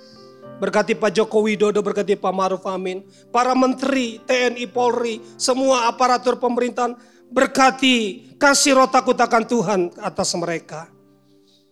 Berkati 0.59 0.93
Pak 0.93 1.15
Joko 1.15 1.47
Widodo, 1.47 1.79
berkati 1.79 2.19
Pak 2.19 2.33
Maruf 2.35 2.63
Amin, 2.67 3.01
para 3.31 3.55
menteri, 3.55 4.19
TNI, 4.27 4.67
Polri, 4.67 5.23
semua 5.39 5.87
aparatur 5.87 6.35
pemerintahan, 6.35 6.99
berkati, 7.31 8.29
kasih 8.35 8.75
roh 8.75 8.89
takut 8.91 9.15
akan 9.15 9.43
Tuhan 9.47 9.79
atas 10.03 10.35
mereka. 10.35 10.91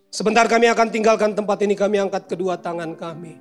Sebentar 0.08 0.48
kami 0.48 0.72
akan 0.72 0.88
tinggalkan 0.88 1.36
tempat 1.36 1.60
ini, 1.68 1.76
kami 1.76 2.00
angkat 2.00 2.32
kedua 2.32 2.56
tangan 2.56 2.96
kami. 2.96 3.36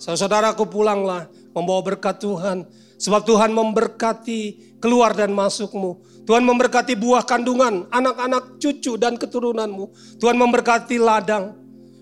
Saudaraku 0.00 0.64
pulanglah, 0.68 1.28
membawa 1.52 1.80
berkat 1.84 2.20
Tuhan. 2.20 2.64
Sebab 2.96 3.28
Tuhan 3.28 3.52
memberkati 3.52 4.40
keluar 4.80 5.12
dan 5.12 5.36
masukmu. 5.36 6.00
Tuhan 6.24 6.40
memberkati 6.44 6.96
buah 6.96 7.24
kandungan, 7.28 7.84
anak-anak 7.92 8.56
cucu 8.56 8.96
dan 8.96 9.20
keturunanmu. 9.20 9.92
Tuhan 10.16 10.36
memberkati 10.40 10.96
ladang, 10.96 11.52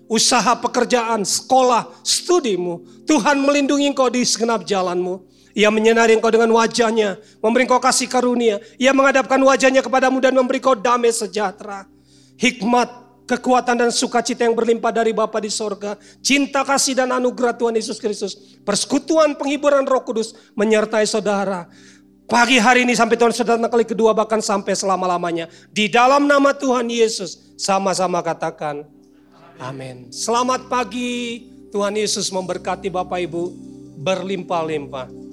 usaha 0.05 0.53
pekerjaan, 0.57 1.25
sekolah, 1.25 1.89
studimu. 2.05 3.05
Tuhan 3.05 3.41
melindungi 3.41 3.89
engkau 3.89 4.09
di 4.09 4.21
segenap 4.25 4.65
jalanmu. 4.65 5.21
Ia 5.55 5.71
menyinari 5.71 6.19
engkau 6.19 6.33
dengan 6.33 6.51
wajahnya, 6.51 7.15
memberi 7.39 7.63
engkau 7.63 7.79
kasih 7.79 8.11
karunia. 8.11 8.59
Ia 8.75 8.91
menghadapkan 8.91 9.39
wajahnya 9.39 9.79
kepadamu 9.79 10.19
dan 10.19 10.35
memberi 10.35 10.59
engkau 10.59 10.75
damai 10.75 11.15
sejahtera. 11.15 11.87
Hikmat, 12.35 12.91
kekuatan 13.23 13.87
dan 13.87 13.89
sukacita 13.89 14.43
yang 14.43 14.51
berlimpah 14.51 14.91
dari 14.91 15.15
Bapa 15.15 15.39
di 15.39 15.47
sorga. 15.47 15.95
Cinta 16.19 16.67
kasih 16.67 16.99
dan 16.99 17.15
anugerah 17.15 17.55
Tuhan 17.55 17.71
Yesus 17.79 18.03
Kristus. 18.03 18.59
Persekutuan 18.67 19.39
penghiburan 19.39 19.87
roh 19.87 20.03
kudus 20.03 20.35
menyertai 20.59 21.07
saudara. 21.07 21.71
Pagi 22.25 22.57
hari 22.57 22.89
ini 22.89 22.97
sampai 22.97 23.21
Tuhan 23.21 23.29
sudah 23.29 23.53
datang 23.53 23.69
kali 23.69 23.85
kedua 23.85 24.09
bahkan 24.11 24.41
sampai 24.41 24.73
selama-lamanya. 24.73 25.45
Di 25.69 25.87
dalam 25.87 26.25
nama 26.25 26.57
Tuhan 26.57 26.89
Yesus 26.89 27.53
sama-sama 27.55 28.19
katakan 28.25 28.94
amin. 29.59 30.11
Selamat 30.11 30.67
pagi 30.67 31.45
Tuhan 31.71 31.95
Yesus 31.95 32.31
memberkati 32.31 32.87
Bapak 32.87 33.19
Ibu 33.25 33.43
berlimpah-limpah. 33.99 35.24